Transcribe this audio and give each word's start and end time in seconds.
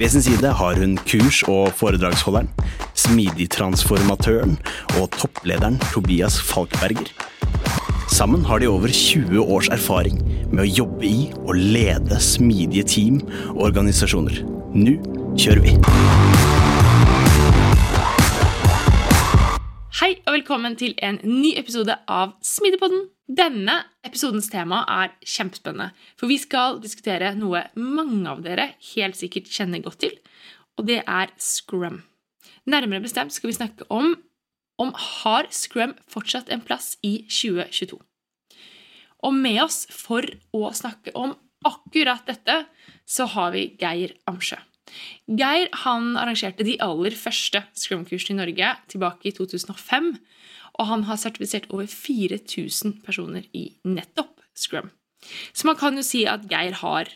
ved 0.00 0.08
sin 0.08 0.22
side 0.22 0.48
har 0.56 0.78
hun 0.80 0.96
kurs- 1.04 1.42
og 1.48 1.74
foredragsholderen, 1.76 2.48
smidigtransformatøren 2.96 4.54
og 5.00 5.10
topplederen 5.12 5.76
Tobias 5.92 6.38
Falkberger. 6.40 7.10
Sammen 8.08 8.44
har 8.44 8.58
de 8.58 8.68
over 8.68 8.88
20 8.88 9.44
års 9.44 9.68
erfaring 9.68 10.22
med 10.52 10.64
å 10.64 10.70
jobbe 10.80 11.04
i 11.04 11.28
og 11.44 11.52
lede 11.60 12.16
smidige 12.16 12.86
team 12.88 13.20
og 13.52 13.66
organisasjoner. 13.68 14.40
Nå 14.72 14.96
kjører 15.36 15.64
vi! 15.68 15.76
Hei 20.00 20.14
og 20.24 20.32
velkommen 20.32 20.80
til 20.80 20.96
en 21.04 21.20
ny 21.28 21.52
episode 21.60 21.92
av 22.08 22.38
Smidigpodden. 22.40 23.10
Denne 23.30 23.76
episodens 24.02 24.48
tema 24.50 24.80
er 24.90 25.12
kjempespennende, 25.22 25.92
for 26.18 26.26
vi 26.26 26.38
skal 26.40 26.80
diskutere 26.82 27.30
noe 27.38 27.62
mange 27.78 28.26
av 28.26 28.40
dere 28.42 28.72
helt 28.94 29.18
sikkert 29.18 29.50
kjenner 29.52 29.84
godt 29.84 30.00
til, 30.02 30.16
og 30.74 30.88
det 30.88 31.04
er 31.04 31.30
scrum. 31.38 32.00
Nærmere 32.66 33.04
bestemt 33.04 33.34
skal 33.36 33.52
vi 33.52 33.58
snakke 33.60 33.86
om 33.92 34.16
om 34.80 34.94
har 34.96 35.46
scrum 35.52 35.92
fortsatt 36.10 36.48
en 36.50 36.62
plass 36.64 36.94
i 37.04 37.20
2022. 37.28 38.00
Og 39.28 39.36
med 39.36 39.60
oss 39.62 39.84
for 39.92 40.24
å 40.56 40.70
snakke 40.74 41.12
om 41.14 41.36
akkurat 41.68 42.24
dette, 42.26 42.62
så 43.04 43.28
har 43.28 43.52
vi 43.52 43.66
Geir 43.78 44.16
Amsjø. 44.30 44.56
Geir 45.28 45.68
han 45.84 46.16
arrangerte 46.18 46.64
de 46.66 46.78
aller 46.82 47.14
første 47.14 47.60
Scrum-kursene 47.78 48.34
i 48.34 48.40
Norge 48.40 48.70
tilbake 48.90 49.28
i 49.30 49.34
2005. 49.36 50.14
Og 50.80 50.88
han 50.88 51.04
har 51.08 51.20
sertifisert 51.20 51.68
over 51.70 51.88
4000 51.90 53.00
personer 53.04 53.44
i 53.56 53.68
nettopp 53.84 54.40
Scrum. 54.56 54.90
Så 55.52 55.68
man 55.68 55.76
kan 55.76 55.96
jo 55.98 56.04
si 56.04 56.24
at 56.28 56.46
Geir 56.48 56.78
har 56.80 57.10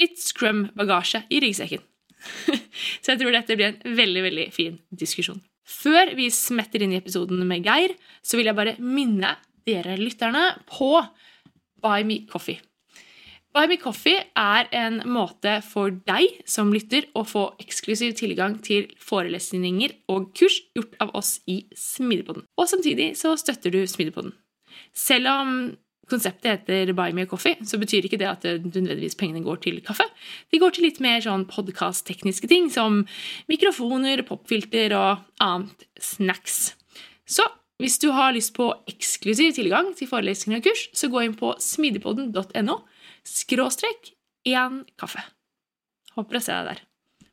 litt 0.00 0.20
Scrum-bagasje 0.20 1.24
i 1.32 1.40
ryggsekken. 1.42 1.82
Så 3.00 3.14
jeg 3.14 3.22
tror 3.22 3.32
dette 3.32 3.56
blir 3.56 3.72
en 3.72 3.96
veldig 3.96 4.24
veldig 4.28 4.46
fin 4.52 4.76
diskusjon. 4.92 5.40
Før 5.70 6.12
vi 6.18 6.28
smetter 6.34 6.82
inn 6.82 6.92
i 6.92 6.98
episoden 7.00 7.40
med 7.48 7.64
Geir, 7.64 7.94
så 8.26 8.36
vil 8.36 8.50
jeg 8.50 8.58
bare 8.58 8.74
minne 8.82 9.36
dere 9.68 9.94
lytterne 10.00 10.42
på 10.68 10.96
Buy 11.80 12.04
Me 12.08 12.24
Coffee. 12.28 12.58
Buy 13.50 13.66
Me 13.66 13.76
Coffee 13.82 14.20
er 14.38 14.68
en 14.78 15.00
måte 15.10 15.56
for 15.66 15.90
deg 16.06 16.36
som 16.46 16.68
lytter 16.70 17.08
å 17.18 17.24
få 17.26 17.48
eksklusiv 17.58 18.12
tilgang 18.20 18.60
til 18.62 18.86
forelesninger 19.02 19.96
og 20.12 20.28
kurs 20.38 20.60
gjort 20.78 20.94
av 21.02 21.10
oss 21.18 21.40
i 21.50 21.64
Smidigpodden. 21.74 22.44
Og 22.54 22.70
samtidig 22.70 23.16
så 23.18 23.34
støtter 23.40 23.74
du 23.74 23.80
Smidigpodden. 23.90 24.36
Selv 24.94 25.32
om 25.32 25.54
konseptet 26.10 26.68
heter 26.70 26.92
Buy 26.94 27.10
Me 27.14 27.26
Coffee, 27.30 27.58
så 27.66 27.78
betyr 27.82 28.06
ikke 28.06 28.20
det 28.22 28.28
at 28.30 28.46
nødvendigvis 28.46 29.18
pengene 29.18 29.42
går 29.42 29.58
til 29.66 29.82
kaffe. 29.82 30.06
De 30.54 30.62
går 30.62 30.76
til 30.76 30.86
litt 30.86 31.02
mer 31.02 31.18
sånn 31.24 31.48
podkast-tekniske 31.50 32.50
ting, 32.50 32.70
som 32.70 33.02
mikrofoner, 33.50 34.22
popfilter 34.30 34.94
og 34.94 35.26
annet 35.42 35.88
snacks. 35.98 36.76
Så 37.26 37.46
hvis 37.82 37.98
du 37.98 38.10
har 38.14 38.34
lyst 38.36 38.54
på 38.54 38.70
eksklusiv 38.90 39.54
tilgang 39.58 39.90
til 39.98 40.10
forelesninger 40.10 40.60
og 40.60 40.70
kurs, 40.70 40.86
så 40.94 41.10
gå 41.10 41.26
inn 41.26 41.34
på 41.38 41.54
smidigpodden.no 41.58 42.78
skråstrek 43.26 44.12
én 44.48 44.82
kaffe. 45.00 45.22
Håper 46.16 46.38
å 46.38 46.42
se 46.42 46.56
deg 46.56 46.72
der. 46.72 46.82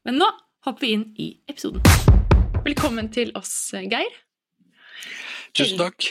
Men 0.07 0.19
nå 0.21 0.27
hopper 0.67 0.85
vi 0.85 0.93
inn 0.95 1.05
i 1.19 1.27
episoden. 1.49 1.83
Velkommen 2.65 3.09
til 3.13 3.31
oss, 3.39 3.53
Geir. 3.71 4.13
Tusen 5.55 5.79
takk. 5.79 6.09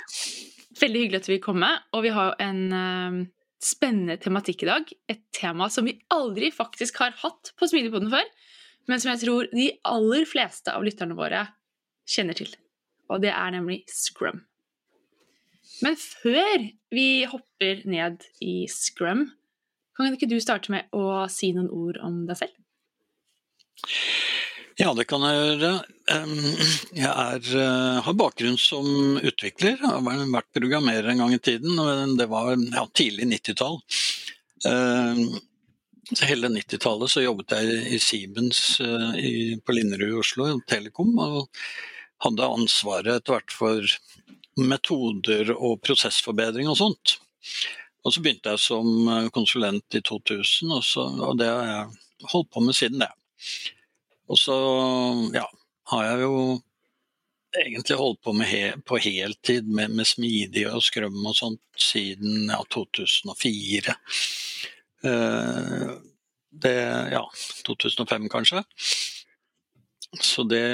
Veldig 0.80 1.02
hyggelig 1.02 1.20
at 1.20 1.28
du 1.28 1.32
vil 1.34 1.44
komme. 1.44 1.70
Og 1.96 2.04
vi 2.06 2.12
har 2.16 2.34
en 2.42 2.62
uh, 2.72 3.20
spennende 3.62 4.18
tematikk 4.22 4.64
i 4.64 4.70
dag. 4.70 4.90
Et 5.12 5.22
tema 5.36 5.68
som 5.72 5.86
vi 5.88 5.98
aldri 6.12 6.50
faktisk 6.54 7.00
har 7.02 7.16
hatt 7.22 7.52
på 7.58 7.68
Smilepoden 7.70 8.12
før, 8.12 8.26
men 8.86 9.02
som 9.02 9.12
jeg 9.12 9.24
tror 9.24 9.48
de 9.52 9.70
aller 9.88 10.26
fleste 10.28 10.72
av 10.72 10.84
lytterne 10.86 11.16
våre 11.18 11.46
kjenner 12.08 12.38
til. 12.38 12.52
Og 13.10 13.22
det 13.22 13.32
er 13.34 13.54
nemlig 13.54 13.82
scrum. 13.90 14.44
Men 15.84 15.98
før 15.98 16.68
vi 16.94 17.08
hopper 17.28 17.82
ned 17.88 18.22
i 18.40 18.64
scrum, 18.70 19.26
kan 19.96 20.16
ikke 20.16 20.30
du 20.30 20.38
starte 20.42 20.72
med 20.74 20.92
å 20.96 21.26
si 21.32 21.52
noen 21.56 21.70
ord 21.72 22.00
om 22.04 22.24
deg 22.28 22.40
selv? 22.42 22.54
Ja, 24.76 24.90
det 24.92 25.06
kan 25.08 25.24
jeg 25.24 25.36
gjøre. 25.40 25.72
Jeg 26.92 27.08
er, 27.08 27.46
eh, 27.62 28.00
har 28.04 28.16
bakgrunn 28.20 28.58
som 28.60 29.16
utvikler. 29.16 29.78
Jeg 29.80 29.88
har 29.88 30.04
vært 30.04 30.52
programmerer 30.52 31.08
en 31.12 31.24
gang 31.24 31.32
i 31.32 31.40
tiden. 31.40 31.80
Det 32.18 32.28
var 32.28 32.52
ja, 32.52 32.84
tidlig 32.92 33.30
90-tall. 33.32 33.80
Hele 36.22 36.48
90-tallet 36.54 37.10
så 37.10 37.24
jobbet 37.24 37.56
jeg 37.56 37.94
i 37.96 37.98
Siemens 37.98 38.60
eh, 38.84 39.56
på 39.58 39.74
Linderud 39.74 40.12
i 40.12 40.20
Oslo, 40.20 40.52
Telekom. 40.68 41.16
Og 41.18 41.48
hadde 42.22 42.46
ansvaret 42.46 43.16
etter 43.16 43.34
hvert 43.34 43.54
for 43.54 43.96
metoder 44.56 45.50
og 45.56 45.80
prosessforbedring 45.84 46.70
og 46.70 46.78
sånt. 46.78 47.16
Og 48.06 48.14
så 48.14 48.22
begynte 48.22 48.52
jeg 48.54 48.62
som 48.62 49.08
eh, 49.10 49.28
konsulent 49.34 49.98
i 49.98 50.02
2000, 50.04 50.70
og, 50.70 50.84
så, 50.86 51.08
og 51.26 51.38
det 51.40 51.50
har 51.50 51.66
jeg 51.66 52.28
holdt 52.32 52.52
på 52.54 52.62
med 52.62 52.78
siden 52.78 53.02
det. 53.02 53.10
Og 54.30 54.38
så 54.38 54.56
ja, 55.34 55.44
har 55.90 56.06
jeg 56.06 56.22
jo 56.22 56.36
egentlig 57.56 57.98
holdt 57.98 58.20
på 58.22 58.34
he, 58.46 58.62
på 58.86 58.98
heltid 59.02 59.66
med, 59.66 59.94
med 59.98 60.06
smidig 60.08 60.66
og 60.70 60.84
skrøm 60.86 61.18
og 61.26 61.36
sånt 61.38 61.62
siden 61.80 62.50
ja, 62.50 62.60
2004. 62.74 63.96
Eh, 65.06 65.94
det 66.62 66.78
ja, 67.12 67.24
2005 67.66 68.28
kanskje. 68.32 68.62
Så 70.22 70.46
det 70.48 70.66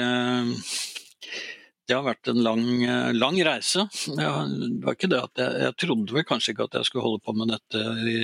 det 1.87 1.95
har 1.97 2.05
vært 2.05 2.31
en 2.31 2.41
lang, 2.43 2.65
eh, 2.83 3.11
lang 3.15 3.37
reise. 3.43 3.87
det 4.07 4.27
var 4.83 4.95
ikke 4.95 5.11
det 5.11 5.21
at 5.21 5.41
jeg, 5.43 5.61
jeg, 5.65 5.77
trodde 5.83 6.15
vel 6.15 6.27
kanskje 6.27 6.53
ikke 6.53 6.67
at 6.69 6.77
jeg 6.79 6.89
skulle 6.89 7.07
holde 7.07 7.23
på 7.25 7.35
med 7.35 7.51
dette 7.51 7.83
i 8.07 8.19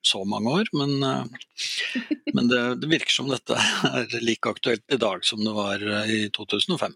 så 0.00 0.22
mange 0.24 0.52
år, 0.60 0.70
men, 0.72 0.94
eh, 1.04 2.04
men 2.32 2.48
det, 2.48 2.62
det, 2.80 2.90
virker 2.92 3.12
som 3.12 3.30
dette 3.30 3.58
er 3.90 4.20
like 4.22 4.48
aktuelt 4.48 4.86
i 4.94 5.00
dag 5.00 5.26
som 5.26 5.42
det 5.44 5.56
var 5.56 5.82
eh, 5.82 6.14
i 6.14 6.20
2005. 6.36 6.94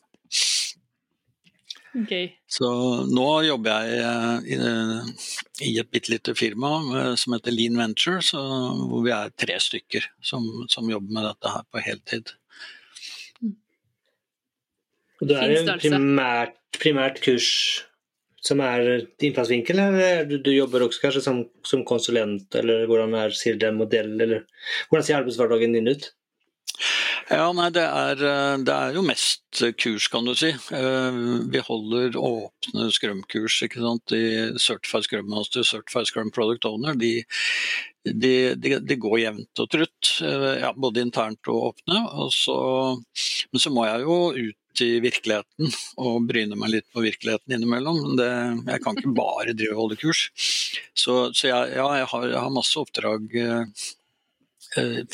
Okay. 1.94 2.33
Så 2.50 2.69
nå 3.06 3.27
jobber 3.47 3.85
jeg 3.87 4.56
i, 4.56 4.56
i 5.62 5.69
et 5.79 5.91
bitte 5.94 6.11
lite 6.11 6.33
firma 6.35 6.73
som 7.15 7.37
heter 7.37 7.55
Lean 7.55 7.79
Venture, 7.79 8.19
så, 8.19 8.41
hvor 8.91 9.05
vi 9.06 9.12
er 9.15 9.31
tre 9.38 9.61
stykker 9.62 10.09
som, 10.19 10.43
som 10.67 10.91
jobber 10.91 11.15
med 11.15 11.29
dette 11.29 11.53
her 11.55 11.69
på 11.71 11.85
heltid. 11.87 12.35
Og 15.22 15.31
det 15.31 15.38
er 15.40 15.56
en 15.61 15.72
primært, 15.78 16.56
primært, 16.81 17.20
kurs 17.25 17.49
som 18.44 18.61
er 18.61 19.06
innfallsvinkel, 19.25 19.78
eller 19.81 20.26
du, 20.28 20.37
du 20.44 20.50
jobber 20.52 20.84
også 20.84 21.06
kanskje 21.06 21.22
som, 21.25 21.38
som, 21.64 21.84
konsulent, 21.88 22.50
eller 22.58 22.84
hvordan 22.90 23.14
er, 23.16 23.32
sier 23.32 23.56
det 23.61 23.72
modell, 23.72 24.12
eller 24.20 24.44
hvordan 24.90 25.06
ser 25.06 25.22
arbeidshverdagen 25.22 25.78
din 25.78 25.88
ut? 25.88 26.11
Ja, 27.31 27.46
nei, 27.56 27.70
det 27.72 27.87
er, 27.87 28.20
det 28.66 28.75
er, 28.75 28.93
jo 28.99 29.05
mest 29.06 29.62
kurs, 29.81 30.11
kan 30.12 30.26
du 30.28 30.34
si. 30.37 30.50
Eh, 30.52 31.20
vi 31.55 31.62
holder 31.64 32.19
åpne 32.20 32.90
Scrum-kurs. 32.93 33.62
ikke 33.64 33.81
sant? 33.81 34.05
De 34.12 34.58
Certified 34.61 35.06
Scrum 35.06 35.31
Master, 35.32 35.64
Certified 35.64 36.11
Scrum 36.11 36.32
Product 36.34 36.69
Owner, 36.69 36.99
de, 37.00 37.22
de, 38.05 38.55
de, 38.55 38.79
de, 38.85 38.97
går 39.01 39.19
jevnt 39.23 39.62
og 39.62 39.71
trutt, 39.73 40.11
ja, 40.21 40.71
både 40.77 41.05
internt 41.05 41.49
og 41.49 41.71
åpne. 41.71 42.03
Og 42.21 42.31
så, 42.35 42.59
men 43.53 43.62
så 43.62 43.73
må 43.73 43.87
jeg 43.89 44.05
jo 44.05 44.19
ut 44.35 44.85
i 44.85 44.91
virkeligheten 45.03 45.71
og 46.03 46.27
bryne 46.29 46.59
meg 46.59 46.73
litt 46.73 46.87
på 46.93 47.05
virkeligheten 47.05 47.56
innimellom. 47.56 48.17
Det, 48.19 48.31
jeg 48.73 48.85
kan 48.85 48.99
ikke 48.99 49.15
bare 49.17 49.56
drive 49.56 49.77
og 49.77 49.83
holde 49.85 50.01
kurs. 50.01 50.25
Så, 50.93 51.31
så 51.33 51.51
jeg, 51.51 51.77
ja, 51.79 51.87
jeg, 52.01 52.09
har, 52.11 52.27
jeg, 52.29 52.41
har, 52.41 52.55
masse 52.55 52.81
oppdrag 52.81 53.37
eh, 53.41 53.85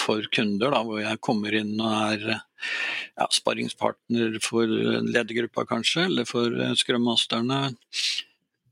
for 0.00 0.24
kunder 0.34 0.72
da, 0.72 0.80
hvor 0.86 1.02
jeg 1.02 1.22
kommer 1.24 1.56
inn 1.60 1.74
og 1.76 1.92
er 2.14 2.26
ja, 2.32 3.28
sparringspartner 3.28 4.40
for 4.44 4.66
ledergruppa 4.66 5.66
kanskje, 5.68 6.08
eller 6.08 6.28
for 6.28 6.56
skrømmasterne. 6.80 7.62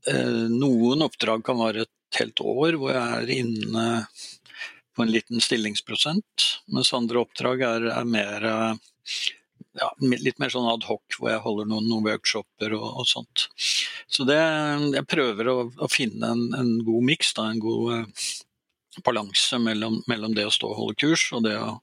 Eh, 0.09 0.43
noen 0.49 1.05
oppdrag 1.05 1.45
kan 1.45 1.59
være 1.61 1.85
et 1.85 1.93
helt 2.17 2.41
år 2.41 2.77
hvor 2.79 2.93
jeg 2.95 3.17
er 3.19 3.33
inne 3.37 3.87
på 4.95 5.05
en 5.05 5.11
liten 5.13 5.43
stillingsprosent, 5.43 6.47
mens 6.73 6.93
andre 6.97 7.21
oppdrag 7.21 7.61
er, 7.63 7.85
er 7.93 8.07
mer 8.09 8.47
ja, 9.79 9.89
litt 10.01 10.39
mer 10.41 10.51
sånn 10.51 10.67
adhoc, 10.69 11.17
hvor 11.17 11.31
jeg 11.31 11.43
holder 11.43 11.69
noen, 11.69 11.87
noen 11.89 12.05
workshoper 12.07 12.73
og, 12.77 12.87
og, 12.89 13.05
sånt. 13.07 13.47
Så 14.09 14.25
det, 14.27 14.39
jeg 14.95 15.07
prøver 15.09 15.51
å, 15.51 15.57
å 15.69 15.89
finne 15.91 16.33
en, 16.33 16.43
en 16.57 16.73
god 16.87 17.05
miks, 17.11 17.31
en 17.39 17.61
god 17.63 17.93
eh, 17.95 18.25
balanse 19.05 19.59
mellom, 19.61 20.01
mellom, 20.09 20.35
det 20.35 20.47
å 20.49 20.53
stå 20.53 20.71
og 20.71 20.81
holde 20.81 20.99
kurs 20.99 21.29
og 21.37 21.45
det 21.45 21.55
å, 21.61 21.77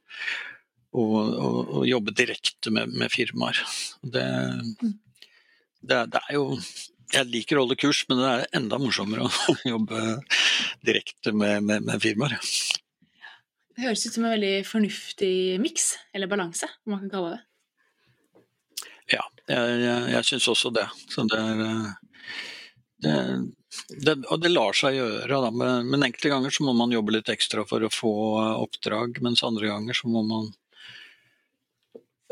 å, 0.97 1.07
å 1.81 1.87
jobbe 1.89 2.15
direkte 2.17 2.75
med, 2.75 2.93
med 2.93 3.13
firmaer. 3.13 3.63
Det, 4.03 4.27
det, 5.81 6.03
det, 6.13 6.23
er 6.27 6.37
jo 6.37 6.51
jeg 7.13 7.29
liker 7.31 7.59
å 7.59 7.65
holde 7.65 7.79
kurs, 7.79 8.03
men 8.11 8.21
det 8.21 8.31
er 8.31 8.47
enda 8.59 8.79
morsommere 8.83 9.27
å 9.29 9.57
jobbe 9.75 10.03
direkte 10.87 11.33
med, 11.33 11.65
med, 11.67 11.87
med 11.87 12.03
firmaer. 12.03 12.39
Det 13.77 13.85
høres 13.85 14.07
ut 14.07 14.17
som 14.17 14.25
en 14.25 14.33
veldig 14.33 14.55
fornuftig 14.67 15.35
miks, 15.61 15.93
eller 16.17 16.31
balanse, 16.31 16.69
om 16.87 16.97
man 16.97 17.05
kan 17.05 17.13
kalle 17.13 17.37
det. 17.37 17.43
Ja, 19.13 19.23
jeg, 19.53 19.79
jeg, 19.85 20.11
jeg 20.17 20.29
syns 20.31 20.51
også 20.51 20.73
det. 20.75 20.87
Så 21.13 21.27
det 21.31 21.39
er 21.39 21.61
det, 23.05 23.17
det, 24.03 24.15
og 24.33 24.41
det 24.41 24.51
lar 24.51 24.75
seg 24.75 24.97
gjøre, 24.97 25.41
da. 25.45 25.51
Men, 25.53 25.91
men, 25.93 26.07
enkelte 26.09 26.33
ganger 26.33 26.55
så 26.55 26.65
må 26.67 26.73
man 26.75 26.95
jobbe 26.95 27.19
litt 27.19 27.29
ekstra 27.31 27.67
for 27.69 27.85
å 27.85 27.93
få 27.93 28.15
oppdrag, 28.65 29.21
mens 29.23 29.45
andre 29.47 29.69
ganger 29.69 30.01
så 30.01 30.09
må 30.11 30.25
man 30.27 30.49
Eh, 30.49 30.66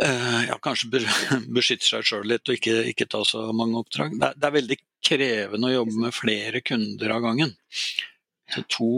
ja, 0.02 0.56
kanskje 0.62 1.04
beskytte 1.56 1.86
seg 1.86 2.06
sjøl 2.06 2.26
litt 2.26 2.48
og 2.48 2.58
ikke, 2.58 2.80
ikke, 2.90 3.06
ta 3.10 3.22
så 3.26 3.46
mange 3.54 3.78
oppdrag. 3.82 4.16
Det 4.18 4.30
er, 4.30 4.40
det 4.40 4.48
er, 4.48 4.56
veldig 4.58 4.78
krevende 5.04 5.70
å 5.70 5.76
jobbe 5.76 6.00
med 6.06 6.16
flere 6.16 6.64
kunder 6.66 7.14
av 7.14 7.22
gangen. 7.24 7.54
Så 8.54 8.62
to 8.68 8.88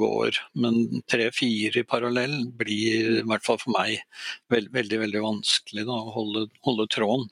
går, 0.00 0.38
men 0.58 1.02
tre-fire 1.10 1.82
i 1.82 1.86
parallell 1.86 2.38
blir, 2.56 3.18
i 3.20 3.24
hvert 3.28 3.44
fall 3.44 3.58
for 3.60 3.74
meg, 3.74 3.98
veld, 4.52 4.70
veldig 4.74 5.00
veldig 5.02 5.24
vanskelig 5.26 5.84
da, 5.88 5.98
å 5.98 6.14
holde, 6.14 6.46
holde 6.64 6.88
tråden. 6.92 7.28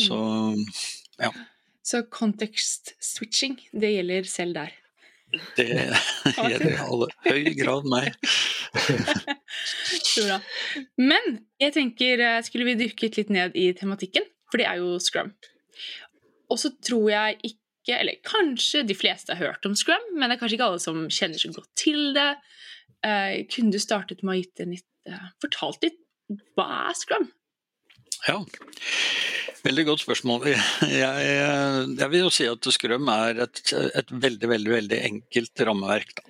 Så 0.00 0.18
ja. 1.20 1.30
Så 1.84 2.00
context 2.08 2.94
switching, 3.04 3.58
det 3.76 3.92
gjelder 3.92 4.30
selv 4.30 4.56
der? 4.56 4.72
Det 5.58 5.66
gjelder 5.70 6.70
i 6.70 6.78
aller 6.84 7.12
høy 7.26 7.50
grad 7.58 7.88
meg. 7.90 8.14
Så 10.04 10.24
bra. 10.26 10.38
Men 11.00 11.38
jeg 11.62 11.74
tenker, 11.76 12.22
eh, 12.22 12.40
skulle 12.46 12.68
vi 12.68 12.78
dykket 12.84 13.18
litt 13.20 13.34
ned 13.34 13.58
i 13.58 13.68
tematikken, 13.76 14.26
for 14.50 14.60
det 14.60 14.68
er 14.70 14.80
jo 14.82 14.96
scrum. 15.02 15.32
Og 16.52 16.60
så 16.60 16.72
tror 16.84 17.08
jeg 17.10 17.38
ikke, 17.50 17.98
eller 17.98 18.20
kanskje 18.24 18.84
de 18.86 18.96
fleste 18.96 19.36
har 19.36 19.52
hørt 19.52 19.68
om 19.68 19.76
scrum, 19.78 20.04
men 20.14 20.28
det 20.28 20.36
er 20.36 20.42
kanskje 20.42 20.58
ikke 20.58 20.70
alle 20.70 20.82
som 20.82 21.04
kjenner 21.12 21.40
så 21.40 21.52
godt 21.54 21.70
til 21.78 22.12
det. 22.16 22.30
Uh, 23.04 23.44
kunne 23.52 23.74
du 23.74 23.80
startet 23.82 24.22
med 24.24 24.32
å 24.32 24.38
gitt 24.40 24.62
en 24.64 24.72
litt, 24.72 24.88
uh, 25.10 25.26
fortalt 25.44 25.82
litt 25.84 26.00
hva 26.56 26.68
er 26.88 26.96
scrum? 26.96 27.28
Ja, 28.24 28.38
veldig 29.64 29.84
godt 29.90 30.02
spørsmål. 30.04 30.46
Jeg, 30.88 31.24
jeg 31.98 32.08
vil 32.12 32.22
jo 32.22 32.30
si 32.32 32.46
at 32.48 32.68
Skrøm 32.72 33.10
er 33.12 33.42
et, 33.44 33.60
et 33.74 34.12
veldig 34.12 34.48
veldig, 34.48 34.70
veldig 34.72 35.00
enkelt 35.10 35.64
rammeverk. 35.68 36.14
Da. 36.16 36.24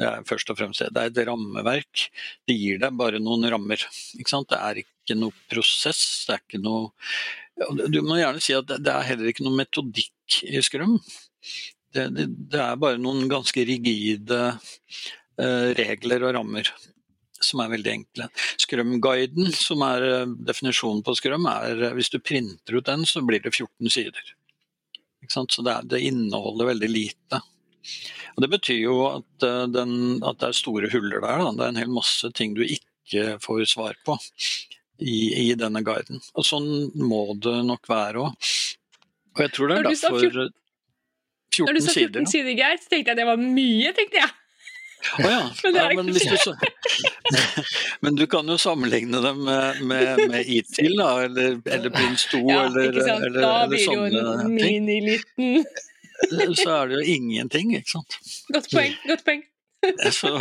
Det 0.00 0.08
er 0.08 0.24
først 0.28 0.52
og 0.52 0.58
fremst 0.60 0.80
det. 0.80 0.90
Det 0.96 1.02
er 1.02 1.12
et 1.12 1.28
rammeverk. 1.28 2.06
Det 2.48 2.56
gir 2.56 2.80
deg 2.80 2.96
bare 2.96 3.20
noen 3.20 3.44
rammer. 3.52 3.84
Det 4.16 4.60
er 4.60 4.82
ikke 4.82 5.18
noe 5.18 5.36
prosess. 5.52 6.02
Det 6.26 6.38
er 6.38 6.44
ikke 6.44 6.62
noe 6.64 7.84
Du 7.92 8.02
må 8.04 8.18
gjerne 8.20 8.42
si 8.44 8.56
at 8.56 8.68
det 8.68 8.92
er 8.92 9.08
heller 9.10 9.32
ikke 9.32 9.44
noe 9.44 9.60
metodikk 9.60 10.40
i 10.48 10.64
Skrøm. 10.64 10.98
Det, 11.92 12.10
det, 12.16 12.30
det 12.52 12.60
er 12.60 12.80
bare 12.80 13.00
noen 13.00 13.28
ganske 13.32 13.64
rigide 13.64 14.40
uh, 14.56 15.68
regler 15.76 16.24
og 16.26 16.36
rammer 16.40 16.72
som 17.46 17.62
er 17.62 17.72
veldig 17.72 17.92
enkle. 17.92 18.28
Scrum-guiden, 18.62 19.52
som 19.54 19.84
er 19.86 20.06
eh, 20.06 20.34
definisjonen 20.48 21.04
på 21.06 21.14
Scrum, 21.18 21.46
er 21.50 21.88
eh, 21.88 21.94
hvis 21.96 22.10
du 22.12 22.18
printer 22.20 22.78
ut 22.78 22.88
den, 22.88 23.06
så 23.08 23.22
blir 23.26 23.42
det 23.44 23.54
14 23.54 23.92
sider. 23.92 24.34
Så 25.26 25.62
det, 25.62 25.72
er, 25.72 25.86
det, 25.90 26.02
inneholder 26.06 26.70
veldig 26.70 26.90
lite. 26.90 27.40
Og 28.36 28.44
Det 28.44 28.50
betyr 28.52 28.82
jo 28.84 28.98
at, 29.08 29.46
eh, 29.46 29.64
den, 29.74 29.96
at, 30.22 30.38
det 30.42 30.50
er 30.50 30.60
store 30.60 30.90
huller 30.92 31.22
der. 31.22 31.42
Da. 31.42 31.50
Det 31.50 31.66
er 31.66 31.74
en 31.74 31.82
hel 31.82 31.94
masse 31.94 32.30
ting 32.36 32.54
du 32.58 32.62
ikke 32.66 33.38
får 33.42 33.64
svar 33.70 33.98
på 34.06 34.18
i, 34.98 35.50
i 35.50 35.54
denne 35.58 35.82
guiden. 35.86 36.22
Og 36.34 36.46
sånn 36.46 36.70
må 36.98 37.28
det 37.42 37.58
nok 37.66 37.90
være 37.90 38.26
òg. 38.26 38.52
Og 39.36 39.44
jeg 39.44 39.52
tror 39.52 39.68
det 39.68 39.76
er 39.76 39.88
derfor 39.90 40.16
14, 40.16 40.52
14 41.52 41.66
Når 41.68 41.76
du 41.76 41.84
sa 41.84 41.94
14 42.00 42.30
sider, 42.32 42.54
Geir, 42.56 42.78
så 42.80 42.92
tenkte 42.92 43.12
jeg 43.12 43.20
det 43.20 43.26
var 43.28 43.40
mye, 43.40 43.92
tenkte 43.96 44.22
jeg. 44.22 44.34
Å 45.06 45.22
oh, 45.22 45.30
ja. 45.30 45.42
ja 45.74 45.88
men, 45.94 46.06
du, 46.06 46.20
men, 48.04 48.16
du, 48.18 48.24
kan 48.26 48.48
jo 48.48 48.56
sammenligne 48.58 49.20
dem 49.22 49.42
med, 49.44 49.82
med, 49.86 50.22
med 50.32 50.48
ITIL, 50.50 50.96
da, 50.98 51.10
eller, 51.24 51.60
eller 51.64 51.92
Prins 51.94 52.26
2, 52.32 52.40
ja, 52.50 52.62
eller, 52.66 52.96
eller, 53.02 53.36
da 53.36 53.52
eller 53.64 53.84
sånne 53.84 54.24
ting. 54.40 54.56
Miniliten. 54.56 55.66
Så 56.56 56.70
er 56.72 56.90
det 56.90 57.00
jo 57.00 57.16
ingenting, 57.16 57.76
ikke 57.76 57.98
sant. 57.98 58.18
Godt 58.56 58.72
poeng. 58.72 58.96
Godt 59.06 59.24
poeng. 59.26 59.44
Så 60.16 60.32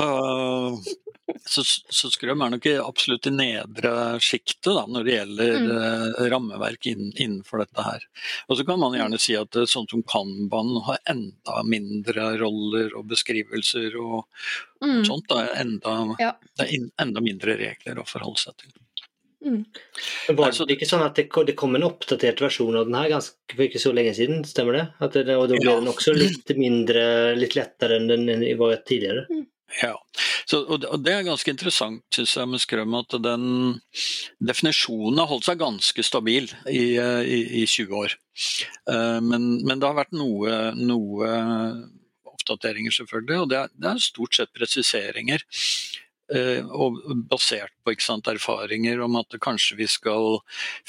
så, 1.45 1.61
så 1.89 2.09
Scrum 2.09 2.41
er 2.41 2.49
nok 2.53 2.65
absolutt 2.83 3.27
i 3.27 3.33
nedre 3.33 3.91
sjiktet 4.21 4.77
når 4.91 5.07
det 5.07 5.15
gjelder 5.15 5.55
mm. 5.57 5.71
uh, 5.71 6.21
rammeverk 6.31 6.87
inn, 6.91 7.09
innenfor 7.11 7.63
dette 7.63 7.85
her. 7.85 8.05
Og 8.47 8.59
så 8.59 8.65
kan 8.67 8.79
man 8.81 8.95
gjerne 8.97 9.19
si 9.21 9.35
at 9.37 9.57
uh, 9.57 9.65
sånn 9.69 9.89
som 9.91 10.03
Kanban 10.09 10.75
har 10.87 11.01
enda 11.11 11.63
mindre 11.67 12.31
roller 12.41 12.93
og 12.97 13.09
beskrivelser 13.09 13.97
og, 14.01 14.25
mm. 14.83 14.99
og 14.99 15.09
sånt. 15.09 15.29
Da, 15.31 15.47
enda, 15.61 15.97
ja. 16.21 16.33
Det 16.53 16.67
er 16.67 16.75
in, 16.77 16.89
enda 17.01 17.23
mindre 17.25 17.57
regler 17.61 18.01
å 18.01 18.09
forholde 18.09 18.45
seg 18.45 18.59
til. 18.61 18.75
Mm. 19.45 19.61
Var 20.37 20.53
det 20.57 20.75
ikke 20.75 20.89
sånn 20.89 21.05
at 21.05 21.19
det, 21.19 21.27
det, 21.47 21.57
kom 21.59 21.77
en 21.77 21.85
oppdatert 21.85 22.41
versjon 22.41 22.77
av 22.79 22.87
den 22.89 22.97
her 22.97 23.11
ganske, 23.13 23.37
for 23.53 23.65
ikke 23.67 23.81
så 23.81 23.91
lenge 23.93 24.15
siden, 24.17 24.45
stemmer 24.47 24.79
det? 24.79 24.85
det 25.13 25.35
og 25.37 25.49
da 25.51 25.59
ble 25.59 25.75
den 25.81 25.91
også 25.91 26.15
litt 26.17 26.49
mindre, 26.57 27.03
litt 27.37 27.57
lettere 27.57 27.99
enn 27.99 28.09
den 28.09 28.47
var 28.59 28.79
tidligere? 28.87 29.27
Mm. 29.29 29.45
Ja, 29.81 29.95
så, 30.45 30.61
og 30.69 31.01
det 31.03 31.11
er 31.11 31.25
ganske 31.25 31.51
interessant 31.51 32.03
synes 32.13 32.35
jeg, 32.37 32.47
med 32.47 32.61
Skrøm 32.61 32.93
at 32.99 33.15
den 33.19 33.47
definisjonen 34.45 35.19
har 35.19 35.27
holdt 35.31 35.47
seg 35.49 35.59
ganske 35.59 36.05
stabil 36.05 36.47
i, 36.69 36.95
i, 36.95 37.39
i 37.61 37.65
20 37.65 37.97
år. 37.97 38.15
Eh, 38.93 39.19
men, 39.25 39.49
men, 39.65 39.81
det 39.81 39.89
har 39.89 39.97
vært 39.97 40.15
noe, 40.15 40.69
noe 40.77 41.31
oppdateringer, 42.29 42.93
selvfølgelig, 42.93 43.41
og 43.41 43.51
det 43.51 43.59
er, 43.63 43.73
det 43.73 43.91
er 43.91 44.05
stort 44.05 44.37
sett 44.37 44.53
presiseringer. 44.55 45.43
Eh, 46.33 46.65
og 46.73 46.97
basert 47.29 47.73
på 47.85 47.93
sant, 48.01 48.25
erfaringer 48.31 49.03
om 49.05 49.19
at 49.19 49.35
kanskje 49.43 49.77
vi 49.77 49.85
skal 49.89 50.39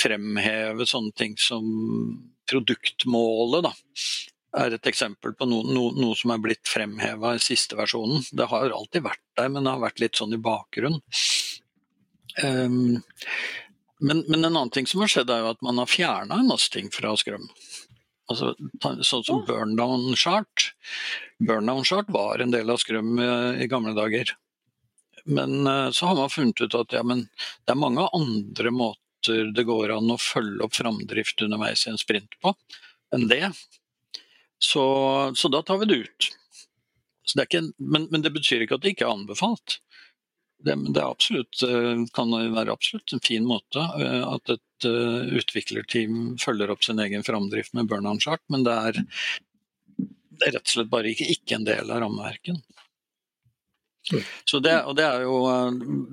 fremheve 0.01 0.87
sånne 0.89 1.13
ting 1.17 1.37
som 1.37 1.67
produktmålet. 2.49 3.67
Da 3.67 4.65
er 4.65 4.77
et 4.77 4.89
eksempel 4.89 5.35
på 5.37 5.49
noe, 5.49 5.67
noe, 5.69 5.93
noe 5.99 6.17
som 6.17 6.33
er 6.33 6.41
blitt 6.41 6.65
fremheva 6.71 7.35
i 7.37 7.43
siste 7.43 7.77
versjonen. 7.77 8.25
Det 8.33 8.49
har 8.49 8.73
alltid 8.73 9.05
vært 9.05 9.25
der, 9.37 9.51
men 9.53 9.67
det 9.67 9.75
har 9.75 9.85
vært 9.85 10.01
litt 10.01 10.17
sånn 10.17 10.33
i 10.33 10.41
bakgrunn. 10.41 11.03
Um, 12.43 13.03
men, 14.01 14.23
men, 14.29 14.41
en 14.41 14.51
annen 14.55 14.73
ting 14.73 14.89
som 14.89 15.03
har 15.05 15.13
skjedd, 15.13 15.33
er 15.33 15.45
jo 15.45 15.53
at 15.53 15.63
man 15.65 15.81
har 15.81 15.91
fjerna 15.91 16.41
en 16.41 16.49
masse 16.49 16.73
ting 16.73 16.89
fra 16.93 17.13
Skrøm. 17.21 17.45
Altså, 18.33 18.55
sånn 18.83 19.25
som 19.25 19.45
Burndown 19.47 20.17
Chart. 20.19 20.71
Burndown 21.45 21.85
Chart 21.87 22.09
var 22.13 22.43
en 22.43 22.53
del 22.53 22.73
av 22.73 22.81
Scrum 22.83 23.21
eh, 23.23 23.63
i 23.63 23.69
gamle 23.71 23.95
dager. 23.97 24.33
Men 25.27 25.67
uh, 25.67 25.91
så 25.91 26.07
har 26.07 26.17
man 26.17 26.31
funnet 26.31 26.61
ut 26.61 26.75
at 26.79 26.95
ja, 26.95 27.03
det 27.03 27.73
er 27.73 27.79
mange 27.81 28.07
andre 28.15 28.71
måter 28.71 29.51
det 29.55 29.65
går 29.67 29.91
an 29.91 30.13
å 30.15 30.21
følge 30.23 30.63
opp 30.63 30.77
framdrift 30.77 31.43
underveis 31.43 31.87
i 31.87 31.91
en 31.91 31.99
sprint 31.99 32.37
på 32.43 32.53
enn 33.15 33.27
det. 33.31 33.49
Så, 34.63 34.85
så, 35.35 35.51
da 35.51 35.63
tar 35.67 35.81
vi 35.83 35.89
det 35.91 35.97
ut. 36.05 36.29
Det 37.35 37.49
ikke, 37.49 37.63
men, 37.83 38.07
men, 38.13 38.23
det 38.23 38.31
betyr 38.37 38.63
ikke 38.63 38.79
at 38.79 38.85
det 38.85 38.95
ikke 38.95 39.09
er 39.09 39.17
anbefalt. 39.17 39.81
Det, 40.63 40.77
det 40.95 41.03
absolutt, 41.03 41.59
eh, 41.67 42.05
kan 42.15 42.31
være 42.55 42.73
absolutt 42.73 43.13
en 43.13 43.25
fin 43.25 43.45
måte 43.45 43.83
eh, 43.83 44.23
at 44.25 44.55
et 44.55 44.87
utviklerteam 44.87 46.37
følger 46.41 46.71
opp 46.71 46.87
sin 46.87 47.03
egen 47.03 47.27
framdrift 47.27 47.75
med 47.75 47.91
burn-on-chart, 47.91 48.45
men 48.53 48.65
det 48.67 48.79
er, 48.91 49.03
det 49.99 50.49
er, 50.49 50.57
rett 50.57 50.63
og 50.63 50.73
slett 50.77 50.93
bare 50.93 51.11
ikke, 51.13 51.29
ikke 51.35 51.59
en 51.59 51.69
del 51.69 51.91
av 51.91 52.05
rammeverket. 52.05 52.63
Mm. 54.13 54.23
Så 54.45 54.61
det, 54.63 54.75
og 54.87 54.97
det 54.99 55.07
er 55.07 55.25
jo 55.27 55.39
uh, 55.51 55.71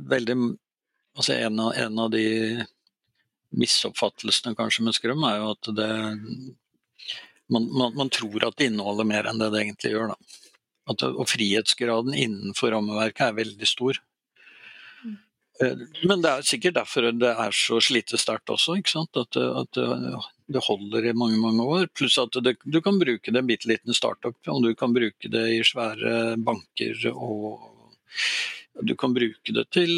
veldig 0.09 0.37
altså 1.17 1.35
en, 1.35 1.59
av, 1.59 1.73
en 1.77 1.99
av 1.99 2.09
de 2.13 2.25
misoppfattelsene 3.53 4.55
kanskje 4.57 4.85
med 4.87 4.97
skrøm 4.97 5.25
er 5.29 5.41
jo 5.41 5.51
at 5.53 5.69
det 5.77 5.91
man, 7.51 7.67
man, 7.69 7.93
man, 7.93 8.09
tror 8.09 8.47
at 8.47 8.57
det 8.57 8.71
inneholder 8.71 9.05
mer 9.05 9.27
enn 9.29 9.37
det 9.41 9.51
det 9.53 9.61
egentlig 9.61 9.91
gjør. 9.93 10.15
At, 10.89 11.03
og 11.05 11.27
frihetsgraden 11.29 12.15
innenfor 12.17 12.73
rammeverket 12.73 13.27
er 13.27 13.35
veldig 13.37 13.67
stor. 13.69 13.99
Mm. 15.03 15.17
Eh, 15.61 15.83
men 16.09 16.23
det 16.23 16.31
er 16.31 16.47
sikkert 16.47 16.79
derfor 16.79 17.11
det 17.13 17.33
er 17.45 17.53
så 17.53 17.77
slitesterkt 17.83 18.55
også. 18.55 18.79
ikke 18.79 18.95
sant? 18.95 19.19
At, 19.19 19.37
at 19.37 19.81
det 20.53 20.63
holder 20.65 21.05
i 21.09 21.13
mange 21.17 21.37
mange 21.41 21.67
år. 21.75 21.91
Pluss 21.95 22.17
at 22.21 22.35
det, 22.43 22.55
du 22.63 22.79
kan 22.81 22.99
bruke 22.99 23.31
det 23.31 23.37
i 23.37 23.43
en 23.43 23.51
bitte 23.51 23.69
liten 23.69 23.95
startup, 23.95 24.39
og 24.47 24.63
du 24.65 24.73
kan 24.79 24.95
bruke 24.95 25.29
det 25.31 25.45
i 25.55 25.61
svære 25.67 26.35
banker. 26.43 27.05
Og 27.13 27.72
du 28.81 28.95
kan 28.99 29.13
bruke 29.13 29.55
det 29.55 29.67
til 29.75 29.93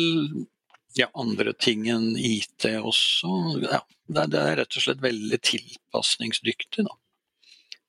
ja, 0.95 1.09
andre 1.13 1.53
ting 1.53 1.87
enn 1.91 2.13
IT 2.17 2.67
også. 2.79 3.31
Ja, 3.63 3.81
det, 4.07 4.39
er 4.39 4.61
rett 4.61 4.77
og 4.77 4.85
slett 4.85 5.03
veldig 5.03 5.39
tilpasningsdyktig. 5.43 6.85
Da. 6.87 6.95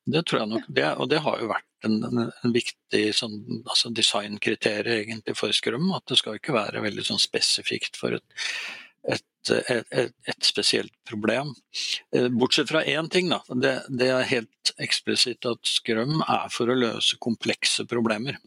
Det 0.07 0.23
tror 0.27 0.43
jeg 0.43 0.51
nok, 0.53 0.67
det, 0.71 0.87
og 0.95 1.09
det 1.11 1.21
har 1.23 1.39
jo 1.41 1.51
vært 1.51 1.87
en, 1.87 1.97
en, 2.07 2.25
en 2.31 2.55
viktig 2.55 3.03
sånn, 3.15 3.37
altså 3.67 3.91
designkriterium 3.95 5.03
egentlig 5.03 5.37
for 5.39 5.55
Scrum. 5.55 5.89
At 5.95 6.07
det 6.11 6.19
skal 6.21 6.39
ikke 6.39 6.55
være 6.55 6.83
veldig 6.83 7.07
sånn 7.07 7.21
spesifikt 7.21 7.99
for 7.99 8.17
et, 8.17 8.43
et, 9.07 9.51
et, 9.51 10.13
et 10.27 10.47
spesielt 10.47 10.95
problem. 11.07 11.53
Eh, 12.15 12.27
bortsett 12.33 12.71
fra 12.71 12.83
én 12.87 13.11
ting, 13.13 13.31
da. 13.31 13.41
Det, 13.51 13.73
det, 13.87 14.11
er 14.15 14.31
helt 14.31 14.73
eksplisitt 14.83 15.47
at 15.47 15.63
Scrum 15.67 16.21
er 16.23 16.47
for 16.53 16.71
å 16.71 16.79
løse 16.79 17.19
komplekse 17.23 17.87
problemer. 17.87 18.39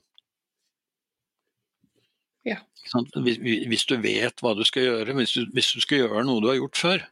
Ja. 2.49 2.57
Hvis, 3.21 3.39
hvis, 3.69 3.85
du 3.89 3.99
vet 4.01 4.41
hva 4.41 4.55
du 4.57 4.65
skal 4.65 4.87
gjøre, 4.87 5.17
hvis 5.19 5.35
du, 5.37 5.45
hvis 5.55 5.73
du 5.77 5.83
skal 5.85 6.05
gjøre 6.05 6.25
noe 6.25 6.41
du 6.43 6.49
har 6.49 6.59
gjort 6.61 6.81
før, 6.81 7.07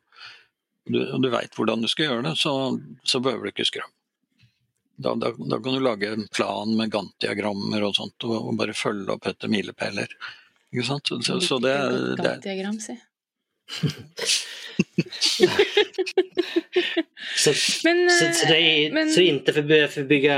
du, 0.89 0.99
og 1.05 1.21
du 1.23 1.29
veit 1.33 1.55
hvordan 1.57 1.85
du 1.85 1.89
skal 1.91 2.09
gjøre 2.09 2.25
det, 2.31 2.35
så, 2.41 2.53
så 3.05 3.21
behøver 3.25 3.49
du 3.49 3.53
ikke 3.53 3.69
Scrum. 3.69 3.93
Da, 4.99 5.13
da, 5.15 5.31
da, 5.31 5.61
kan 5.63 5.77
du 5.77 5.83
lage 5.85 6.11
en 6.11 6.27
plan 6.35 6.73
med 6.75 6.91
Gantt-diagrammer 6.91 7.85
og 7.87 7.95
sånt, 7.95 8.25
og, 8.27 8.39
og, 8.41 8.55
bare 8.59 8.75
følge 8.75 9.15
opp 9.15 9.29
etter 9.31 9.53
milepæler. 9.53 10.11
Ikke 10.73 10.87
sant? 10.89 11.13
Så, 11.13 11.39
så, 11.45 11.61
det, 11.63 11.77
si. 12.83 12.97
så, 17.37 17.53
men, 17.85 18.11
så, 18.11 18.35
så, 18.35 18.47
det 18.49 18.91
men, 18.93 19.13
så 19.13 19.21
ikke 19.21 19.53
for 19.53 19.63
bygga 19.69 20.07
bygge 20.09 20.35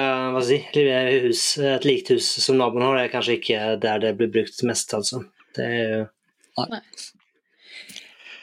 säger, 0.48 1.20
hus, 1.26 1.58
et 1.58 1.84
likt 1.86 2.10
hus 2.10 2.26
som 2.42 2.56
naboen 2.58 2.82
har, 2.88 2.96
er 3.04 3.12
kanskje 3.12 3.36
ikke 3.38 3.76
der 3.82 3.98
det 4.02 4.16
blir 4.18 4.30
brukt 4.34 4.62
mest, 4.66 4.94
Alltså. 4.94 5.16
Det 5.56 5.66
er 5.66 6.06
Nei. 6.60 6.80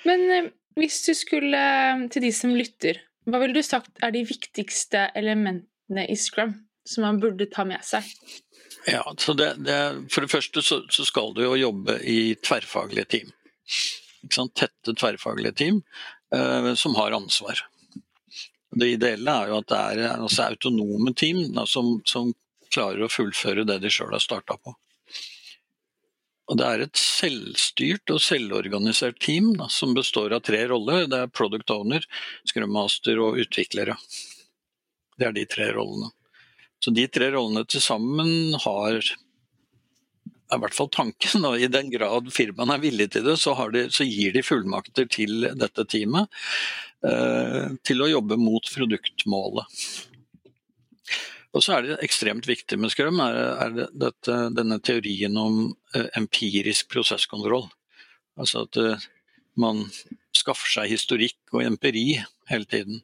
Men 0.07 0.19
eh, 0.31 0.45
hvis 0.79 1.05
du 1.05 1.13
skulle, 1.17 1.59
til 2.13 2.21
de 2.23 2.31
som 2.33 2.55
lytter, 2.55 2.95
hva 3.27 3.37
ville 3.43 3.57
du 3.57 3.63
sagt 3.65 3.91
er 4.03 4.11
de 4.15 4.23
viktigste 4.25 5.09
elementene 5.19 6.03
i 6.07 6.15
Scrum 6.17 6.53
som 6.87 7.03
man 7.03 7.19
burde 7.21 7.45
ta 7.51 7.63
med 7.67 7.83
seg? 7.85 8.03
Ja, 8.87 9.03
så 9.19 9.33
det, 9.35 9.55
det, 9.67 10.07
For 10.13 10.21
det 10.23 10.31
første 10.31 10.61
så, 10.63 10.75
så 10.89 11.05
skal 11.05 11.33
du 11.35 11.41
jo 11.43 11.55
jobbe 11.59 11.99
i 12.07 12.35
tverrfaglige 12.39 13.05
team 13.17 13.29
tette 14.29 14.93
tverrfaglige 14.93 15.57
team 15.63 15.81
eh, 16.35 16.73
som 16.73 16.95
har 16.95 17.15
ansvar. 17.17 17.63
Det 18.77 18.89
ideelle 18.97 19.31
er 19.31 19.51
jo 19.51 19.61
at 19.61 19.69
det 19.71 19.77
er 19.77 20.17
altså, 20.17 20.49
autonome 20.51 21.13
team 21.17 21.47
da, 21.55 21.65
som, 21.65 21.97
som, 22.05 22.33
klarer 22.67 23.05
å 23.05 23.07
fullføre 23.07 23.63
det 23.63 23.77
de 23.79 23.89
sjøl 23.89 24.11
har 24.11 24.19
starta 24.19 24.57
på. 24.59 24.73
Og 26.51 26.57
Det 26.59 26.65
er 26.67 26.81
et 26.83 26.99
selvstyrt 26.99 28.11
og 28.11 28.19
selvorganisert 28.23 29.21
team 29.23 29.53
da, 29.55 29.69
som 29.71 29.95
består 29.95 30.35
av 30.35 30.43
tre 30.47 30.65
roller. 30.67 31.07
Det 31.07 31.21
er 31.23 31.31
product 31.31 31.71
owner, 31.71 32.03
scrum 32.47 32.75
master 32.75 33.21
og 33.23 33.39
utviklere. 33.39 33.95
Det 35.15 35.29
er 35.29 35.35
de 35.35 35.45
tre 35.47 35.69
rollene. 35.79 36.11
Så 36.83 36.91
de 36.93 37.07
tre 37.07 37.31
rollene 37.33 37.63
til 37.71 37.81
sammen 37.81 38.59
har 38.63 38.99
er 40.47 40.59
i 40.59 40.63
hvert 40.63 40.77
fall 40.77 40.89
tanken. 40.93 41.45
Og 41.47 41.61
I 41.61 41.69
den 41.71 41.91
grad 41.93 42.29
firmaene 42.33 42.77
er 42.77 42.83
villige 42.83 43.15
til 43.17 43.25
det, 43.27 43.37
så, 43.41 43.55
de, 43.73 43.87
så 43.93 44.07
gir 44.07 44.35
de 44.35 44.45
fullmakter 44.45 45.09
til 45.11 45.49
dette 45.59 45.87
teamet 45.91 46.29
eh, 47.07 47.73
til 47.87 48.03
å 48.03 48.11
jobbe 48.11 48.39
mot 48.41 48.71
produktmålet. 48.73 49.81
Og 51.55 51.63
så 51.63 51.77
er 51.77 51.85
det 51.85 51.99
ekstremt 52.05 52.45
viktig 52.45 52.77
med 52.77 52.91
Scrum, 52.93 53.21
er, 53.23 53.37
er 53.65 53.75
dette, 53.89 54.37
denne 54.53 54.77
teorien 54.83 55.37
om 55.41 55.61
eh, 55.95 56.09
empirisk 56.19 56.91
prosesskontroll. 56.93 57.65
Altså 58.37 58.67
at 58.67 58.77
eh, 58.81 59.07
man 59.57 59.85
skaffer 60.37 60.69
seg 60.69 60.91
historikk 60.91 61.55
og 61.55 61.63
empiri 61.65 62.19
hele 62.51 62.69
tiden. 62.69 63.01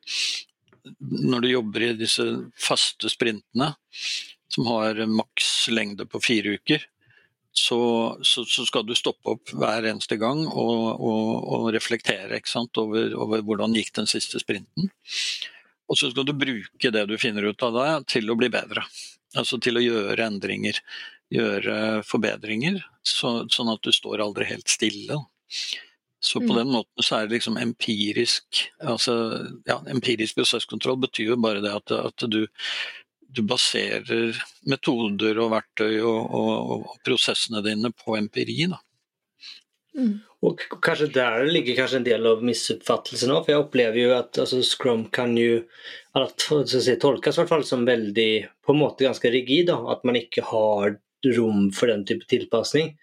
Når 0.99 1.45
du 1.45 1.49
jobber 1.49 1.87
i 1.87 1.95
disse 1.97 2.25
faste 2.59 3.09
sprintene, 3.09 3.71
som 4.53 4.67
har 4.69 4.99
maks 5.09 5.69
lengde 5.73 6.05
på 6.05 6.21
fire 6.21 6.59
uker, 6.59 6.83
så, 7.53 7.79
så, 8.25 8.43
så, 8.49 8.65
skal 8.65 8.85
du 8.87 8.95
stoppe 8.97 9.35
opp 9.35 9.53
hver 9.53 9.85
eneste 9.85 10.17
gang 10.17 10.41
og, 10.47 10.85
og, 10.97 11.31
og 11.53 11.67
reflektere 11.75 12.41
over, 12.81 13.13
over, 13.13 13.43
hvordan 13.45 13.75
gikk 13.77 13.93
den 13.99 14.09
siste 14.09 14.41
sprinten. 14.41 14.89
Og 15.85 15.99
så 15.99 16.09
skal 16.09 16.25
du 16.25 16.33
bruke 16.33 16.91
det 16.95 17.05
du 17.09 17.17
finner 17.21 17.45
ut 17.45 17.65
av 17.65 17.77
det 17.77 17.89
til 18.15 18.31
å 18.31 18.37
bli 18.39 18.49
bedre. 18.49 18.85
Altså 19.37 19.59
til 19.61 19.77
å 19.77 19.85
gjøre 19.85 20.25
endringer, 20.25 20.79
gjøre 21.33 22.01
forbedringer, 22.09 22.81
så, 23.05 23.43
sånn 23.53 23.71
at 23.73 23.85
du 23.85 23.93
står 23.93 24.23
aldri 24.25 24.49
helt 24.49 24.69
stille. 24.69 25.19
Så 26.23 26.39
på 26.39 26.53
mm. 26.53 26.57
den 26.57 26.73
måten 26.73 27.05
så 27.05 27.17
er 27.19 27.27
det 27.27 27.35
liksom 27.35 27.57
empirisk 27.59 28.61
altså, 28.79 29.13
ja, 29.67 29.81
Empirisk 29.91 30.37
prosesskontroll 30.37 31.01
betyr 31.03 31.33
jo 31.33 31.39
bare 31.43 31.59
det 31.61 31.73
at, 31.75 31.91
at 31.91 32.23
du 32.31 32.45
du 33.33 33.41
baserer 33.49 34.37
metoder 34.69 35.39
og 35.41 35.53
verktøy 35.55 35.97
og, 36.01 36.19
og, 36.37 36.73
og 36.75 36.99
prosessene 37.05 37.63
dine 37.65 37.91
på 37.97 38.17
empiri. 38.19 38.67
Da. 38.69 38.79
Mm. 39.97 40.13
Og 40.43 40.63
kanskje 40.83 41.07
der 41.15 41.45
ligger 41.47 41.77
kanskje 41.77 42.01
en 42.01 42.07
del 42.07 42.27
av 42.27 42.43
misoppfattelsen 42.45 43.31
òg. 43.31 43.45
For 43.45 43.53
jeg 43.53 43.63
opplever 43.63 43.99
jo 44.01 44.13
at 44.17 44.39
altså, 44.41 44.61
Scrum 44.65 45.05
kan 45.13 45.37
jo 45.39 45.61
si, 46.67 46.97
tolkes 46.99 47.37
i 47.37 47.41
hvert 47.41 47.53
fall 47.53 47.65
som 47.67 47.85
veldig 47.87 48.31
på 48.65 48.75
en 48.75 48.81
måte 48.81 49.07
ganske 49.07 49.31
rigid. 49.33 49.69
Da. 49.71 49.79
At 49.93 50.03
man 50.07 50.19
ikke 50.19 50.45
har 50.49 50.97
rom 51.37 51.69
for 51.75 51.91
den 51.91 52.03
type 52.09 52.27
tilpasning. 52.29 52.95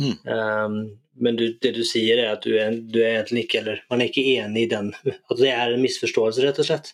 Mm. 0.00 0.16
Um, 0.28 0.78
men 1.20 1.36
du, 1.38 1.46
det 1.62 1.72
du 1.76 1.82
sier, 1.88 2.20
er 2.20 2.34
at 2.34 2.44
du 2.44 2.56
er, 2.60 2.74
du 2.76 3.00
er 3.00 3.22
egentlig 3.22 3.46
ikke 3.46 3.60
eller 3.62 3.78
man 3.92 4.02
er 4.02 4.10
ikke 4.10 4.24
enig 4.36 4.66
i 4.66 4.70
den. 4.72 4.92
At 5.30 5.40
det 5.40 5.52
er 5.52 5.72
en 5.72 5.84
misforståelse, 5.84 6.44
rett 6.44 6.60
og 6.62 6.68
slett. 6.68 6.92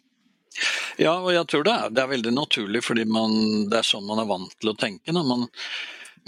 Ja, 1.01 1.15
og 1.19 1.33
jeg 1.33 1.47
tror 1.51 1.65
det 1.67 1.75
er, 1.75 1.93
det 1.95 2.03
er 2.03 2.13
veldig 2.13 2.33
naturlig, 2.37 2.83
fordi 2.85 3.07
man, 3.09 3.35
det 3.71 3.81
er 3.81 3.89
sånn 3.89 4.07
man 4.09 4.23
er 4.23 4.29
vant 4.31 4.55
til 4.61 4.73
å 4.73 4.79
tenke. 4.79 5.15
Man, 5.17 5.47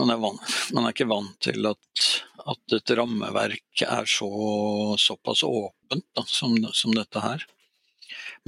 man, 0.00 0.12
er 0.12 0.20
vant, 0.22 0.44
man, 0.74 0.86
er 0.86 0.94
ikke 0.94 1.10
vant 1.10 1.34
til 1.44 1.68
at, 1.70 2.04
at 2.54 2.76
et 2.78 2.94
rammeverk 2.98 3.84
er 3.86 4.08
så, 4.10 4.30
såpass 5.00 5.44
åpent 5.46 6.06
da, 6.16 6.24
som, 6.28 6.56
som, 6.72 6.94
dette 6.96 7.24
her. 7.24 7.44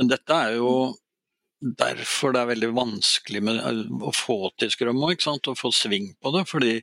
Men 0.01 0.13
dette 0.13 0.41
er 0.47 0.57
jo 0.59 0.73
derfor 1.61 2.35
det 2.35 2.43
er 2.43 2.51
veldig 2.53 2.73
vanskelig 2.77 3.41
med, 3.45 3.63
å 4.05 4.13
få 4.15 4.53
til 4.61 4.73
Scrum 4.73 5.01
òg, 5.07 5.23
å 5.25 5.57
få 5.57 5.73
sving 5.73 6.13
på 6.21 6.33
det. 6.35 6.45
fordi 6.51 6.75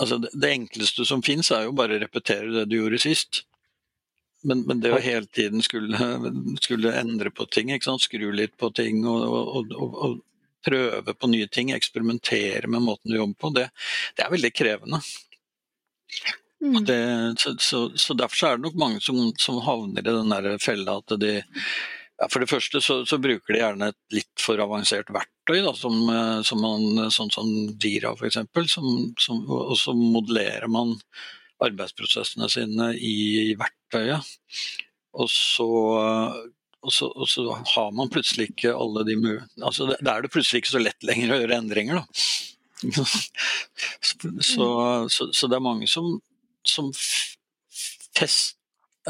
altså, 0.00 0.18
det 0.18 0.50
enkleste 0.54 1.06
som 1.06 1.22
fins, 1.22 1.52
er 1.54 1.68
jo 1.68 1.76
bare 1.78 1.98
å 1.98 2.02
repetere 2.02 2.50
det 2.54 2.66
du 2.70 2.80
gjorde 2.80 3.02
sist. 3.02 3.44
Men, 4.46 4.62
men, 4.68 4.80
det 4.80 4.92
å 4.94 5.00
hele 5.02 5.26
tiden 5.26 5.62
skulle, 5.64 5.98
skulle, 6.64 6.94
endre 7.00 7.32
på 7.34 7.46
ting, 7.50 7.72
skru 7.82 8.30
litt 8.32 8.56
på 8.56 8.70
ting 8.70 9.04
og, 9.06 9.22
og, 9.26 9.72
og, 9.74 10.00
og, 10.06 10.24
prøve 10.68 11.14
på 11.14 11.28
nye 11.30 11.46
ting, 11.46 11.70
eksperimentere 11.70 12.66
med 12.66 12.82
måten 12.82 13.12
du 13.12 13.16
jobber 13.16 13.38
på, 13.38 13.50
det, 13.54 13.68
det 14.18 14.24
er 14.24 14.32
veldig 14.32 14.50
krevende. 14.52 14.98
Mm. 16.58 16.80
Det, 16.84 16.98
så, 17.38 17.52
så, 17.62 17.84
så, 17.94 18.16
Derfor 18.18 18.48
er 18.48 18.56
det 18.56 18.66
nok 18.66 18.80
mange 18.80 18.98
som, 19.00 19.20
som 19.38 19.60
havner 19.62 20.02
i 20.02 20.16
den 20.16 20.34
der 20.34 20.58
fella 20.58 20.96
at 20.98 21.14
de 21.22 21.36
ja, 21.38 22.26
For 22.26 22.42
det 22.42 22.50
første 22.50 22.80
så, 22.82 22.96
så, 23.06 23.20
bruker 23.22 23.54
de 23.54 23.60
gjerne 23.62 23.92
et 23.92 24.16
litt 24.16 24.42
for 24.42 24.58
avansert 24.58 25.12
verktøy, 25.14 25.60
da, 25.62 25.72
som, 25.78 26.00
som 26.42 26.62
man, 26.64 27.10
sånn 27.14 27.30
som 27.30 27.52
Dira 27.78 28.16
f.eks., 28.18 28.40
og 29.30 29.76
så 29.78 29.94
modellerer 29.94 30.66
man 30.66 30.96
arbeidsprosessene 31.64 32.48
sine 32.52 32.92
i 32.96 33.54
verktøyet. 33.58 34.36
Og 35.18 35.30
så, 35.32 35.66
og 35.66 36.92
så, 36.94 37.08
og 37.08 37.30
så 37.30 37.46
har 37.74 37.94
man 37.96 38.10
plutselig 38.12 38.50
ikke 38.52 38.74
alle 38.76 39.04
de 39.08 39.16
altså 39.64 39.88
Da 39.96 40.14
er 40.14 40.22
det 40.22 40.32
plutselig 40.34 40.62
ikke 40.62 40.76
så 40.76 40.82
lett 40.82 41.06
lenger 41.06 41.34
å 41.34 41.40
gjøre 41.42 41.62
endringer, 41.62 42.02
da. 42.02 42.04
Så, 44.38 44.66
så, 45.10 45.46
det 45.50 45.56
er 45.56 45.62
mange 45.62 45.88
som, 45.90 46.20
som 46.66 46.92
fest, 48.14 48.54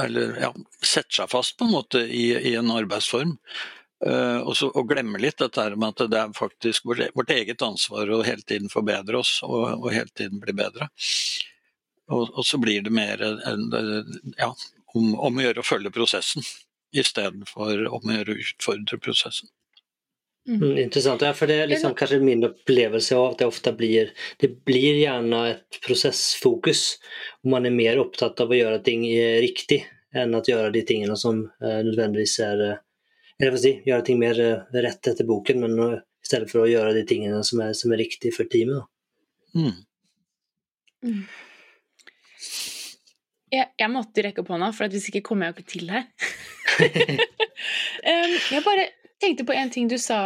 eller, 0.01 0.39
ja, 0.41 0.51
setter 0.81 1.21
seg 1.21 1.33
fast 1.33 1.57
på 1.59 1.67
en 1.67 1.75
måte 1.75 2.01
i, 2.01 2.31
i 2.51 2.55
en 2.57 2.71
arbeidsform. 2.73 3.35
Uh, 3.99 4.45
og, 4.45 4.53
så, 4.57 4.69
og 4.79 4.87
glemmer 4.93 5.19
litt 5.19 5.41
dette 5.43 5.65
med 5.75 5.91
at 5.91 6.11
det 6.13 6.21
er 6.21 6.35
faktisk 6.37 6.87
vårt, 6.87 7.09
vårt 7.19 7.33
eget 7.35 7.65
ansvar 7.67 8.09
å 8.15 8.21
hele 8.23 8.45
tiden 8.47 8.71
forbedre 8.71 9.19
oss 9.19 9.41
og, 9.43 9.65
og 9.75 9.89
hele 9.91 10.13
tiden 10.15 10.39
bli 10.43 10.55
bedre. 10.55 10.87
Og, 12.09 12.31
og, 12.33 12.43
så 12.47 12.59
blir 12.61 12.83
det 12.83 12.93
mer 12.95 13.21
en, 13.23 13.69
ja, 14.39 14.49
om, 14.95 15.13
om, 15.15 15.39
å 15.39 15.45
gjøre 15.45 15.61
å 15.61 15.67
følge 15.67 15.93
prosessen, 15.93 16.47
istedenfor 16.97 17.85
om 17.91 18.09
å 18.09 18.19
gjøre 18.19 18.35
å 18.35 18.43
utfordre 18.45 19.01
prosessen. 19.03 19.51
Mm. 20.49 20.63
mm. 20.63 20.79
Intressant, 20.87 21.23
ja, 21.27 21.35
for 21.37 21.51
det 21.51 21.59
er 21.61 21.69
liksom 21.69 21.93
kanskje 21.99 22.23
min 22.25 22.47
opplevelse 22.49 23.17
av 23.19 23.35
at 23.35 23.43
det 23.43 23.49
ofte 23.51 23.75
blir 23.77 24.15
Det 24.41 24.49
blir 24.65 24.97
gjerne 25.03 25.43
et 25.51 25.81
prosessfokus. 25.85 26.97
og 27.45 27.53
Man 27.53 27.69
er 27.69 27.77
mer 27.77 28.01
opptatt 28.01 28.41
av 28.41 28.49
å 28.49 28.57
gjøre 28.57 28.81
ting 28.87 29.05
riktig 29.45 29.83
enn 30.17 30.33
å 30.33 30.41
gjøre 30.41 30.73
de 30.73 30.83
tingene 30.89 31.19
som 31.21 31.43
uh, 31.45 31.81
nødvendigvis 31.85 32.39
er 32.41 32.63
uh, 32.65 32.79
eller 33.39 33.59
si, 33.61 33.75
gjøre 33.87 34.05
ting 34.07 34.19
mer 34.19 34.39
eh, 34.43 34.79
rett 34.83 35.07
etter 35.07 35.27
boken, 35.27 35.61
men 35.63 35.77
i 35.79 36.27
stedet 36.27 36.49
for 36.51 36.65
å 36.65 36.71
gjøre 36.71 36.95
de 36.97 37.05
tingene 37.07 37.43
som 37.47 37.61
er, 37.63 37.75
som 37.79 37.93
er 37.95 38.03
riktig 38.03 38.33
for 38.35 38.51
teamet. 38.51 38.89
Mm. 39.55 39.77
Mm. 41.07 41.21
Jeg, 43.53 43.71
jeg, 43.81 43.91
måtte 43.93 44.23
rekke 44.25 44.43
opp 44.43 44.53
hånda, 44.53 44.71
for 44.77 44.93
hvis 44.93 45.09
ikke 45.11 45.25
kommer 45.31 45.49
jeg 45.49 45.57
ikke 45.57 45.71
til 45.73 45.91
her. 45.93 46.05
um, 48.11 48.35
jeg 48.53 48.65
bare 48.67 48.87
tenkte 49.23 49.47
på 49.49 49.57
en 49.57 49.73
ting 49.75 49.89
du 49.91 49.97
sa, 50.01 50.19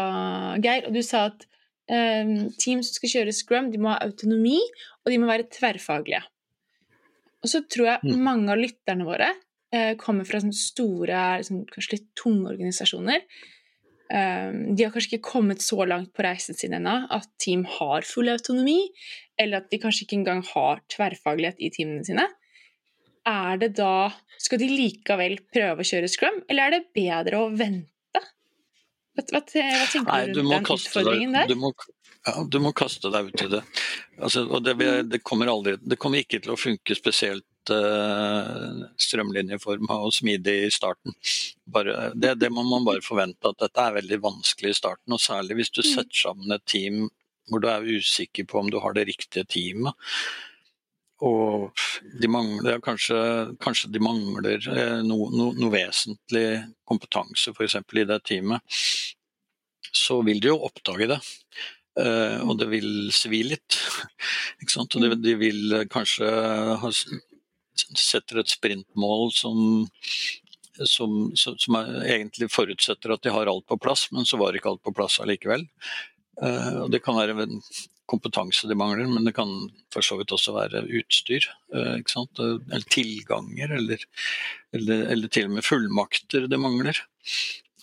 Geir. 0.63 0.89
og 0.89 0.97
Du 0.97 1.03
sa 1.07 1.29
at 1.31 1.47
um, 1.93 2.51
team 2.61 2.83
som 2.83 2.97
skal 2.97 3.15
kjøre 3.17 3.37
scrum, 3.37 3.71
de 3.73 3.81
må 3.83 3.93
ha 3.93 4.03
autonomi, 4.05 4.59
og 5.03 5.13
de 5.13 5.21
må 5.23 5.31
være 5.31 5.49
tverrfaglige. 5.53 6.23
Og 7.43 7.51
så 7.51 7.65
tror 7.67 7.89
jeg 7.89 8.13
mm. 8.13 8.21
mange 8.23 8.53
av 8.55 8.61
lytterne 8.61 9.07
våre 9.07 9.33
uh, 9.33 9.95
kommer 10.01 10.29
fra 10.29 10.43
sånne 10.43 10.59
store, 10.59 11.25
liksom, 11.43 11.65
kanskje 11.73 11.97
litt 11.97 12.09
tunge 12.19 12.53
organisasjoner. 12.53 13.27
Um, 14.13 14.75
de 14.77 14.85
har 14.85 14.93
kanskje 14.93 15.15
ikke 15.15 15.31
kommet 15.31 15.65
så 15.65 15.87
langt 15.89 16.11
på 16.13 16.25
reisen 16.27 16.57
sin 16.59 16.75
ennå 16.77 16.99
at 17.17 17.31
team 17.41 17.65
har 17.79 18.05
full 18.05 18.29
autonomi, 18.29 18.85
eller 19.41 19.63
at 19.63 19.71
de 19.73 19.81
kanskje 19.81 20.05
ikke 20.05 20.19
engang 20.21 20.43
har 20.53 20.83
tverrfaglighet 20.93 21.63
i 21.65 21.73
teamene 21.73 22.05
sine. 22.07 22.27
Er 23.29 23.59
det 23.61 23.75
da 23.79 24.11
Skal 24.43 24.59
de 24.59 24.69
likevel 24.71 25.37
prøve 25.55 25.85
å 25.85 25.87
kjøre 25.87 26.11
scrum, 26.11 26.43
eller 26.51 26.69
er 26.69 26.77
det 26.77 26.85
bedre 26.97 27.45
å 27.45 27.51
vente? 27.55 27.89
Hva, 29.13 29.25
hva, 29.29 29.41
hva 29.45 29.87
tenker 29.93 30.09
Nei, 30.09 30.23
du 30.33 30.41
rundt 30.41 30.55
den 30.57 30.69
utfordringen 30.73 31.37
der? 31.37 31.51
Du 31.51 31.59
må, 31.61 31.71
ja, 32.27 32.35
du 32.49 32.59
må 32.65 32.73
kaste 32.77 33.11
deg 33.13 33.29
ut 33.29 33.45
i 33.45 33.49
det. 33.53 33.61
Altså, 34.19 34.45
det, 34.65 34.75
det, 35.11 35.21
kommer 35.27 35.51
aldri, 35.53 35.77
det 35.83 35.99
kommer 36.01 36.23
ikke 36.23 36.41
til 36.43 36.55
å 36.55 36.59
funke 36.59 36.97
spesielt 36.97 37.73
uh, 37.75 38.85
strømlinjeforma 39.07 39.99
og 40.07 40.15
smidig 40.17 40.57
i 40.67 40.71
starten. 40.73 41.17
Bare, 41.69 42.13
det, 42.15 42.39
det, 42.41 42.51
må 42.55 42.65
man 42.67 42.87
bare 42.89 43.05
forvente, 43.05 43.53
at 43.53 43.61
dette 43.63 43.85
er 43.85 43.99
veldig 43.99 44.21
vanskelig 44.25 44.73
i 44.73 44.79
starten. 44.81 45.13
Og 45.13 45.23
særlig 45.23 45.61
hvis 45.61 45.75
du 45.75 45.83
mm. 45.83 45.91
setter 45.91 46.23
sammen 46.25 46.57
et 46.57 46.65
team 46.65 47.05
hvor 47.51 47.61
du 47.61 47.69
er 47.69 47.85
usikker 47.85 48.47
på 48.49 48.61
om 48.63 48.71
du 48.71 48.79
har 48.81 48.95
det 48.97 49.09
riktige 49.11 49.45
teamet. 49.51 49.99
Og 51.23 51.85
de 52.19 52.31
mangler, 52.31 52.81
kanskje, 52.83 53.19
kanskje 53.63 53.93
de 53.95 54.03
mangler 54.03 54.65
eh, 54.73 54.99
noe, 55.07 55.29
no, 55.31 55.51
no 55.55 55.71
vesentlig 55.71 56.63
kompetanse 56.89 57.55
f.eks. 57.55 57.79
i 57.79 58.07
det 58.09 58.19
teamet. 58.27 58.81
Så 59.93 60.19
vil 60.27 60.41
de 60.43 60.51
jo 60.51 60.59
oppdage 60.67 61.11
det. 61.13 61.21
Uh, 61.93 62.41
og 62.49 62.57
det 62.57 62.71
vil 62.73 63.11
svi 63.13 63.43
litt. 63.45 63.77
Og 64.81 65.19
de, 65.21 65.35
vil 65.37 65.75
kanskje 65.93 66.29
ha 66.81 66.91
setter 67.99 68.41
et 68.41 68.53
sprintmål 68.53 69.33
som, 69.35 69.59
som, 70.89 71.17
som 71.37 71.79
egentlig 72.07 72.49
forutsetter 72.53 73.13
at 73.13 73.25
de 73.25 73.35
har 73.35 73.51
alt 73.51 73.67
på 73.69 73.79
plass, 73.81 74.07
men 74.15 74.29
så 74.29 74.39
var 74.41 74.57
ikke 74.57 74.73
alt 74.73 74.85
på 74.87 74.95
plass 74.97 75.19
allikevel. 75.21 75.67
Uh, 76.41 76.89
det 76.93 77.03
kan 77.05 77.19
være 77.19 77.37
kompetanse 78.13 78.69
de 78.69 78.77
mangler, 78.79 79.09
men 79.11 79.27
det 79.27 79.35
kan 79.37 79.51
for 79.93 80.05
så 80.05 80.19
vidt 80.21 80.35
også 80.35 80.55
være 80.57 80.85
utstyr. 81.01 81.49
Uh, 81.75 81.99
eller 81.99 82.87
tilganger, 82.93 83.75
eller, 83.81 84.07
eller, 84.77 85.05
eller, 85.17 85.33
til 85.33 85.51
og 85.51 85.59
med 85.59 85.67
fullmakter 85.67 86.49
de 86.51 86.61
mangler. 86.61 87.03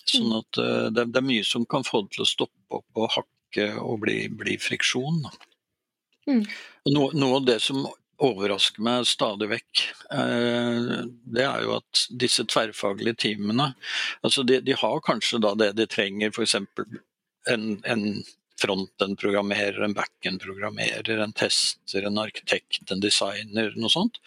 Sånn 0.06 0.32
at 0.38 0.62
uh, 0.62 0.88
det, 0.88 1.10
det, 1.12 1.20
er 1.20 1.28
mye 1.28 1.46
som 1.46 1.68
kan 1.68 1.86
få 1.86 2.04
det 2.06 2.16
til 2.16 2.26
å 2.26 2.32
stoppe 2.32 2.80
opp 2.80 3.02
og 3.02 3.14
hakke 3.18 3.70
og 3.82 4.02
bli, 4.06 4.18
bli 4.32 4.56
friksjon. 4.62 5.24
Mm. 6.30 6.44
Noe, 6.94 7.10
noe, 7.16 7.40
av 7.40 7.48
det 7.48 7.58
som 7.64 7.84
overrasker 8.20 8.84
meg 8.84 9.06
stadig 9.08 9.48
vekk, 9.50 9.82
eh, 10.12 10.90
det 11.34 11.44
er 11.46 11.64
jo 11.64 11.78
at 11.78 12.02
disse 12.20 12.44
tverrfaglige 12.44 13.16
teamene 13.24 13.70
altså 14.26 14.44
de, 14.44 14.58
de 14.64 14.76
har 14.76 15.00
kanskje 15.06 15.40
da 15.40 15.54
det 15.56 15.70
de 15.78 15.86
trenger, 15.88 16.34
f.eks. 16.34 16.58
en, 17.48 17.64
en 17.80 18.04
front-end-programmerer, 18.60 19.80
en 19.84 19.96
back-end-programmerer, 19.96 21.22
en 21.24 21.34
tester, 21.36 22.06
en 22.06 22.20
arkitekt, 22.22 22.82
en 22.90 23.02
designer, 23.02 23.72
noe 23.76 23.92
sånt. 23.92 24.20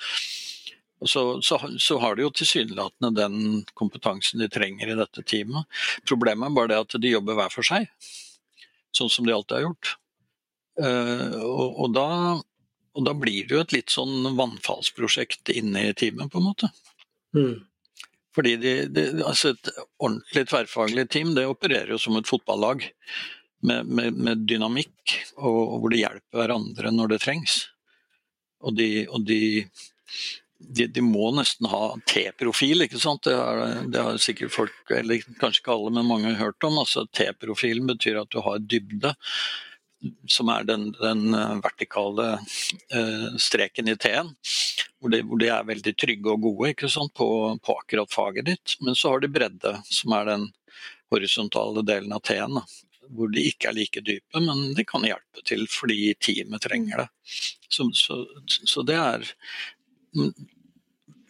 Så, 1.04 1.42
så, 1.44 1.60
så, 1.84 1.98
har 2.00 2.16
de 2.16 2.24
jo 2.24 2.32
tilsynelatende 2.32 3.12
den 3.18 3.66
kompetansen 3.76 4.40
de 4.40 4.48
trenger 4.48 4.94
i 4.94 4.96
dette 4.96 5.26
teamet. 5.28 5.68
Problemet 6.08 6.48
er 6.48 6.56
bare 6.56 6.72
det 6.72 6.80
at 6.86 6.96
de 7.04 7.12
jobber 7.12 7.36
hver 7.36 7.52
for 7.52 7.68
seg, 7.68 7.90
sånn 8.96 9.12
som 9.12 9.28
de 9.28 9.36
alltid 9.36 9.58
har 9.58 9.66
gjort. 9.68 9.98
Uh, 10.80 11.38
og, 11.44 11.84
og 11.84 11.92
da 11.94 12.08
og 12.94 13.06
da 13.08 13.14
blir 13.18 13.48
det 13.48 13.56
jo 13.56 13.62
et 13.64 13.74
litt 13.74 13.94
sånn 13.94 14.36
vannfallsprosjekt 14.38 15.50
inne 15.54 15.88
i 15.90 15.94
teamet, 15.98 16.30
på 16.30 16.40
en 16.40 16.46
måte. 16.46 16.70
Mm. 17.34 17.64
Fordi 18.38 18.54
de, 18.62 18.74
de, 18.90 19.06
altså 19.26 19.54
et 19.54 19.70
ordentlig 20.02 20.46
tverrfaglig 20.50 21.08
team 21.14 21.34
det 21.38 21.48
opererer 21.50 21.94
jo 21.94 22.00
som 22.02 22.18
et 22.18 22.30
fotballag. 22.30 22.86
Med, 23.64 23.88
med, 23.88 24.18
med 24.20 24.42
dynamikk, 24.44 25.14
og, 25.38 25.60
og, 25.62 25.76
hvor 25.80 25.94
de 25.94 26.02
hjelper 26.02 26.42
hverandre 26.42 26.92
når 26.92 27.14
det 27.14 27.20
trengs. 27.24 27.54
Og 28.64 28.76
de, 28.76 29.06
og 29.08 29.24
de, 29.28 29.40
de 30.60 31.04
må 31.04 31.30
nesten 31.36 31.70
ha 31.72 31.94
T-profil, 32.12 32.84
ikke 32.86 33.00
sant. 33.00 33.24
Det 33.28 33.36
har, 33.38 33.64
det 33.88 34.04
har, 34.04 34.20
sikkert 34.20 34.52
folk, 34.56 34.76
eller 34.92 35.24
kanskje 35.40 35.64
ikke 35.64 35.78
alle, 35.78 35.94
men 35.96 36.10
mange 36.12 36.34
har 36.34 36.50
hørt 36.50 36.68
om. 36.68 36.82
Altså 36.84 37.06
T-profilen 37.16 37.88
betyr 37.88 38.20
at 38.24 38.36
du 38.36 38.42
har 38.44 38.60
dybde 38.60 39.16
som 40.28 40.50
er 40.50 40.64
den, 40.68 40.90
den 41.00 41.34
eh, 41.34 41.56
vertikale 41.64 42.34
uh, 42.96 43.36
streken 43.40 43.88
i 43.88 43.96
T-en. 43.96 44.34
Hvor, 45.00 45.16
hvor, 45.28 45.40
de 45.40 45.50
er 45.52 45.68
veldig 45.68 45.94
trygge 46.00 46.32
og 46.32 46.44
gode 46.44 46.74
ikke 46.74 46.90
på, 47.16 47.28
på, 47.64 47.78
akkurat 47.78 48.12
faget 48.12 48.50
ditt. 48.52 48.76
Men 48.82 48.96
så 48.96 49.14
har 49.14 49.24
de 49.24 49.32
bredde, 49.32 49.76
som 49.84 50.16
er 50.16 50.30
den 50.32 50.50
horisontale 51.12 51.84
delen 51.88 52.14
av 52.16 52.24
T-en. 52.28 52.62
Hvor 53.14 53.30
de 53.34 53.46
ikke 53.50 53.70
er 53.70 53.78
like 53.78 54.02
dype, 54.06 54.42
men 54.42 54.74
de 54.78 54.86
kan 54.88 55.06
hjelpe 55.06 55.44
til 55.48 55.68
fordi 55.72 56.14
teamet 56.22 56.66
trenger 56.66 57.04
det. 57.04 57.08
Så, 57.70 57.90
så, 57.98 58.24
så 58.48 58.84
det 58.88 58.98
er 59.00 59.30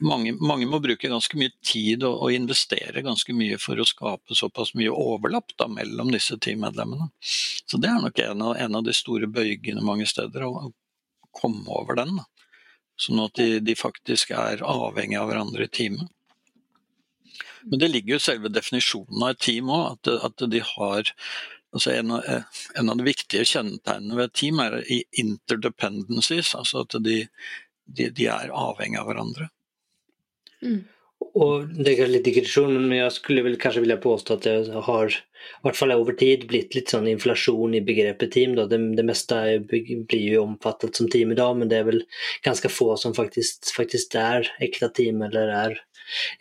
mange, 0.04 0.34
mange, 0.40 0.68
må 0.68 0.80
bruke 0.84 1.10
ganske 1.10 1.38
mye 1.40 1.52
tid 1.66 2.04
og, 2.04 2.18
og, 2.26 2.34
investere 2.36 3.04
ganske 3.06 3.36
mye 3.36 3.60
for 3.62 3.80
å 3.80 3.88
skape 3.88 4.36
såpass 4.38 4.74
mye 4.78 4.92
overlapp 4.92 5.56
da, 5.60 5.70
mellom 5.72 6.12
disse 6.14 6.38
teammedlemmene. 6.42 7.10
Så 7.22 7.80
det 7.82 7.92
er 7.92 8.02
nok 8.04 8.20
en 8.24 8.44
av, 8.50 8.56
en 8.60 8.80
av, 8.80 8.86
de 8.86 8.96
store 8.96 9.30
bøygene 9.32 9.84
mange 9.86 10.08
steder, 10.10 10.46
å, 10.48 10.70
å 10.70 11.32
komme 11.40 11.64
over 11.72 12.00
den. 12.02 12.18
Da. 12.20 12.28
Sånn 13.00 13.24
at 13.24 13.40
de, 13.40 13.58
de, 13.64 13.78
faktisk 13.78 14.34
er 14.38 14.64
avhengig 14.68 15.18
av 15.20 15.32
hverandre 15.32 15.68
i 15.68 15.74
teamet. 15.80 16.12
Men 17.64 17.80
det 17.80 17.90
ligger 17.94 18.18
jo 18.18 18.24
selve 18.26 18.52
definisjonen 18.52 19.24
av 19.24 19.34
et 19.34 19.44
team 19.46 19.72
òg, 19.72 19.96
at, 19.96 20.12
at, 20.28 20.44
de 20.52 20.60
har 20.68 21.10
Altså 21.74 21.96
en, 21.96 22.14
av, 22.14 22.26
en, 22.78 22.90
av, 22.90 22.98
de 23.00 23.06
viktige 23.08 23.46
kjennetegnene 23.50 24.18
ved 24.20 24.30
et 24.30 24.36
team 24.38 24.60
er 24.62 24.80
interdependencies, 25.20 26.54
altså 26.58 26.84
at 26.86 26.98
de, 27.02 27.24
de, 27.86 28.10
de 28.14 28.28
er 28.30 28.54
avhengig 28.54 29.00
av 29.02 29.10
hverandre. 29.10 29.50
Mm. 30.62 30.84
Og 31.34 31.70
Det 31.72 31.88
er 31.88 31.98
kanskje 31.98 32.14
litt 32.14 32.28
digresjon, 32.28 32.74
men 32.76 32.98
jeg 32.98 33.14
skulle 33.16 33.44
vel 33.46 33.56
kanskje 33.62 33.82
ville 33.86 33.98
påstå 34.02 34.36
at 34.36 34.46
det 34.46 34.82
har 34.88 35.14
i 35.14 35.64
hvert 35.66 35.78
fall 35.80 35.94
over 35.96 36.16
tid 36.20 36.46
blitt 36.50 36.76
litt 36.76 36.92
sånn 36.94 37.08
inflasjon 37.10 37.74
i 37.78 37.84
begrepet 37.86 38.34
team. 38.36 38.54
Det, 38.58 38.68
det, 38.98 39.06
meste 39.08 39.40
er, 39.40 39.64
blir 39.64 40.28
jo 40.28 40.44
omfattet 40.44 41.00
som 41.00 41.10
team 41.12 41.34
i 41.34 41.40
dag, 41.40 41.56
men 41.58 41.72
det 41.72 41.80
er 41.80 41.88
vel 41.90 42.04
ganske 42.46 42.70
få 42.72 42.94
som 43.02 43.16
faktisk, 43.18 43.72
faktisk 43.76 44.18
er 44.20 44.50
ekte 44.64 44.92
team 44.94 45.24
eller 45.26 45.54
er 45.58 45.80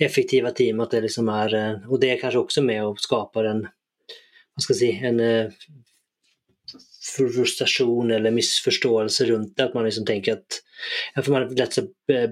effektive 0.03 0.53
team. 0.59 0.83
At 0.85 0.95
det 0.95 1.07
liksom 1.07 1.31
er, 1.33 1.57
eh, 1.57 1.89
og 1.89 2.03
det 2.03 2.13
er 2.13 2.21
kanskje 2.21 2.45
også 2.45 2.67
med 2.67 2.85
å 2.85 2.97
skape 3.01 3.47
en, 3.49 3.65
hva 4.53 4.65
skal 4.65 4.77
jeg 4.77 4.81
si, 4.81 5.07
en 5.09 5.21
eh, 5.23 5.71
frustrasjon 7.17 8.11
eller 8.11 8.31
misforståelse 8.31 9.27
rundt 9.31 9.57
det. 9.57 9.65
At 9.65 9.75
man 9.75 9.85
liksom 9.85 10.07
tenker 10.07 10.39
at 10.39 10.61
ja, 11.15 11.23
for 11.23 11.33
man 11.35 11.49
lett 11.55 11.79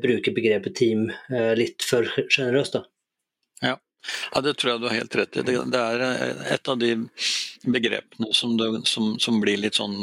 bruker 0.03 0.35
begrepet 0.37 0.77
team 0.77 1.09
eh, 1.11 1.55
litt 1.59 1.85
for 1.87 2.09
sjenerøst. 2.29 2.81
Ja. 3.61 3.77
ja, 4.35 4.41
det 4.45 4.57
tror 4.59 4.73
jeg 4.73 4.83
du 4.83 4.89
har 4.89 4.99
helt 5.01 5.17
rett 5.21 5.41
i. 5.41 5.47
Det, 5.47 5.57
det 5.73 5.83
er 5.95 6.07
eh, 6.07 6.45
et 6.57 6.71
av 6.73 6.79
de 6.81 6.95
begrepene 7.67 8.31
som, 8.37 8.57
det, 8.61 8.71
som, 8.89 9.13
som 9.21 9.41
blir 9.43 9.61
litt 9.61 9.81
sånn 9.81 9.99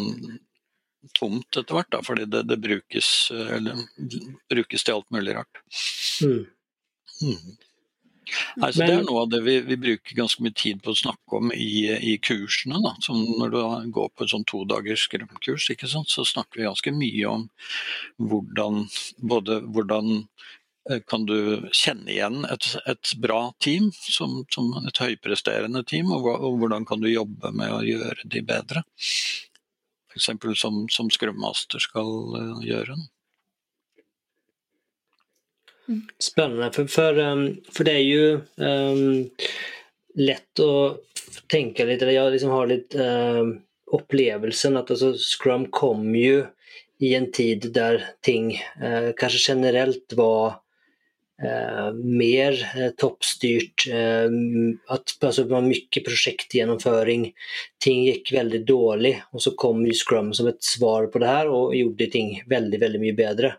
tomt 1.16 1.56
etter 1.56 1.78
hvert, 1.78 1.92
da, 1.94 2.02
fordi 2.04 2.26
det, 2.28 2.44
det 2.50 2.58
brukes, 2.60 3.10
eller, 3.32 3.86
brukes, 4.52 4.84
til 4.84 4.98
alt 4.98 5.08
mulig 5.14 5.38
rart. 5.38 5.62
Mm. 6.26 6.42
Mm. 7.24 7.54
Nei, 8.60 8.72
det 8.76 8.88
er 8.88 9.04
noe 9.06 9.24
av 9.24 9.32
det 9.32 9.40
vi, 9.46 9.58
vi, 9.68 9.78
bruker 9.80 10.18
ganske 10.18 10.44
mye 10.44 10.56
tid 10.58 10.82
på 10.84 10.92
å 10.94 11.00
snakke 11.00 11.40
om 11.40 11.52
i, 11.56 11.88
i 12.12 12.18
kursene. 12.24 12.82
Da. 12.84 12.94
Som 13.04 13.22
når 13.40 13.54
du 13.54 13.60
går 13.96 14.12
på 14.14 14.26
et 14.26 14.34
sånn 14.34 14.48
todagers 14.50 15.06
skrømkurs, 15.08 15.70
så 15.70 16.26
snakker 16.28 16.62
vi 16.62 16.68
ganske 16.68 16.94
mye 16.96 17.32
om 17.32 17.48
hvordan, 18.18 18.86
både 19.32 19.60
hvordan 19.66 20.14
eh, 20.90 21.02
kan 21.08 21.28
du 21.30 21.68
kjenne 21.72 22.12
igjen 22.14 22.48
et, 22.52 22.72
et 22.90 23.14
bra 23.24 23.42
team 23.64 23.92
som, 23.96 24.42
som, 24.54 24.74
et 24.84 25.04
høypresterende 25.04 25.86
team, 25.88 26.12
og, 26.16 26.32
og, 26.36 26.58
hvordan 26.62 26.88
kan 26.90 27.04
du 27.04 27.12
jobbe 27.12 27.54
med 27.56 27.74
å 27.74 27.84
gjøre 27.86 28.28
de 28.28 28.44
bedre. 28.48 28.84
F.eks. 30.18 30.32
som, 30.60 30.88
som 30.92 31.14
Scrum 31.14 31.40
Master 31.40 31.84
skal 31.84 32.12
uh, 32.36 32.66
gjøre. 32.66 32.98
Spennende. 32.98 33.17
For, 35.88 36.88
for, 36.92 37.20
um, 37.20 37.48
for, 37.72 37.88
det 37.88 37.96
er 37.96 38.04
jo 38.04 38.26
um, 38.60 39.30
å 40.66 40.74
tenke 41.48 41.88
litt, 41.88 42.04
eller 42.04 42.16
jeg 42.18 42.36
liksom 42.36 42.54
har 42.54 42.70
litt 42.72 42.98
um, 43.00 43.56
opplevelsen 43.96 44.80
at 44.80 44.92
altså, 44.92 45.14
Scrum 45.16 45.70
kom 45.72 46.10
jo 46.18 46.44
i 47.00 47.14
en 47.16 47.30
tid 47.32 47.70
der 47.76 48.02
ting 48.26 48.56
uh, 48.82 49.14
kanskje 49.16 49.54
generelt 49.54 50.18
var 50.18 50.58
uh, 51.40 51.90
mer 51.96 52.58
uh, 52.76 52.90
toppstyrt. 53.00 53.88
Uh, 53.88 54.28
at 54.92 55.16
altså, 55.22 55.46
det 55.46 55.54
var 55.54 55.68
mye 55.70 56.06
prosjektgjennomføring. 56.10 57.30
Ting 57.80 58.04
gikk 58.10 58.34
veldig 58.36 58.66
dårlig, 58.68 59.16
og 59.32 59.46
så 59.46 59.56
kom 59.56 59.86
Scrum 59.96 60.34
som 60.36 60.52
et 60.52 60.60
svar 60.66 61.08
på 61.14 61.24
det 61.24 61.32
her 61.32 61.54
og 61.54 61.78
gjorde 61.78 62.12
ting 62.12 62.42
veldig, 62.50 62.84
veldig 62.84 63.06
mye 63.06 63.22
bedre. 63.24 63.56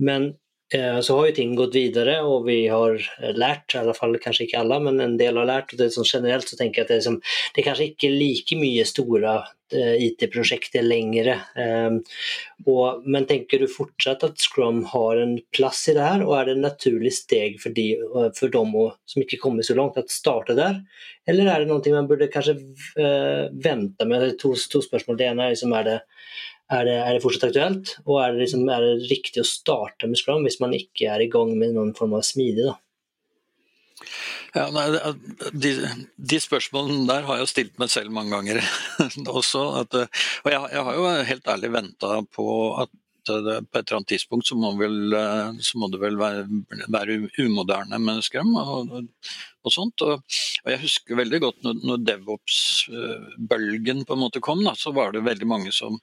Men 0.00 0.30
Eh, 0.30 0.39
så 0.70 1.16
har 1.16 1.26
jo 1.26 1.34
ting 1.34 1.54
gått 1.58 1.74
videre, 1.74 2.20
og 2.22 2.44
vi 2.46 2.60
har 2.70 3.00
lært, 3.34 3.74
i 3.74 3.80
alle 3.80 3.94
fall 3.96 4.14
kanskje 4.22 4.44
ikke 4.46 4.60
alle, 4.60 4.76
men 4.84 5.00
en 5.02 5.16
del 5.18 5.40
har 5.40 5.48
lært. 5.48 5.72
og 5.72 5.80
det 5.80 5.88
er 5.88 5.96
sånn 5.96 6.06
Generelt 6.06 6.46
så 6.46 6.58
tenker 6.58 6.80
jeg 6.80 6.86
at 6.86 6.92
det 6.92 6.98
er, 7.00 7.06
som, 7.08 7.16
det 7.54 7.62
er 7.62 7.66
kanskje 7.66 7.88
ikke 7.90 8.10
like 8.14 8.58
mye 8.60 8.84
store 8.86 9.32
uh, 9.74 9.96
IT-prosjekter 10.06 10.86
lenger. 10.86 11.32
Um, 11.58 11.98
men 13.02 13.26
tenker 13.26 13.62
du 13.62 13.66
fortsatt 13.70 14.22
at 14.28 14.38
Scrum 14.42 14.84
har 14.92 15.18
en 15.18 15.36
plass 15.56 15.82
i 15.90 15.96
det 15.98 16.06
her, 16.06 16.22
og 16.26 16.36
er 16.38 16.46
det 16.46 16.56
et 16.56 16.64
naturlig 16.68 17.16
steg 17.18 17.58
for, 17.62 17.74
de, 17.74 17.88
for 18.38 18.54
dem 18.54 18.76
som 19.10 19.24
ikke 19.24 19.40
kommer 19.42 19.66
så 19.66 19.74
langt, 19.78 19.98
å 19.98 20.06
starte 20.06 20.54
der? 20.58 20.78
Eller 21.26 21.50
er 21.50 21.64
det 21.64 21.70
noe 21.70 21.96
man 21.96 22.06
burde 22.10 22.30
kanskje 22.30 22.56
vente 22.94 24.06
med? 24.06 24.30
To, 24.38 24.54
to 24.54 24.82
spørsmål. 24.86 25.18
Det 25.18 25.28
ene 25.30 25.46
er 25.48 25.54
liksom, 25.54 25.74
er 25.74 25.86
det 25.86 25.98
er 26.70 26.86
det, 26.86 26.98
er 27.00 27.16
det, 27.16 27.22
fortsatt 27.24 27.48
aktuelt? 27.50 27.96
Og 28.06 28.20
er 28.22 28.34
det, 28.34 28.44
liksom, 28.44 28.68
er 28.70 28.86
det, 28.86 29.08
riktig 29.10 29.42
å 29.42 29.48
starte 29.48 30.10
med 30.10 30.20
Scrum 30.20 30.46
hvis 30.46 30.60
man 30.62 30.76
ikke 30.76 31.10
er 31.14 31.24
i 31.24 31.30
gang 31.32 31.52
med 31.58 31.74
noen 31.76 31.92
form 31.98 32.16
av 32.18 32.26
smidig? 32.26 32.70
da? 32.70 32.78
Ja, 34.50 34.64
nei, 34.74 34.86
de, 35.54 35.70
de, 36.16 36.38
spørsmålene 36.42 37.06
der 37.06 37.26
har 37.28 37.38
jeg 37.38 37.50
stilt 37.52 37.76
meg 37.78 37.92
selv 37.92 38.10
mange 38.14 38.34
ganger 38.34 38.58
også. 39.38 39.62
At, 39.84 39.94
og 39.94 40.50
jeg, 40.50 40.64
jeg, 40.74 40.86
har 40.88 40.98
jo 40.98 41.12
helt 41.28 41.52
ærlig 41.54 41.70
venta 41.76 42.16
på 42.34 42.48
at 42.82 42.90
det, 43.28 43.56
på 43.68 43.78
et 43.78 43.84
eller 43.84 43.98
annet 44.00 44.08
tidspunkt 44.10 44.48
så 44.48 44.56
må, 44.58 44.72
vel, 44.80 45.14
så 45.62 45.78
må 45.78 45.90
det 45.92 46.00
vel 46.02 46.16
være, 46.18 46.46
være, 46.90 47.18
umoderne 47.38 48.00
med 48.02 48.24
Scrum 48.26 48.54
og, 48.58 48.94
og 49.62 49.74
sånt. 49.74 50.02
Og, 50.06 50.24
og, 50.64 50.70
jeg 50.72 50.82
husker 50.82 51.20
veldig 51.20 51.42
godt 51.44 51.66
når, 51.66 51.82
når 51.86 52.04
DevOps-bølgen 52.08 54.04
på 54.08 54.16
en 54.16 54.24
måte 54.24 54.42
kom, 54.42 54.64
da, 54.66 54.74
så 54.74 54.94
var 54.96 55.14
det 55.14 55.26
veldig 55.28 55.50
mange 55.50 55.74
som 55.76 56.00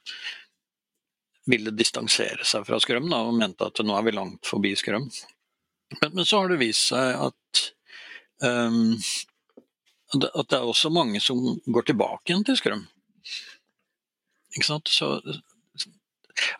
ville 1.47 1.71
distansere 1.75 2.45
seg 2.45 2.65
fra 2.67 2.79
Skrøm 2.83 3.09
da, 3.11 3.23
og 3.27 3.37
mente 3.37 3.67
at 3.67 3.79
nå 3.85 3.95
er 3.97 4.05
vi 4.07 4.15
langt 4.15 4.47
forbi 4.47 4.73
Skrøm. 4.77 5.07
Men, 6.01 6.11
men 6.13 6.25
så 6.27 6.41
har 6.41 6.51
det 6.51 6.59
vist 6.61 6.89
seg 6.91 7.15
at, 7.27 7.63
um, 8.43 8.95
at 10.13 10.49
det 10.51 10.59
er 10.59 10.67
også 10.67 10.91
mange 10.93 11.21
som 11.23 11.39
går 11.65 11.87
tilbake 11.91 12.31
igjen 12.31 12.45
til 12.47 12.59
Skrøm. 12.59 12.83
Ikke 14.57 14.67
sant? 14.67 14.91
Så, 14.91 15.21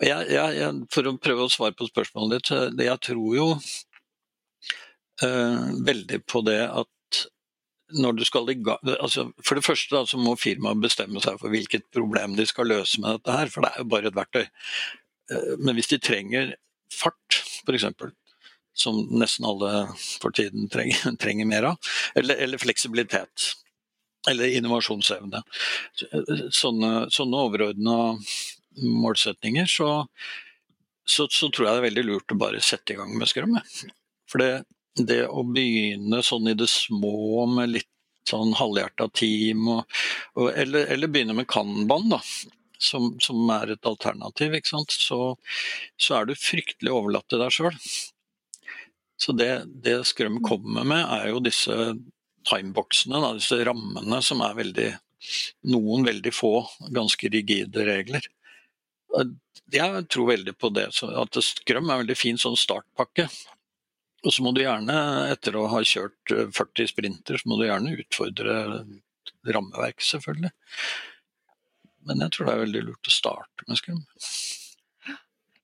jeg, 0.03 0.29
jeg, 0.31 0.73
for 0.93 1.09
å 1.09 1.17
prøve 1.21 1.47
å 1.47 1.51
svare 1.51 1.75
på 1.77 1.89
spørsmålet 1.89 2.37
ditt, 2.37 2.49
jeg 2.87 3.03
tror 3.09 3.35
jo 3.35 3.47
uh, 5.23 5.65
veldig 5.87 6.21
på 6.29 6.43
det 6.47 6.61
at 6.67 6.89
når 7.95 8.17
du 8.17 8.23
skal 8.27 8.49
i 8.51 8.57
gang 8.59 8.89
altså 8.97 9.29
For 9.45 9.55
det 9.55 9.63
første 9.65 9.95
da, 9.95 10.03
så 10.09 10.19
må 10.19 10.35
firmaet 10.39 10.81
bestemme 10.83 11.21
seg 11.23 11.39
for 11.39 11.53
hvilket 11.53 11.85
problem 11.95 12.35
de 12.35 12.45
skal 12.49 12.67
løse 12.71 12.99
med 13.01 13.19
dette 13.19 13.35
her, 13.39 13.51
for 13.53 13.63
det 13.63 13.71
er 13.71 13.83
jo 13.83 13.91
bare 13.93 14.11
et 14.11 14.17
verktøy. 14.17 14.45
Eh, 15.31 15.53
men 15.59 15.77
hvis 15.77 15.91
de 15.93 16.01
trenger 16.03 16.55
fart, 16.93 17.41
f.eks., 17.63 17.87
som 18.77 18.99
nesten 19.17 19.47
alle 19.49 19.71
for 20.21 20.35
tiden 20.35 20.67
trenger, 20.69 21.15
trenger 21.21 21.49
mer 21.49 21.71
av, 21.71 21.93
eller, 22.15 22.37
eller, 22.45 22.61
fleksibilitet, 22.61 23.53
eller 24.29 24.57
innovasjonsevne, 24.59 25.41
sånne, 26.53 26.91
sånne 27.13 27.43
overordna 27.47 27.97
målsetninger, 28.77 29.69
så, 29.71 29.89
så, 31.07 31.25
så, 31.31 31.49
tror 31.49 31.67
jeg 31.67 31.77
det 31.77 31.81
er 31.81 31.87
veldig 31.87 32.05
lurt 32.05 32.35
å 32.35 32.39
bare 32.39 32.61
sette 32.61 32.93
i 32.93 32.99
gang 32.99 33.15
med 33.17 33.31
Scrum. 33.31 33.55
For 34.29 34.43
det, 34.43 34.51
det 34.97 35.23
å 35.27 35.43
begynne 35.45 36.23
sånn 36.25 36.49
i 36.51 36.57
det 36.57 36.69
små 36.71 37.45
med 37.51 37.75
litt 37.75 37.91
sånn 38.27 38.53
halvhjerta 38.59 39.07
team, 39.15 39.67
og, 39.71 39.97
og, 40.35 40.51
eller, 40.51 40.87
eller, 40.93 41.11
begynne 41.11 41.35
med 41.37 41.47
Kanban, 41.47 42.09
da, 42.11 42.19
som, 42.77 43.13
som, 43.23 43.39
er 43.55 43.73
et 43.73 43.87
alternativ, 43.87 44.57
så, 44.67 45.21
så, 45.95 46.17
er 46.17 46.27
du 46.27 46.35
fryktelig 46.35 46.93
overlatt 46.93 47.27
til 47.31 47.41
deg 47.41 47.55
sjøl. 47.55 47.79
Så 49.17 49.33
det, 49.33 49.51
det 49.83 50.03
Skrøm 50.05 50.41
kommer 50.45 50.85
med, 50.85 51.01
er 51.01 51.31
jo 51.31 51.41
disse 51.41 51.73
timeboxene, 52.47 53.17
da, 53.23 53.33
disse 53.39 53.57
rammene 53.65 54.21
som 54.23 54.43
er 54.45 54.57
veldig 54.63 54.93
Noen 55.73 56.03
veldig 56.05 56.29
få 56.31 56.51
ganske 56.93 57.27
rigide 57.33 57.81
regler. 57.87 58.21
Jeg 59.73 60.03
tror 60.13 60.27
veldig 60.29 60.53
på 60.61 60.69
det, 60.75 60.85
at 60.93 61.39
Skrøm 61.43 61.89
er 61.89 61.95
en 61.95 62.03
veldig 62.03 62.15
fin 62.15 62.37
sånn 62.39 62.55
startpakke. 62.59 63.25
Og 64.25 64.33
så 64.33 64.43
må 64.43 64.53
du 64.55 64.63
gjerne, 64.63 64.95
etter 65.29 65.55
å 65.59 65.67
ha 65.71 65.83
kjørt 65.85 66.33
40 66.33 66.49
eh, 66.57 66.89
sprinter, 66.89 67.37
så 67.37 67.49
må 67.49 67.59
du 67.59 67.67
gjerne 67.67 67.97
utfordre 68.01 68.55
rammeverk, 69.47 70.01
selvfølgelig. 70.03 70.51
Men 72.07 72.23
jeg 72.23 72.33
tror 72.33 72.47
det 72.47 72.55
er 72.55 72.63
veldig 72.63 72.83
lurt 72.87 73.09
å 73.09 73.13
starte 73.13 73.67
med 73.67 73.79
Scrum. 73.79 74.01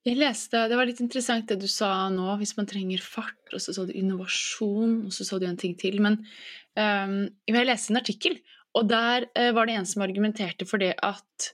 Jeg 0.03 0.19
leste, 0.19 0.65
Det 0.67 0.75
var 0.75 0.87
litt 0.87 0.99
interessant 0.99 1.47
det 1.47 1.61
du 1.61 1.69
sa 1.71 2.09
nå, 2.11 2.27
hvis 2.41 2.57
man 2.57 2.67
trenger 2.67 2.99
fart, 2.99 3.39
og 3.55 3.61
så 3.63 3.71
sa 3.75 3.85
du 3.87 3.93
innovasjon, 3.95 5.05
og 5.07 5.13
så 5.15 5.23
sa 5.27 5.39
du 5.39 5.47
en 5.47 5.59
ting 5.59 5.77
til. 5.79 6.01
Men 6.03 6.19
um, 6.75 7.21
jeg 7.47 7.67
leste 7.69 7.93
en 7.93 8.01
artikkel, 8.01 8.35
og 8.75 8.89
der 8.91 9.29
uh, 9.31 9.51
var 9.55 9.69
det 9.69 9.77
en 9.79 9.87
som 9.87 10.03
argumenterte 10.03 10.67
for 10.67 10.83
det 10.83 10.91
at 10.99 11.53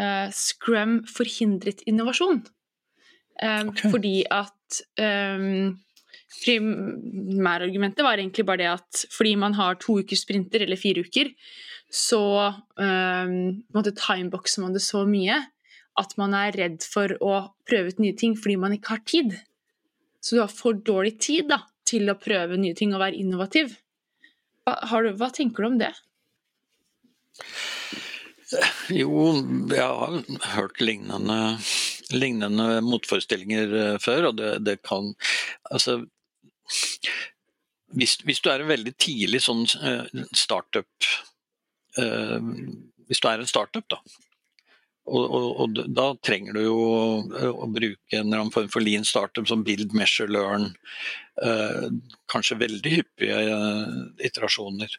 uh, 0.00 0.32
Scrum 0.32 1.02
forhindret 1.12 1.84
innovasjon. 1.84 2.40
Um, 3.38 3.74
okay. 3.74 3.92
Fordi 3.92 4.16
at 4.32 4.80
um, 5.04 5.76
Primærargumentet 6.28 8.04
var 8.04 8.20
egentlig 8.20 8.44
bare 8.46 8.60
det 8.60 8.70
at 8.74 9.04
fordi 9.14 9.34
man 9.40 9.56
har 9.56 9.78
to 9.80 9.98
ukers 10.02 10.26
sprinter 10.26 10.64
eller 10.64 10.80
fire 10.80 11.04
uker, 11.06 11.32
så 11.88 12.22
um, 12.76 13.62
timeboxer 13.72 14.62
man 14.62 14.76
det 14.76 14.84
så 14.84 15.06
mye 15.08 15.38
at 15.98 16.14
man 16.20 16.34
er 16.36 16.54
redd 16.54 16.84
for 16.86 17.14
å 17.24 17.38
prøve 17.66 17.94
ut 17.94 18.02
nye 18.02 18.16
ting 18.16 18.36
fordi 18.38 18.58
man 18.60 18.76
ikke 18.76 18.94
har 18.94 19.04
tid. 19.08 19.32
Så 20.20 20.36
du 20.36 20.42
har 20.42 20.52
for 20.52 20.76
dårlig 20.76 21.16
tid 21.22 21.48
da, 21.50 21.62
til 21.88 22.10
å 22.10 22.18
prøve 22.20 22.58
nye 22.60 22.76
ting 22.76 22.92
og 22.94 23.02
være 23.02 23.18
innovativ. 23.18 23.72
Hva, 24.68 25.00
du, 25.02 25.14
hva 25.16 25.30
tenker 25.34 25.64
du 25.64 25.70
om 25.70 25.80
det? 25.80 25.94
Jo, 28.92 29.30
jeg 29.68 29.84
har 29.84 30.20
hørt 30.54 30.80
lignende, 30.80 31.38
lignende 32.14 32.78
motforestillinger 32.84 33.74
eh, 33.76 33.96
før, 34.00 34.30
og 34.30 34.38
det, 34.40 34.54
det 34.64 34.78
kan 34.86 35.12
Altså, 35.68 35.98
hvis, 37.96 38.18
hvis, 38.24 38.40
du 38.44 38.50
er 38.52 38.62
en 38.62 38.70
veldig 38.70 38.94
tidlig 39.00 39.42
sånn 39.46 39.64
eh, 39.80 40.24
startup 40.36 41.10
uh, 41.98 42.40
Hvis 43.08 43.22
du 43.24 43.28
er 43.30 43.40
en 43.40 43.48
startup, 43.48 43.86
da, 43.88 44.00
og, 45.08 45.24
og, 45.24 45.46
og, 45.64 45.78
da 45.96 46.10
trenger 46.20 46.58
du 46.58 46.62
jo 46.66 46.80
eh, 47.32 47.48
å 47.48 47.68
bruke 47.72 48.18
en 48.18 48.26
eller 48.26 48.42
annen 48.42 48.52
form 48.52 48.68
for 48.72 48.84
lean 48.84 49.08
startup 49.08 49.48
som 49.48 49.64
build, 49.64 49.94
measure, 49.96 50.28
learn. 50.28 50.74
Kanskje 52.28 52.58
veldig 52.60 52.92
hyppige 52.92 53.38
iterasjoner. 54.26 54.98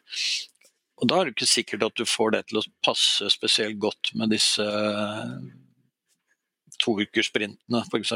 Og 1.00 1.08
da 1.08 1.20
er 1.20 1.28
det 1.28 1.36
ikke 1.36 1.48
sikkert 1.48 1.86
at 1.86 2.00
du 2.00 2.08
får 2.08 2.34
det 2.34 2.42
til 2.48 2.58
å 2.58 2.66
passe 2.84 3.30
spesielt 3.32 3.78
godt 3.80 4.10
med 4.18 4.34
disse 4.34 4.66
toukersprintene 6.80 7.82
f.eks. 7.86 8.12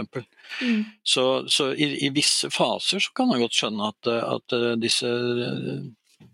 Mm. 0.61 0.83
Så, 1.07 1.25
så 1.53 1.71
i, 1.73 1.91
i, 2.07 2.11
visse 2.15 2.51
faser 2.53 3.03
så 3.05 3.15
kan 3.17 3.31
man 3.31 3.43
godt 3.43 3.57
skjønne 3.59 3.91
at, 3.93 4.11
at 4.11 4.57
disse, 4.83 5.11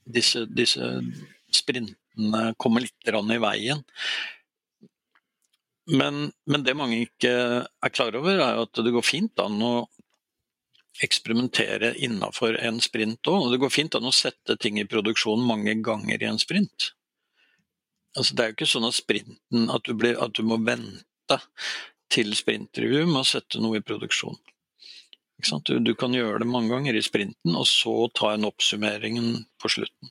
disse, 0.05 0.45
disse, 0.51 0.91
sprintene 1.55 2.53
kommer 2.61 2.85
litt 2.87 3.11
i 3.11 3.41
veien. 3.43 3.83
Men, 5.91 6.29
men, 6.47 6.63
det 6.63 6.77
mange 6.79 7.01
ikke 7.03 7.33
er 7.67 7.95
klar 7.95 8.15
over, 8.15 8.39
er 8.39 8.61
at 8.63 8.79
det 8.85 8.93
går 8.95 9.07
fint 9.07 9.43
an 9.43 9.59
å 9.65 9.75
eksperimentere 11.03 11.95
innafor 12.05 12.59
en 12.61 12.81
sprint 12.85 13.27
òg. 13.31 13.47
Og 13.47 13.55
det 13.55 13.61
går 13.63 13.73
fint 13.75 13.97
an 13.99 14.07
å 14.07 14.15
sette 14.15 14.59
ting 14.61 14.79
i 14.79 14.89
produksjon 14.89 15.43
mange 15.47 15.75
ganger 15.85 16.23
i 16.23 16.29
en 16.29 16.41
sprint. 16.43 16.93
Altså, 18.19 18.35
det 18.35 18.43
er 18.43 18.51
jo 18.51 18.59
ikke 18.59 18.71
sånn 18.73 18.89
at 18.89 18.99
sprinten 18.99 19.71
at 19.71 19.87
du, 19.87 19.95
blir, 19.99 20.19
at 20.23 20.35
du 20.35 20.43
må 20.47 20.59
vente 20.67 21.39
til 22.11 22.35
sprintreview 22.37 23.07
med 23.09 23.23
å 23.23 23.29
sette 23.29 23.61
noe 23.63 23.81
i 23.81 23.85
produksjon. 23.85 24.39
Du, 25.65 25.79
du, 25.81 25.95
kan 25.97 26.13
gjøre 26.13 26.43
det 26.43 26.51
mange 26.51 26.69
ganger 26.75 26.99
i 26.99 27.05
sprinten, 27.05 27.55
og 27.57 27.67
så 27.69 27.95
ta 28.13 28.35
en 28.35 28.45
oppsummering 28.49 29.21
på 29.61 29.71
slutten. 29.73 30.11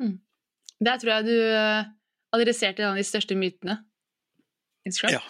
Mm. 0.00 0.16
Der 0.84 1.00
tror 1.00 1.12
jeg 1.16 1.26
du 1.28 1.36
eh, 1.36 1.90
adresserte 2.34 2.82
en 2.82 2.94
av 2.94 3.00
de 3.00 3.06
største 3.06 3.36
mytene. 3.38 3.74
Ja. 5.08 5.22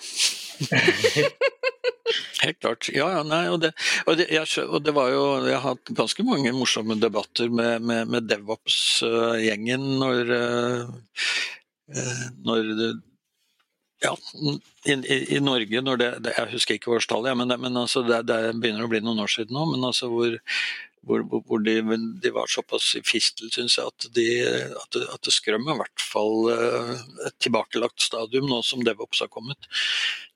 Helt 2.44 2.58
klart. 2.60 2.88
Ja, 2.92 3.08
ja, 3.16 3.22
nei, 3.26 3.48
og 3.50 3.60
det, 3.62 3.70
og, 4.04 4.18
det, 4.18 4.26
jeg, 4.34 4.46
og 4.66 4.84
det, 4.84 4.92
var 4.96 5.08
jo 5.12 5.46
Jeg 5.46 5.56
har 5.56 5.68
hatt 5.72 5.92
ganske 5.96 6.22
mange 6.26 6.52
morsomme 6.54 6.94
debatter 7.00 7.48
med, 7.50 7.82
med, 7.86 8.08
med 8.10 8.22
DevOps-gjengen 8.28 9.82
når, 10.02 10.20
uh, 10.34 10.86
når 12.44 12.58
det, 12.80 12.90
ja, 14.04 14.14
i, 14.84 15.18
i, 15.36 15.40
Norge, 15.40 15.80
når 15.84 16.00
det, 16.00 16.08
Jeg 16.36 16.50
husker 16.52 16.76
ikke 16.76 16.92
årstallet, 16.96 17.32
ja, 17.32 17.36
men, 17.38 17.54
men 17.60 17.78
altså 17.80 18.04
det, 18.06 18.20
begynner 18.60 18.84
å 18.84 18.90
bli 18.92 19.00
noen 19.04 19.22
år 19.24 19.32
siden 19.32 19.56
nå. 19.56 19.64
men 19.72 19.88
altså 19.90 20.10
hvor 20.12 20.36
hvor, 21.04 21.24
hvor 21.44 21.62
de, 21.64 21.74
de, 22.22 22.30
var 22.32 22.50
såpass 22.50 22.94
i 22.98 23.02
fistel, 23.04 23.50
syns 23.52 23.78
jeg, 23.78 23.90
at, 23.92 24.06
de, 24.16 24.26
at, 24.80 24.98
at 25.16 25.32
Scrum 25.32 25.66
er 25.68 25.76
i 25.76 25.82
hvert 25.82 26.04
fall 26.04 26.48
uh, 26.48 26.94
et 27.28 27.36
tilbakelagt 27.44 28.04
stadium 28.04 28.48
nå 28.50 28.62
som 28.66 28.84
DevOps 28.86 29.24
har 29.24 29.32
kommet. 29.32 29.68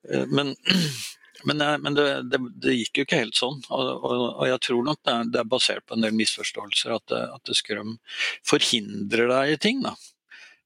Uh, 0.09 0.27
men 0.29 0.55
men, 1.47 1.61
eh, 1.63 1.77
men 1.79 1.95
det, 1.95 2.05
det, 2.33 2.39
det, 2.59 2.73
gikk 2.81 2.99
jo 2.99 3.03
ikke 3.07 3.21
helt 3.21 3.37
sånn. 3.39 3.61
Og, 3.71 3.91
og, 3.95 4.23
og 4.27 4.49
jeg 4.51 4.59
tror 4.67 4.87
nok 4.89 4.99
det 5.07 5.13
er, 5.13 5.29
det 5.35 5.41
er, 5.43 5.51
basert 5.53 5.85
på 5.87 5.95
en 5.95 6.03
del 6.03 6.17
misforståelser 6.19 6.97
at, 6.97 7.15
at 7.15 7.53
Skrøm 7.55 7.93
forhindrer 8.47 9.31
deg 9.31 9.53
i 9.53 9.61
ting. 9.63 9.85
Da. 9.85 9.95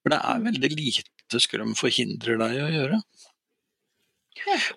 For 0.00 0.14
det 0.14 0.22
er 0.24 0.46
veldig 0.46 0.70
lite 0.72 1.21
Scrum 1.40 1.76
forhindrer 1.78 2.40
deg 2.40 2.60
å 2.60 2.72
gjøre. 2.76 3.00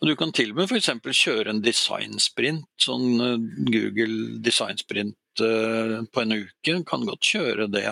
Og 0.01 0.07
Du 0.07 0.15
kan 0.19 0.33
til 0.35 0.51
og 0.53 0.59
med 0.59 0.71
f.eks. 0.71 0.91
kjøre 1.19 1.53
en 1.53 1.63
designsprint, 1.63 2.67
sånn 2.81 3.23
eh, 3.23 3.47
Google 3.71 4.41
designsprint 4.45 5.43
eh, 5.43 5.95
på 6.05 6.23
en 6.23 6.35
uke. 6.35 6.77
Kan 6.87 7.07
godt 7.07 7.31
kjøre 7.33 7.69
det 7.71 7.87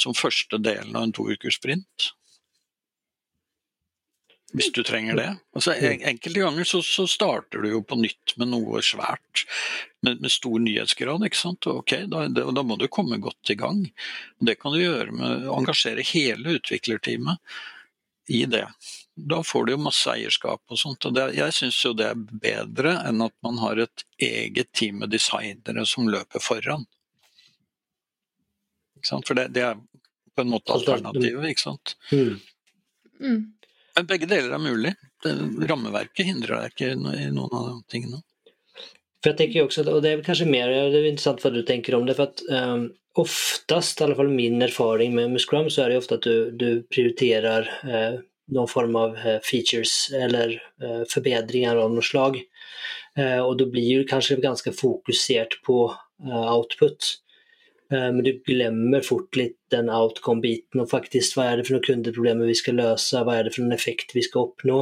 som 0.00 0.16
første 0.16 0.60
delen 0.62 0.96
av 0.96 1.08
en 1.08 1.16
toukerssprint. 1.16 2.12
hvis 4.54 4.70
du 4.70 4.84
trenger 4.86 5.16
det. 5.18 5.30
Altså, 5.58 5.72
enkelte 5.82 6.42
ganger 6.44 6.68
så, 6.68 6.78
så, 6.86 7.08
starter 7.10 7.64
du 7.64 7.72
jo 7.72 7.80
på 7.82 7.96
nytt 7.98 8.36
med 8.38 8.52
noe 8.52 8.82
svært, 8.86 9.42
med, 10.06 10.20
med 10.22 10.30
stor 10.30 10.62
nyhetsgrad. 10.62 11.24
ikke 11.26 11.40
sant? 11.40 11.66
Ok, 11.66 11.96
da, 12.12 12.28
det, 12.30 12.44
da, 12.54 12.62
må 12.62 12.76
du 12.78 12.86
komme 12.86 13.18
godt 13.22 13.50
i 13.50 13.58
gang. 13.58 13.82
Det 14.38 14.54
kan 14.60 14.76
du 14.76 14.78
gjøre 14.78 15.10
med 15.10 15.48
å 15.48 15.58
engasjere 15.58 16.06
hele 16.06 16.60
utviklerteamet 16.60 17.42
i 18.28 18.44
det. 18.50 18.66
Da 19.14 19.42
får 19.42 19.66
du 19.66 19.72
jo 19.74 19.82
masse 19.84 20.10
eierskap 20.10 20.62
og 20.72 20.78
sånt. 20.78 21.04
og 21.04 21.14
det, 21.14 21.34
Jeg 21.36 21.54
syns 21.54 21.78
jo 21.84 21.92
det 21.92 22.08
er 22.10 22.18
bedre 22.18 22.96
enn 23.08 23.22
at 23.22 23.34
man 23.44 23.60
har 23.62 23.78
et 23.84 24.04
eget 24.18 24.72
team 24.72 25.02
med 25.04 25.12
designere 25.14 25.86
som 25.86 26.08
løper 26.08 26.42
foran. 26.42 26.86
For 29.04 29.34
det, 29.36 29.50
det, 29.54 29.62
er 29.62 29.80
på 30.34 30.42
en 30.42 30.50
måte 30.54 30.72
alternativet, 30.72 31.50
ikke 31.52 31.66
sant. 31.66 31.96
Mm. 32.10 32.38
Mm. 33.20 33.40
Men 33.94 34.06
begge 34.10 34.26
deler 34.26 34.56
er 34.56 34.62
mulig. 34.62 34.94
Det, 35.22 35.34
rammeverket 35.68 36.26
hindrer 36.26 36.56
deg 36.56 36.72
ikke 36.72 36.94
i 36.96 37.28
noen 37.30 37.52
av 37.52 37.68
de 37.68 37.76
tingene. 37.92 38.22
For 39.22 39.32
jeg 39.32 39.38
tenker 39.38 39.60
jo 39.60 39.68
også, 39.68 39.84
og 39.88 40.02
Det 40.04 40.10
er 40.12 40.24
kanskje 40.24 40.48
mer 40.50 40.72
det 40.72 40.98
er 40.98 41.06
interessant 41.08 41.44
hva 41.44 41.52
du 41.52 41.62
tenker 41.64 41.96
om 41.96 42.08
det. 42.08 42.16
for 42.18 42.32
at 42.32 42.42
um, 42.48 42.88
Oftest, 43.20 44.00
i 44.00 44.04
alle 44.06 44.16
fall 44.18 44.32
min 44.34 44.62
erfaring 44.64 45.14
med, 45.14 45.30
med 45.34 45.42
Scrum, 45.42 45.68
så 45.70 45.84
er 45.84 45.92
det 45.92 46.00
ofte 46.00 46.18
at 46.18 46.26
du, 46.26 46.50
du 46.50 46.82
prioriterer 46.90 47.68
eh, 47.86 48.16
noen 48.54 48.68
form 48.68 48.96
av 48.98 49.14
uh, 49.16 49.36
features 49.46 50.10
eller 50.12 50.56
eh, 50.82 51.04
forbedringer 51.08 51.78
av 51.80 51.94
noe 51.94 52.04
slag. 52.04 52.42
og 53.14 53.52
da 53.60 53.64
blir 53.70 54.02
du 54.02 54.08
kanskje 54.10 54.40
ganske 54.42 54.72
fokusert 54.74 55.60
på 55.62 55.76
output. 56.26 57.12
Eh, 57.94 58.12
men 58.12 58.22
du 58.24 58.32
glemmer 58.46 59.00
fort 59.00 59.36
litt 59.36 59.58
den 59.74 59.90
outcome-biten 59.92 60.82
og 60.82 60.90
faktisk 60.90 61.36
hva 61.36 61.50
er 61.50 61.58
det 61.58 61.68
for 61.68 61.76
noen 61.76 61.86
kundeproblemer 61.88 62.50
vi 62.50 62.58
skal 62.58 62.78
løse, 62.80 63.22
hva 63.24 63.38
er 63.38 63.46
det 63.46 63.54
for 63.54 63.64
noen 63.64 63.76
effekt 63.76 64.14
vi 64.16 64.24
skal 64.24 64.48
oppnå. 64.48 64.80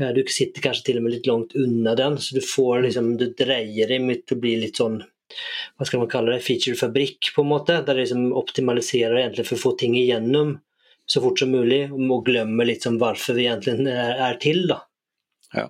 Eh, 0.00 0.10
du 0.16 0.22
sitter 0.26 0.64
kanskje 0.64 0.88
til 0.90 1.00
og 1.00 1.06
med 1.06 1.16
litt 1.16 1.30
langt 1.30 1.54
unna 1.58 1.94
den, 1.98 2.18
så 2.18 2.36
du 2.36 2.42
får 2.44 2.86
liksom, 2.88 3.14
du 3.20 3.28
dreier 3.38 3.90
deg 3.90 4.02
mot 4.04 4.34
å 4.34 4.40
bli 4.40 4.56
litt 4.64 4.82
sånn 4.82 5.02
hva 5.76 5.88
skal 5.88 6.02
man 6.02 6.10
kalle 6.12 6.34
det, 6.34 6.44
featurefabrikk 6.46 7.32
på 7.34 7.44
en 7.44 7.50
måte, 7.50 7.80
der 7.86 7.94
de 7.98 8.04
liksom 8.04 8.30
optimaliserer 8.36 9.22
egentlig 9.22 9.46
for 9.48 9.58
å 9.58 9.64
få 9.64 9.74
ting 9.80 9.96
igjennom 9.98 10.56
så 11.06 11.20
fort 11.20 11.38
som 11.38 11.52
mulig, 11.52 11.86
og 11.92 12.24
glemmer 12.26 12.68
litt 12.68 12.86
sånn 12.86 12.98
hvorfor 13.00 13.36
vi 13.36 13.48
egentlig 13.50 13.92
er, 13.92 14.16
er 14.30 14.38
til. 14.40 14.64
da. 14.70 14.80
Ja. 15.52 15.68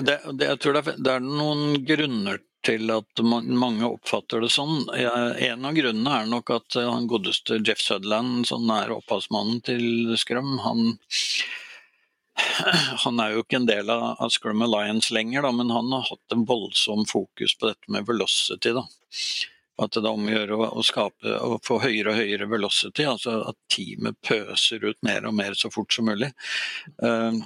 Det, 0.00 0.20
det, 0.32 0.50
jeg 0.52 0.60
tror 0.62 0.76
det 0.76 0.82
er, 0.82 1.00
det 1.04 1.16
er 1.16 1.24
noen 1.24 1.82
grunner 1.86 2.40
til 2.66 2.90
at 2.90 3.22
mange 3.22 3.86
oppfatter 3.86 4.42
det 4.42 4.50
sånn. 4.54 4.88
En 4.90 5.68
av 5.68 5.76
grunnene 5.76 6.16
er 6.20 6.30
nok 6.30 6.50
at 6.56 6.78
han 6.80 7.06
godeste 7.10 7.60
Jeff 7.60 7.82
Sutherland, 7.82 8.46
som 8.48 8.66
er 8.74 8.94
opphavsmannen 8.96 9.60
til 9.66 10.16
Scrum, 10.18 10.56
han, 10.64 10.96
han 13.04 13.20
er 13.20 13.34
jo 13.34 13.42
ikke 13.44 13.60
en 13.60 13.68
del 13.68 13.90
av, 13.92 14.28
Scrum 14.32 14.64
Alliance 14.66 15.14
lenger, 15.14 15.46
da, 15.46 15.52
men 15.56 15.72
han 15.72 15.92
har 15.94 16.06
hatt 16.10 16.34
en 16.34 16.44
voldsom 16.48 17.06
fokus 17.08 17.56
på 17.56 17.70
dette 17.70 17.92
med 17.92 18.06
velocity. 18.08 18.74
Da. 18.76 18.86
At 19.82 19.96
det 19.96 20.04
er 20.04 20.12
om 20.12 20.28
å 20.28 20.32
gjøre 20.34 20.60
å, 20.68 20.84
skape, 20.84 21.34
å 21.40 21.58
få 21.64 21.80
høyere 21.84 22.12
og 22.12 22.20
høyere 22.20 22.48
velocity, 22.50 23.04
altså 23.08 23.40
at 23.50 23.58
teamet 23.72 24.18
pøser 24.24 24.84
ut 24.84 25.00
mer 25.06 25.28
og 25.28 25.36
mer 25.36 25.56
så 25.58 25.72
fort 25.72 25.92
som 25.92 26.08
mulig. 26.08 26.32
Uh, 27.02 27.44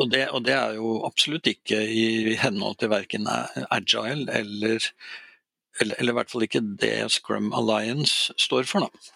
og 0.00 0.08
det, 0.12 0.26
og 0.32 0.44
det, 0.46 0.56
er 0.56 0.76
jo 0.78 0.94
absolutt 1.04 1.48
ikke 1.50 1.76
i 1.76 2.36
henhold 2.40 2.78
til 2.80 2.88
verken 2.88 3.26
agile 3.28 4.32
eller, 4.32 4.86
eller, 5.76 5.96
eller, 5.98 6.12
i 6.12 6.16
hvert 6.16 6.32
fall 6.32 6.46
ikke 6.46 6.62
det 6.80 6.94
Scrum 7.12 7.50
Alliance 7.56 8.32
står 8.40 8.64
for. 8.70 8.88
Da. 8.88 9.10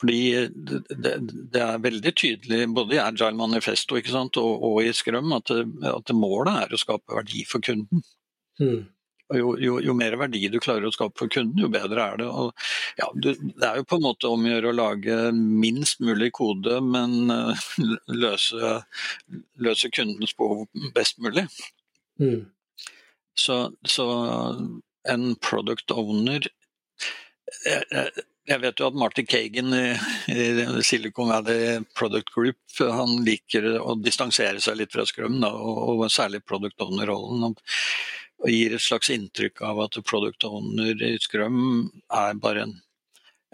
Fordi 0.00 0.48
det, 0.48 1.16
det, 1.52 1.60
er 1.60 1.82
veldig 1.84 2.12
tydelig 2.16 2.62
både 2.72 2.96
i 2.96 3.02
Agile 3.02 3.36
Manifesto 3.36 3.98
og, 3.98 4.38
og, 4.40 4.78
i 4.82 4.94
Scrum 4.96 5.34
at, 5.36 5.52
at 5.52 6.14
målet 6.16 6.62
er 6.64 6.72
å 6.72 6.80
skape 6.80 7.18
verdi 7.18 7.44
for 7.48 7.60
kunden. 7.64 8.00
Mm. 8.60 8.88
Jo, 9.30 9.52
jo, 9.62 9.76
jo, 9.84 9.92
mer 9.94 10.16
verdi 10.18 10.48
du 10.50 10.56
klarer 10.58 10.88
å 10.88 10.94
skape 10.94 11.20
for 11.20 11.30
kunden, 11.30 11.60
jo 11.62 11.68
bedre 11.70 12.02
er 12.02 12.16
det. 12.18 12.26
Og, 12.26 12.54
ja, 12.98 13.10
du, 13.14 13.28
det 13.36 13.66
er 13.66 13.78
jo 13.78 13.86
på 13.86 14.00
en 14.00 14.06
måte 14.08 14.30
om 14.30 14.46
å 14.46 14.54
gjøre 14.54 14.72
å 14.72 14.78
lage 14.78 15.18
minst 15.36 16.00
mulig 16.02 16.32
kode, 16.34 16.80
men 16.82 17.30
uh, 17.30 17.68
løse, 18.24 18.80
løse, 19.62 19.92
kundens 19.94 20.34
behov 20.38 20.64
best 20.96 21.20
mulig. 21.22 21.46
Mm. 22.18 22.48
Så, 23.38 23.60
så, 23.86 24.08
en 25.08 25.30
product 25.40 25.94
owner 25.96 26.44
jeg, 27.64 27.84
jeg 27.88 28.24
vet 28.58 28.80
jo 28.80 28.88
at 28.90 28.96
Marty 28.98 29.22
Kagan 29.22 29.74
i, 29.76 30.82
Silicon 30.82 31.30
Valley 31.30 31.84
Product 31.94 32.32
Group 32.34 32.80
han 32.80 33.20
liker 33.22 33.68
å 33.78 33.94
distansere 33.94 34.58
seg 34.60 34.80
litt 34.80 34.92
fra 34.94 35.06
Scrum, 35.06 35.38
og, 35.46 36.06
særlig 36.10 36.42
product 36.42 36.82
owner-rollen 36.82 37.52
og 38.40 38.48
gir 38.48 38.74
et 38.74 38.82
slags 38.82 39.10
inntrykk 39.12 39.62
av 39.68 39.82
at 39.84 39.98
product 40.08 40.46
owner 40.48 41.02
i 41.04 41.16
Scrum 41.20 41.90
er 42.08 42.38
bare 42.40 42.66
en, 42.66 42.76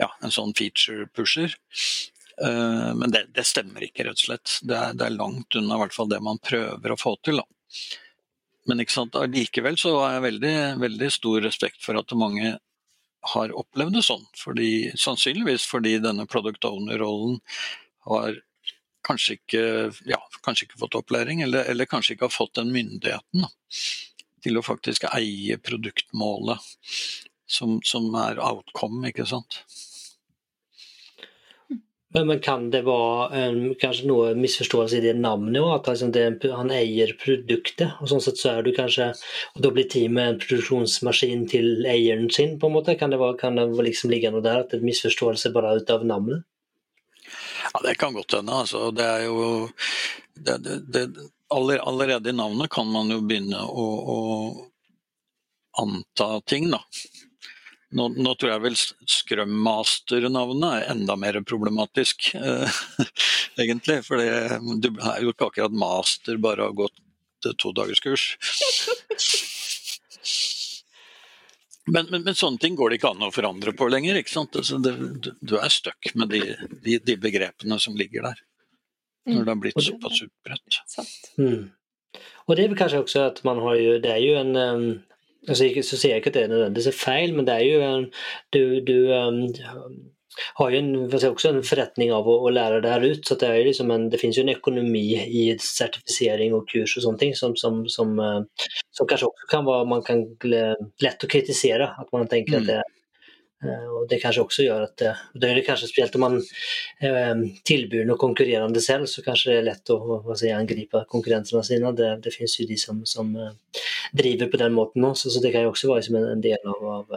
ja, 0.00 0.09
en 0.22 0.32
sånn 0.32 0.54
feature 0.56 1.09
pusher. 1.12 1.56
Uh, 2.37 2.92
men 2.94 3.11
det, 3.11 3.26
det, 3.35 3.46
stemmer 3.48 3.85
ikke, 3.87 4.04
rett 4.06 4.20
og 4.20 4.26
slett. 4.28 4.59
Det 4.62 4.76
er, 4.76 4.96
det 4.96 5.09
er 5.09 5.16
langt 5.16 5.56
unna 5.59 5.80
fall 5.90 6.11
det 6.12 6.20
man 6.22 6.38
prøver 6.44 6.92
å 6.92 7.00
få 7.00 7.16
til. 7.24 7.40
Da. 7.42 7.46
Men 8.66 8.82
likevel 9.32 9.78
så 9.78 9.94
har 10.00 10.16
jeg 10.16 10.26
veldig, 10.26 10.56
veldig 10.82 11.11
stor 11.14 11.42
respekt 11.44 11.82
for 11.85 11.98
at 11.98 12.14
mange 12.18 12.56
har 13.34 13.54
opplevd 13.56 13.98
det 13.98 14.04
sånn. 14.06 14.26
Fordi, 14.38 14.70
sannsynligvis 14.98 15.66
fordi 15.68 15.96
denne 16.04 16.28
product 16.30 16.66
owner-rollen 16.68 17.40
har 18.10 18.40
kanskje 19.06 19.36
ikke, 19.38 19.64
ja, 20.10 20.18
kanskje 20.42 20.66
ikke 20.66 20.80
fått 20.82 20.98
opplæring, 20.98 21.44
eller, 21.46 21.68
eller, 21.70 21.86
kanskje 21.90 22.16
ikke 22.16 22.26
har 22.26 22.34
fått 22.34 22.56
den 22.58 22.72
myndigheten. 22.74 23.46
Da 23.46 23.50
til 24.46 24.60
å 24.60 24.64
faktisk 24.64 25.08
eie 25.10 25.58
produktmålet, 25.58 26.62
som, 27.50 27.78
som 27.86 28.08
er 28.20 28.40
outcome, 28.42 29.10
ikke 29.10 29.26
sant. 29.28 29.62
Men, 32.16 32.40
kan 32.40 32.70
det 32.72 32.83
være 32.87 33.50
um, 33.50 33.74
kanskje 33.81 34.09
noe 34.09 34.33
misforståelse 34.38 34.98
i 34.98 35.05
det 35.05 35.14
navnet 35.18 35.61
òg? 35.61 35.72
At 35.74 35.90
liksom 35.90 36.12
det, 36.14 36.24
han 36.48 36.72
eier 36.72 37.12
produktet? 37.20 37.92
og 38.00 38.09
sånn 38.11 38.24
sett 38.24 38.40
så 38.40 38.55
er 38.55 38.64
du 38.64 38.72
kanskje, 38.76 39.11
og 39.55 39.64
Da 39.64 39.72
blir 39.74 39.88
teamet 39.92 40.31
en 40.31 40.40
produksjonsmaskin 40.40 41.46
til 41.52 41.85
eieren 41.85 42.31
sin? 42.33 42.57
på 42.61 42.70
en 42.70 42.76
måte? 42.79 42.96
Kan 42.96 43.12
det, 43.12 43.20
være, 43.20 43.37
kan 43.40 43.61
det 43.61 43.68
liksom 43.76 44.12
ligge 44.14 44.33
noe 44.33 44.44
der? 44.44 44.64
At 44.64 44.72
det 44.72 44.81
er 44.81 44.88
misforståelse 44.88 45.52
bare 45.52 45.76
ut 45.76 45.92
av 45.92 46.07
navnet? 46.09 46.46
Ja, 47.72 47.81
Det 47.85 47.98
kan 48.00 48.14
godt 48.16 48.38
hende. 48.38 48.62
Altså. 48.64 48.90
Det 48.96 49.05
er 49.05 49.26
jo 49.26 49.68
det, 50.35 50.57
det, 50.88 51.09
allerede 51.48 52.31
i 52.31 52.33
navnet 52.33 52.70
kan 52.70 52.88
man 52.90 53.11
jo 53.11 53.20
begynne 53.20 53.61
å, 53.61 53.87
å 54.16 54.18
anta 55.83 56.40
ting, 56.48 56.70
da. 56.72 56.81
Nå, 57.96 58.11
nå, 58.12 58.35
tror 58.37 58.52
jeg 58.52 58.62
vel 58.64 58.76
Scrum 59.09 59.52
Master-navnet 59.64 60.82
er 60.82 60.90
enda 60.92 61.16
mer 61.16 61.38
problematisk, 61.48 62.28
eh, 62.37 62.80
egentlig. 63.62 64.02
For 64.04 64.20
du 64.20 64.90
er 64.92 65.22
jo 65.24 65.32
ikke 65.32 65.48
akkurat 65.48 65.76
master 65.76 66.40
bare 66.42 66.68
av 66.68 66.76
gått 66.76 67.00
todagerskurs. 67.62 68.35
Men, 71.87 72.09
men, 72.11 72.24
men, 72.26 72.35
sånne 72.35 72.59
ting 72.59 72.74
går 72.76 72.90
det 72.90 72.98
ikke 72.98 73.12
an 73.14 73.24
å 73.28 73.32
forandre 73.35 73.72
på 73.78 73.87
lenger. 73.92 74.18
ikke 74.18 74.35
sant? 74.35 74.59
Altså, 74.59 74.80
det, 74.82 74.96
du 75.38 75.56
er 75.61 75.72
stuck 75.72 76.12
med 76.18 76.35
de, 76.35 76.42
de, 76.82 76.98
de, 76.98 77.16
begrepene 77.22 77.78
som 77.82 77.96
ligger 77.98 78.26
der. 78.26 78.42
Når 79.30 79.42
det 79.42 79.52
har 79.52 79.61
blitt 79.62 79.78
mm. 79.78 79.87
såpass 79.87 80.22
utbredt. 80.26 80.80
Mm. 81.38 81.68
Og 82.46 82.56
det 82.56 82.64
er 82.64 82.72
vel 82.72 82.78
kanskje 82.78 83.04
også 83.04 83.22
at 83.30 83.40
man 83.46 83.59
har 83.62 83.74
jo 83.78 83.96
Det 84.02 84.11
er 84.12 84.22
jo 84.22 84.37
en 84.40 84.52
um, 85.46 85.52
altså, 85.52 85.70
Så 85.82 86.00
sier 86.00 86.16
jeg 86.16 86.24
ikke 86.24 86.35
at 86.35 86.38
det 86.38 86.44
er 86.44 86.52
nødvendigvis 86.52 87.00
feil, 87.00 87.35
men 87.35 87.46
det 87.46 87.54
er 87.54 87.64
jo 87.64 88.04
Du, 88.52 88.62
du 88.87 88.96
um, 89.14 89.42
har 90.59 90.70
jo 90.70 90.78
en, 90.78 90.90
også 91.09 91.48
en 91.48 91.62
forretning 91.64 92.11
av 92.12 92.26
å, 92.28 92.35
å, 92.44 92.50
lære 92.52 92.82
det 92.85 92.92
her 92.92 93.06
ut. 93.06 93.22
så 93.24 93.38
Det, 93.40 93.48
er 93.48 93.68
liksom 93.68 93.90
en, 93.90 94.09
det 94.12 94.20
finnes 94.20 94.37
jo 94.37 94.44
en 94.44 94.52
økonomi 94.56 95.06
i 95.24 95.46
sertifisering 95.62 96.54
og 96.56 96.66
kurs 96.72 96.96
og 96.96 97.06
sånne 97.06 97.22
ting 97.22 97.32
som, 97.38 97.56
som, 97.56 97.85
som, 97.92 98.18
uh, 98.20 98.68
som 98.92 99.09
kanskje 99.09 99.30
også 99.30 99.50
kan 99.52 99.64
være 99.68 99.88
man 99.88 100.04
kan 100.04 100.26
lett 100.44 101.24
å 101.24 101.30
kritisere. 101.30 101.88
At 101.96 102.12
man 102.12 102.28
tenker 102.28 102.59
mm. 102.59 102.61
at 102.62 102.70
det 102.72 102.82
uh, 102.82 102.95
og 103.90 104.09
Det 104.11 104.20
kanskje 104.22 104.44
også 104.44 104.66
gjør 104.66 104.87
at 104.87 105.05
uh, 105.07 105.22
det 105.35 105.52
det 105.59 105.64
kanskje 105.66 105.90
Spesielt 105.90 106.16
om 106.18 106.24
man 106.24 106.37
tilbyr 107.66 108.05
noe 108.07 108.20
konkurrerende 108.20 108.81
selv, 108.83 109.07
så 109.11 109.22
kanskje 109.24 109.52
det 109.52 109.57
er 109.61 109.66
lett 109.68 109.92
å 109.92 110.35
si, 110.38 110.50
angripe 110.52 111.05
konkurrentene 111.11 111.62
sine. 111.66 111.92
Det, 111.96 112.11
det 112.24 112.33
finnes 112.35 112.57
jo 112.59 112.66
de 112.68 112.76
som, 112.81 113.00
som 113.09 113.33
driver 114.16 114.50
på 114.52 114.61
den 114.61 114.76
måten 114.76 115.05
også, 115.07 115.31
så 115.31 115.42
det 115.42 115.52
kan 115.55 115.66
jo 115.66 115.72
også 115.72 115.90
være 115.92 116.07
som 116.09 116.18
en 116.20 116.44
del 116.44 116.70
av, 116.72 116.85
av 116.98 117.16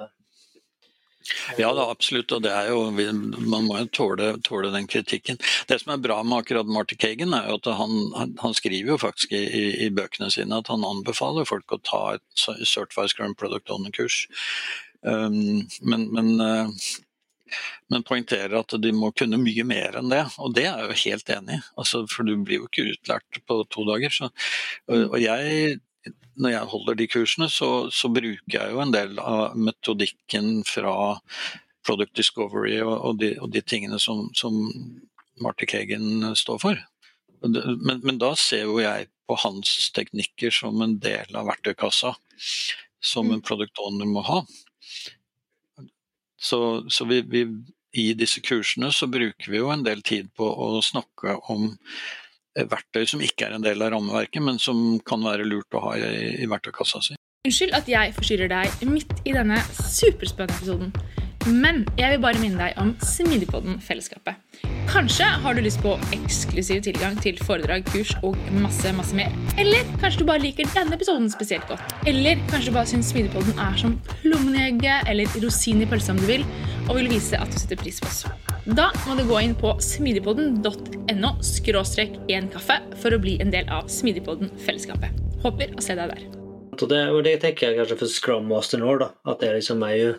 ja 1.57 1.69
da, 1.75 1.85
absolutt, 1.91 2.31
og 2.33 2.43
det 2.45 2.51
er 2.53 2.69
jo, 2.71 2.79
man 2.89 3.65
må 3.67 3.79
jo 3.81 3.89
tåle, 3.93 4.31
tåle, 4.45 4.71
den 4.73 4.87
kritikken. 4.89 5.39
Det 5.69 5.79
som 5.81 5.93
er 5.93 6.03
bra 6.03 6.19
med 6.23 6.43
akkurat 6.43 6.69
Marty 6.69 6.97
Kagan, 6.99 7.35
er 7.35 7.49
jo 7.49 7.57
at 7.59 7.69
han, 7.79 8.35
han 8.41 8.55
skriver 8.57 8.95
jo 8.95 8.99
faktisk 9.01 9.33
i, 9.37 9.43
i, 9.85 9.89
bøkene 9.93 10.31
sine 10.33 10.61
at 10.61 10.71
han 10.71 10.85
anbefaler 10.85 11.47
folk 11.49 11.75
å 11.75 11.81
ta 11.85 12.03
et 12.17 12.45
Certified 12.65 13.13
Scrum 13.13 13.35
Product 13.37 13.69
Owner-kurs. 13.73 14.23
Um, 15.05 15.67
men, 15.81 16.07
men, 16.11 16.31
uh, 16.41 16.71
men 17.89 18.05
poengterer 18.07 18.57
at 18.59 18.75
de 18.83 18.91
må 18.95 19.11
kunne 19.15 19.39
mye 19.41 19.65
mer 19.67 19.99
enn 19.99 20.11
det, 20.11 20.25
og 20.37 20.55
det 20.57 20.65
er 20.67 20.81
jeg 20.81 20.89
jo 20.89 21.03
helt 21.03 21.35
enig 21.37 21.59
i. 21.59 21.61
Altså, 21.81 22.03
for 22.11 22.27
du 22.27 22.33
blir 22.37 22.61
jo 22.61 22.69
ikke 22.69 22.89
utlært 22.93 23.43
på 23.47 23.61
to 23.71 23.85
dager. 23.87 24.13
Så, 24.13 24.31
og, 24.91 25.05
og 25.13 25.21
jeg 25.23 25.79
når 26.39 26.53
jeg 26.53 26.71
holder 26.71 26.95
de 26.95 27.07
kursene, 27.11 27.49
så, 27.51 27.69
så, 27.91 28.07
bruker 28.13 28.55
jeg 28.55 28.71
jo 28.73 28.79
en 28.79 28.93
del 28.95 29.17
av 29.19 29.57
metodikken 29.59 30.61
fra 30.67 30.93
Product 31.85 32.15
Discovery 32.15 32.77
og, 32.83 32.93
og, 32.93 33.17
de, 33.19 33.33
og 33.43 33.51
de, 33.51 33.61
tingene 33.65 33.99
som, 33.99 34.27
som 34.37 34.55
Marty 35.43 35.67
Kagan 35.69 36.31
står 36.39 36.61
for. 36.63 36.79
Men, 37.43 37.99
men, 38.03 38.17
da 38.19 38.33
ser 38.39 38.67
jo 38.67 38.79
jeg 38.83 39.09
på 39.29 39.37
hans 39.43 39.91
teknikker 39.95 40.53
som 40.53 40.79
en 40.83 40.97
del 41.03 41.35
av 41.37 41.47
verktøykassa 41.47 42.15
som 42.99 43.29
en 43.29 43.39
mm. 43.39 43.45
product 43.47 43.79
owner 43.79 44.09
må 44.09 44.23
ha. 44.27 44.41
Så, 46.39 46.59
så 46.87 47.05
vi, 47.05 47.21
vi, 47.27 47.43
i 47.99 48.13
disse 48.15 48.41
kursene 48.45 48.93
så 48.95 49.09
bruker 49.11 49.51
vi 49.51 49.59
jo 49.59 49.71
en 49.73 49.83
del 49.83 50.01
tid 50.05 50.29
på 50.37 50.47
å 50.47 50.79
snakke 50.85 51.35
om 51.51 51.73
verktøy 52.55 53.05
som 53.07 53.21
ikke 53.23 53.47
er 53.47 53.55
en 53.55 53.63
del 53.63 53.81
av 53.83 53.93
rammeverket, 53.93 54.41
men 54.43 54.59
som 54.59 54.99
kan 55.05 55.23
være 55.23 55.47
lurt 55.47 55.75
å 55.75 55.83
ha 55.83 55.95
i, 55.99 56.35
i 56.43 56.49
verktøykassa 56.49 57.03
si. 57.05 57.17
Unnskyld 57.47 57.75
at 57.77 57.87
jeg 57.87 58.13
forstyrrer 58.17 58.51
deg 58.51 58.87
midt 58.89 59.13
i 59.23 59.33
denne 59.35 59.61
superspennende 59.79 60.57
episoden. 60.57 61.28
Men 61.47 61.85
jeg 61.95 62.11
vil 62.11 62.21
bare 62.23 62.41
minne 62.41 62.59
deg 62.59 62.79
om 62.81 62.91
Smidigpodden-fellesskapet. 63.05 64.41
Kanskje 64.89 65.27
har 65.43 65.55
du 65.55 65.61
lyst 65.63 65.79
på 65.83 65.93
eksklusiv 66.15 66.81
tilgang 66.83 67.15
til 67.21 67.37
foredrag, 67.45 67.85
kurs 67.93 68.11
og 68.25 68.35
masse 68.59 68.91
masse 68.97 69.15
mer. 69.15 69.31
Eller 69.61 69.87
kanskje 70.01 70.23
du 70.23 70.27
bare 70.27 70.43
liker 70.43 70.67
denne 70.73 70.97
episoden 70.97 71.29
spesielt 71.31 71.67
godt. 71.69 71.93
Eller 72.09 72.41
kanskje 72.49 72.73
du 72.73 72.75
bare 72.75 72.89
syns 72.89 73.13
Smidigpodden 73.13 73.55
er 73.61 73.77
som 73.79 73.95
plommen 74.19 74.57
eller 74.59 75.39
rosin 75.43 75.81
i 75.81 75.87
pølsa 75.87 76.13
om 76.13 76.19
du 76.19 76.27
vil, 76.27 76.43
og 76.89 76.97
vil 76.97 77.09
vise 77.11 77.37
at 77.37 77.51
du 77.53 77.57
setter 77.61 77.79
pris 77.79 77.99
på 78.01 78.09
oss. 78.09 78.23
Da 78.65 78.89
må 79.07 79.15
du 79.17 79.23
gå 79.29 79.39
inn 79.45 79.55
på 79.57 79.71
smidigpodden.no 79.81 81.31
skråstrek 81.45 82.17
én 82.29 82.49
kaffe 82.51 82.79
for 83.01 83.15
å 83.15 83.21
bli 83.21 83.37
en 83.41 83.53
del 83.53 83.69
av 83.73 83.87
Smidigpodden-fellesskapet. 83.89 85.21
Håper 85.45 85.77
å 85.77 85.85
se 85.85 85.95
deg 85.97 86.11
der. 86.11 86.25
Det, 86.79 86.99
det 87.25 87.35
tenker 87.43 87.69
jeg 87.69 87.79
kanskje 87.79 87.99
for 88.01 88.11
Scrum 88.13 88.49
Master 88.51 88.81
nå, 88.81 88.97
da. 89.01 89.09
At 89.27 89.41
det 89.43 89.53
liksom 89.57 89.81
er 89.87 89.95
jo 89.97 90.11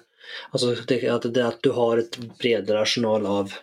Altså 0.53 0.75
det, 0.89 1.01
at, 1.11 1.29
det 1.35 1.45
at 1.47 1.61
du 1.65 1.73
har 1.77 2.03
et 2.03 2.19
bredere 2.41 2.83
arsenal 2.85 3.29
av, 3.29 3.55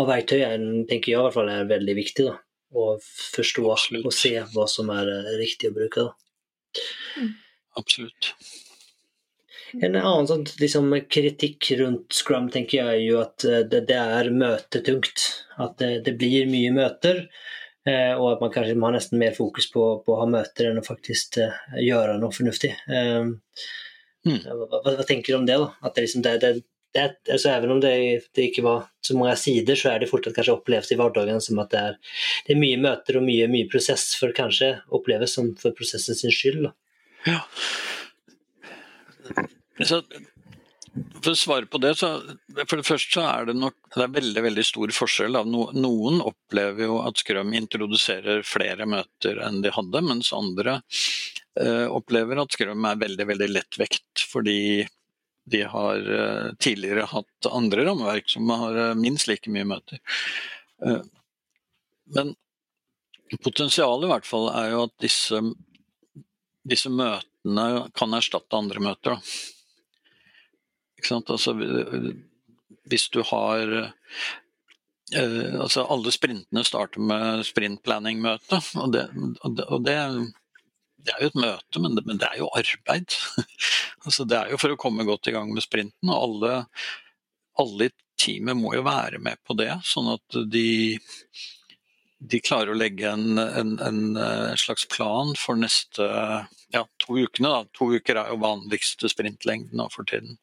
av 0.00 0.10
verktøy, 0.10 0.40
er, 0.42 0.58
tenker 0.90 1.12
jeg 1.12 1.20
i 1.20 1.22
hvert 1.22 1.36
fall 1.36 1.52
er 1.52 1.70
veldig 1.70 1.96
viktig. 2.00 2.28
da. 2.30 2.36
Å 2.74 2.90
forstå 2.98 3.64
Absolutt. 3.70 4.08
og 4.08 4.16
se 4.16 4.34
hva 4.54 4.66
som 4.70 4.90
er 4.94 5.10
eh, 5.12 5.32
riktig 5.38 5.70
å 5.70 5.78
bruke. 5.78 6.08
da. 6.08 6.84
Mm. 7.20 7.32
Absolutt. 7.78 8.34
En 9.82 9.96
annen 9.98 10.28
sånn, 10.30 10.44
liksom, 10.60 10.92
kritikk 11.10 11.72
rundt 11.80 12.14
Scrum 12.14 12.46
tenker 12.52 12.78
jeg 12.78 12.92
er 12.92 13.02
jo 13.02 13.20
at 13.22 13.46
eh, 13.48 13.62
det, 13.70 13.84
det 13.90 13.98
er 13.98 14.30
møtetungt. 14.34 15.26
At 15.62 15.78
det, 15.82 16.04
det, 16.06 16.16
blir 16.20 16.50
mye 16.50 16.74
møter. 16.74 17.24
Eh, 17.86 18.12
og 18.14 18.34
at 18.34 18.44
man 18.44 18.52
kanskje 18.54 18.76
man 18.78 18.92
har 18.92 18.98
nesten 18.98 19.20
mer 19.20 19.34
fokus 19.36 19.68
på, 19.72 19.86
på, 20.04 20.14
å 20.14 20.22
ha 20.22 20.28
møter 20.30 20.70
enn 20.70 20.80
å 20.80 20.86
faktisk 20.86 21.40
eh, 21.42 21.58
gjøre 21.84 22.18
noe 22.22 22.34
fornuftig. 22.34 22.72
Eh. 22.88 23.32
Hva, 24.24 24.80
hva, 24.84 25.04
tenker 25.04 25.32
du 25.34 25.38
om 25.38 25.48
det? 25.48 25.58
da? 25.60 25.72
At 25.84 25.96
det, 25.96 26.06
liksom, 26.06 26.24
det, 26.24 26.34
det, 26.42 26.52
det 26.96 27.06
altså, 27.34 27.50
Even 27.52 27.74
om 27.76 27.80
det, 27.82 27.94
ikke 28.40 28.64
var 28.64 28.86
så 29.04 29.16
mange 29.18 29.36
sider, 29.40 29.76
så 29.78 29.92
er 29.92 30.02
det 30.02 30.10
fortsatt 30.10 30.36
kanskje 30.36 30.56
opplevd 30.56 30.94
i 30.94 31.00
hverdagen 31.00 31.42
som 31.44 31.60
at 31.62 31.72
det 31.74 31.82
er, 31.90 31.98
er 32.48 32.60
mye 32.60 32.80
møter 32.80 33.20
og 33.20 33.26
mye, 33.26 33.48
mye, 33.52 33.68
prosess 33.70 34.12
for 34.20 34.34
kanskje 34.36 34.76
oppleves 34.94 35.36
som 35.36 35.52
for 35.60 35.76
prosessen 35.76 36.18
sin 36.18 36.34
skyld. 36.34 36.68
Da. 36.68 36.74
Ja. 37.28 37.40
Så, 39.84 40.00
for 40.94 41.32
å 41.32 41.38
svare 41.38 41.66
på 41.66 41.80
det, 41.82 41.96
så 41.98 42.14
for 42.68 42.78
det 42.78 42.86
første 42.86 43.18
så 43.18 43.24
er 43.26 43.48
det 43.48 43.56
nok 43.58 43.74
det 43.96 44.04
er 44.04 44.12
veldig 44.14 44.42
veldig 44.46 44.64
stor 44.66 44.92
forskjell. 44.94 45.38
No, 45.50 45.66
noen 45.74 46.20
opplever 46.22 46.86
jo 46.86 47.00
at 47.02 47.18
Skrøm 47.18 47.54
introduserer 47.58 48.44
flere 48.46 48.86
møter 48.90 49.40
enn 49.42 49.60
de 49.64 49.72
hadde, 49.74 50.04
mens 50.06 50.30
andre 50.36 50.80
opplever 51.54 52.40
at 52.42 52.54
Scrum 52.54 52.86
er 52.88 52.98
veldig 52.98 53.26
veldig 53.28 53.46
lettvekt, 53.52 54.24
fordi 54.26 54.82
de 55.44 55.62
har 55.62 55.96
eh, 56.20 56.52
tidligere 56.58 57.04
hatt 57.10 57.46
andre 57.50 57.84
rammeverk 57.84 58.28
som 58.30 58.48
har 58.48 58.76
eh, 58.76 58.94
minst 58.96 59.28
like 59.28 59.52
mye 59.52 59.66
møter. 59.68 60.00
Men 62.14 62.34
potensialet 63.44 64.06
i 64.06 64.12
hvert 64.12 64.28
fall 64.28 64.48
er 64.52 64.72
jo 64.72 64.84
at 64.86 64.94
disse, 65.04 65.40
disse 66.64 66.92
møtene 66.92 67.66
kan 67.96 68.16
erstatte 68.16 68.58
andre 68.58 68.82
møter. 68.84 69.20
Altså, 71.04 71.52
hvis 72.88 73.06
du 73.12 73.20
har 73.28 73.76
altså 75.14 75.84
Alle 75.92 76.10
sprintene 76.12 76.62
starter 76.64 77.02
med 77.04 77.44
sprintplanning-møte, 77.46 78.58
og, 78.80 78.94
det, 78.96 79.04
og 79.44 79.84
det 79.84 79.98
det 81.04 81.14
er 81.14 81.24
jo 81.24 81.30
et 81.32 81.40
møte, 81.40 81.82
men 81.82 81.96
det, 81.96 82.04
men 82.08 82.20
det 82.20 82.30
er 82.30 82.40
jo 82.40 82.50
arbeid. 82.56 83.16
altså, 84.06 84.26
det 84.28 84.38
er 84.38 84.52
jo 84.54 84.60
for 84.60 84.74
å 84.74 84.80
komme 84.80 85.06
godt 85.08 85.28
i 85.28 85.34
gang 85.36 85.52
med 85.52 85.64
sprinten. 85.64 86.10
og 86.10 86.16
alle, 86.16 86.54
alle 87.60 87.90
i 87.90 87.94
teamet 88.20 88.58
må 88.58 88.74
jo 88.76 88.84
være 88.86 89.20
med 89.22 89.40
på 89.46 89.56
det, 89.58 89.72
sånn 89.86 90.12
at 90.14 90.38
de, 90.50 90.98
de 92.22 92.40
klarer 92.44 92.72
å 92.72 92.78
legge 92.78 93.10
en, 93.10 93.38
en, 93.38 93.74
en, 93.82 94.00
eh, 94.16 94.54
slags 94.60 94.86
plan 94.90 95.34
for 95.38 95.58
neste 95.60 96.06
ja, 96.74 96.84
to 97.02 97.18
ukene. 97.18 97.50
Da. 97.50 97.64
To 97.78 97.90
uker 97.94 98.20
er 98.22 98.32
jo 98.32 98.40
vanligste 98.42 99.10
sprintlengden 99.12 99.84
for 99.92 100.08
tiden. 100.08 100.38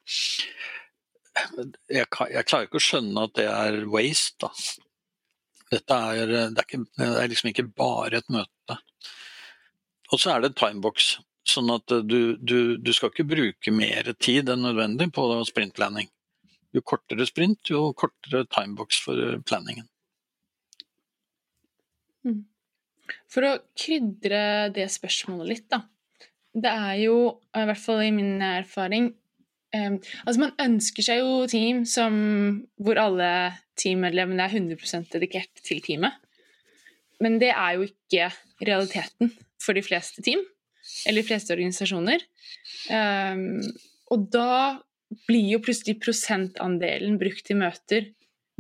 Jeg, 1.32 2.06
jeg, 2.06 2.46
klarer 2.46 2.68
ikke 2.68 2.80
å 2.80 2.84
skjønne 2.84 3.26
at 3.28 3.36
det 3.40 3.48
er 3.50 3.82
waste. 3.92 4.46
Da. 4.46 4.52
Dette 5.72 5.98
er, 6.14 6.32
det 6.52 6.60
er, 6.60 6.66
ikke, 6.68 6.86
det 7.00 7.12
er 7.24 7.32
liksom 7.32 7.52
ikke 7.54 7.70
bare 7.72 8.20
et 8.20 8.32
møte. 8.34 8.78
Og 10.12 10.20
så 10.20 10.34
er 10.34 10.44
det 10.44 10.56
timebox. 10.60 11.14
Sånn 11.48 11.72
at 11.74 11.92
eh, 11.94 12.04
du, 12.06 12.36
du, 12.38 12.58
du, 12.78 12.92
skal 12.94 13.12
ikke 13.12 13.30
bruke 13.32 13.74
mer 13.74 14.12
tid 14.22 14.52
enn 14.52 14.66
nødvendig 14.66 15.10
på 15.16 15.26
sprintplanning. 15.48 16.10
Jo 16.76 16.84
kortere 16.88 17.26
sprint, 17.28 17.64
jo 17.72 17.90
kortere 17.98 18.46
timebox 18.52 19.02
for 19.06 19.20
eh, 19.20 19.40
planningen. 19.48 19.88
Mm. 22.28 22.44
For 23.32 23.48
å 23.48 23.56
krydre 23.76 24.70
det 24.76 24.86
spørsmålet 24.94 25.50
litt, 25.50 25.66
da. 25.72 25.82
Det 26.52 26.70
er 26.70 26.96
jo, 27.06 27.18
i 27.56 27.66
hvert 27.68 27.80
fall 27.80 28.02
i 28.04 28.12
min 28.12 28.42
erfaring 28.44 29.06
um, 29.72 29.94
Altså, 30.26 30.42
man 30.42 30.52
ønsker 30.60 31.06
seg 31.06 31.22
jo 31.22 31.46
team 31.48 31.86
som, 31.88 32.18
hvor 32.76 33.00
alle 33.00 33.30
teammedlemmene 33.80 34.50
er 34.50 34.58
100% 34.60 35.08
dedikert 35.16 35.64
til 35.64 35.80
teamet. 35.84 36.20
Men 37.24 37.40
det 37.40 37.54
er 37.54 37.78
jo 37.78 37.88
ikke 37.88 38.28
realiteten 38.68 39.32
for 39.62 39.78
de 39.78 39.86
fleste 39.86 40.24
team. 40.26 40.42
eller 41.06 41.22
de 41.22 41.28
fleste 41.28 41.54
organisasjoner. 41.54 42.24
Um, 42.90 43.62
og 44.12 44.26
da 44.34 44.82
blir 45.28 45.52
jo 45.54 45.62
plutselig 45.64 46.00
prosentandelen 46.02 47.20
brukt 47.22 47.52
i 47.54 47.58
møter 47.58 48.10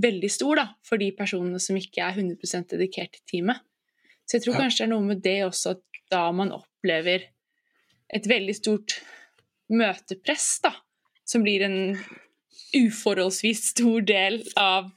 veldig 0.02 0.30
stor 0.32 0.60
da, 0.62 0.66
for 0.86 1.02
de 1.02 1.10
personene 1.18 1.60
som 1.62 1.78
ikke 1.80 2.04
er 2.06 2.20
100% 2.22 2.72
dedikert 2.74 3.16
til 3.18 3.26
teamet. 3.34 3.62
Så 4.26 4.38
jeg 4.38 4.45
tror 4.45 4.58
ja. 4.58 4.62
kanskje 4.66 4.84
det 4.84 4.88
er 4.88 4.93
noe 4.93 5.08
med 5.08 5.24
det 5.26 5.38
også, 5.47 5.76
at 5.76 6.02
da 6.14 6.24
man 6.36 6.54
opplever 6.56 7.28
et 8.12 8.28
veldig 8.28 8.56
stort 8.58 8.97
møtepress, 9.72 10.47
da, 10.66 10.74
som 11.28 11.43
blir 11.45 11.64
en 11.66 11.78
uforholdsvis 12.76 13.72
stor 13.74 14.04
del 14.08 14.41
av 14.60 14.91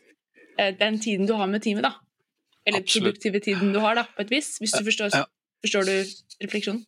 eh, 0.58 0.74
den 0.78 0.98
tiden 1.02 1.28
du 1.30 1.34
har 1.38 1.50
med 1.50 1.64
teamet, 1.64 1.86
da. 1.86 1.94
Eller 2.64 2.80
Absolutt. 2.80 3.20
produktive 3.20 3.42
tiden 3.44 3.74
du 3.74 3.80
har, 3.82 3.98
da, 3.98 4.06
på 4.08 4.24
et 4.24 4.32
vis. 4.32 4.54
Hvis 4.62 4.74
du 4.74 4.86
forstår, 4.86 5.14
ja. 5.14 5.26
Forstår 5.64 5.88
du 5.88 5.94
refleksjonen? 6.44 6.84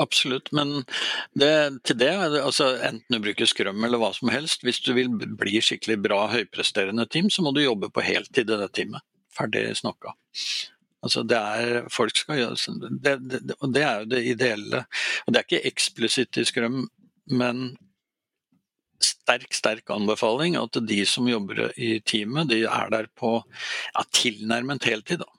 Absolutt, 0.00 0.48
men 0.56 0.84
det, 1.36 1.50
til 1.84 1.98
det, 2.00 2.12
altså 2.40 2.70
enten 2.86 3.12
du 3.12 3.20
bruker 3.20 3.48
skrøm 3.48 3.84
eller 3.84 4.00
hva 4.00 4.14
som 4.16 4.30
helst, 4.32 4.64
hvis 4.64 4.80
du 4.86 4.94
vil 4.96 5.10
bli 5.12 5.60
skikkelig 5.60 5.98
bra 6.06 6.22
høypresterende 6.32 7.04
team, 7.10 7.28
så 7.28 7.44
må 7.44 7.52
du 7.52 7.60
jobbe 7.60 7.90
på 7.92 8.04
heltid 8.06 8.48
i 8.48 8.60
det 8.62 8.70
teamet. 8.78 9.04
Ferdig 9.36 9.66
snakka. 9.76 10.14
Altså 11.04 11.24
det 11.24 11.36
er, 11.36 11.84
folk 11.92 12.16
skal 12.16 12.40
gjøre, 12.40 12.88
det, 13.04 13.14
det, 13.28 13.58
og 13.58 13.74
det 13.74 13.84
er 13.84 14.02
jo 14.02 14.10
det 14.14 14.24
ideelle. 14.34 14.82
Og 15.26 15.32
Det 15.32 15.40
er 15.40 15.46
ikke 15.48 15.70
eksplisitt 15.70 16.40
i 16.40 16.44
Skrøm, 16.48 16.82
men 17.32 17.70
sterk, 19.00 19.48
sterk 19.56 19.92
anbefaling 19.94 20.58
at 20.60 20.76
de 20.84 21.00
som 21.08 21.28
jobber 21.28 21.70
i 21.76 21.98
teamet, 22.04 22.50
de 22.52 22.62
er 22.68 22.92
der 22.92 23.08
på 23.16 23.38
ja, 23.40 24.04
tilnærmet 24.12 24.84
heltid. 24.88 25.24
Da. 25.24 25.30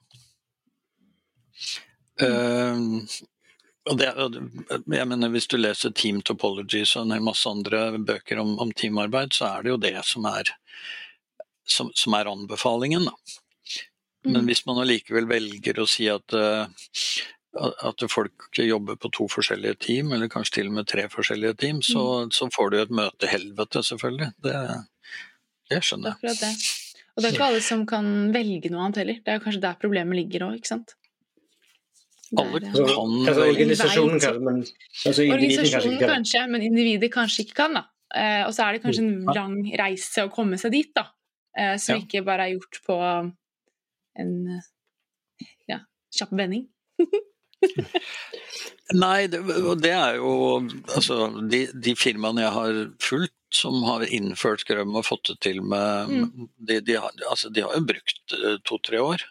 Uh, 2.21 3.01
og 3.89 3.97
det, 3.97 4.11
jeg 4.69 5.07
mener, 5.09 5.29
Hvis 5.33 5.49
du 5.49 5.57
leser 5.57 5.93
Team 5.97 6.21
Topologies 6.21 6.93
og 6.99 7.09
en 7.09 7.23
masse 7.25 7.49
andre 7.49 7.97
bøker 7.97 8.41
om, 8.41 8.57
om, 8.61 8.71
teamarbeid, 8.71 9.33
så 9.33 9.55
er 9.55 9.63
det 9.63 9.73
jo 9.73 9.79
det 9.81 9.95
som 10.05 10.27
er, 10.29 10.51
som, 11.65 11.89
som 11.97 12.17
er 12.17 12.29
anbefalingen. 12.29 13.09
Da. 13.09 13.15
Men 14.27 14.43
mm. 14.43 14.51
hvis 14.51 14.65
man 14.69 14.83
allikevel 14.83 15.25
velger 15.29 15.81
å 15.81 15.87
si 15.89 16.05
at, 16.13 16.35
eh, 16.37 16.91
at 17.89 18.05
folk 18.11 18.61
jobber 18.61 18.99
på 19.01 19.09
to 19.17 19.25
forskjellige 19.33 19.79
team, 19.87 20.13
eller 20.13 20.29
kanskje 20.29 20.59
til 20.59 20.69
og 20.69 20.77
med 20.77 20.89
tre 20.91 21.07
forskjellige 21.09 21.57
team, 21.65 21.81
så, 21.81 22.05
mm. 22.27 22.35
så 22.37 22.51
får 22.53 22.71
du 22.71 22.79
et 22.83 22.95
møtehelvete, 23.01 23.81
selvfølgelig. 23.89 24.29
Det, 24.45 24.55
det 25.73 25.81
skjønner 25.87 26.13
jeg. 26.13 26.21
Akkurat 26.21 26.45
det. 26.45 26.53
Og 27.11 27.23
det 27.23 27.27
er 27.27 27.35
ikke 27.35 27.49
alle 27.49 27.65
som 27.65 27.81
kan 27.89 28.05
velge 28.31 28.69
noe 28.71 28.85
annet 28.85 29.01
heller. 29.01 29.23
Det 29.25 29.33
er 29.33 29.41
kanskje 29.43 29.65
der 29.65 29.81
problemet 29.81 30.21
ligger 30.21 30.51
òg, 30.51 30.61
ikke 30.61 30.75
sant. 30.75 30.93
Alle 32.39 32.61
kan 32.63 32.75
altså, 32.79 33.43
Organisasjonen 33.43 34.21
kan, 34.23 34.37
men 34.45 34.61
altså 34.63 35.25
Organisasjonen 35.25 35.97
kanskje, 35.99 36.11
kanskje, 36.13 36.43
men 36.53 36.63
individet 36.63 37.11
kanskje 37.11 37.45
ikke 37.45 37.57
kan. 37.63 37.75
da. 37.75 37.83
Eh, 38.15 38.43
og 38.45 38.53
så 38.55 38.65
er 38.65 38.75
det 38.75 38.83
kanskje 38.85 39.03
en 39.03 39.33
lang 39.35 39.57
reise 39.79 40.25
å 40.27 40.31
komme 40.31 40.59
seg 40.61 40.75
dit, 40.75 40.91
da. 40.95 41.09
Eh, 41.57 41.75
som 41.81 41.97
ja. 41.97 42.05
ikke 42.05 42.23
bare 42.27 42.47
er 42.47 42.55
gjort 42.55 42.79
på 42.85 42.97
en 44.21 44.31
ja, 45.67 45.81
kjapp 46.15 46.33
vending. 46.39 46.65
Nei, 49.03 49.27
det, 49.31 49.39
det, 49.83 49.91
er 49.93 50.17
jo 50.19 50.31
altså 50.95 51.29
de, 51.51 51.65
de, 51.71 51.93
firmaene 51.95 52.43
jeg 52.43 52.53
har 52.55 52.79
fulgt 53.03 53.35
som 53.55 53.83
har 53.85 54.03
innført 54.07 54.63
Scrum 54.63 54.95
og 54.95 55.05
fått 55.07 55.29
det 55.33 55.37
til 55.43 55.61
med 55.63 56.11
mm. 56.11 56.47
de, 56.55 56.79
de, 56.87 56.97
har, 57.03 57.13
altså, 57.29 57.51
de 57.53 57.63
har 57.65 57.75
jo 57.75 57.83
brukt 57.87 58.35
eh, 58.37 58.57
to-tre 58.67 58.99
år. 59.03 59.23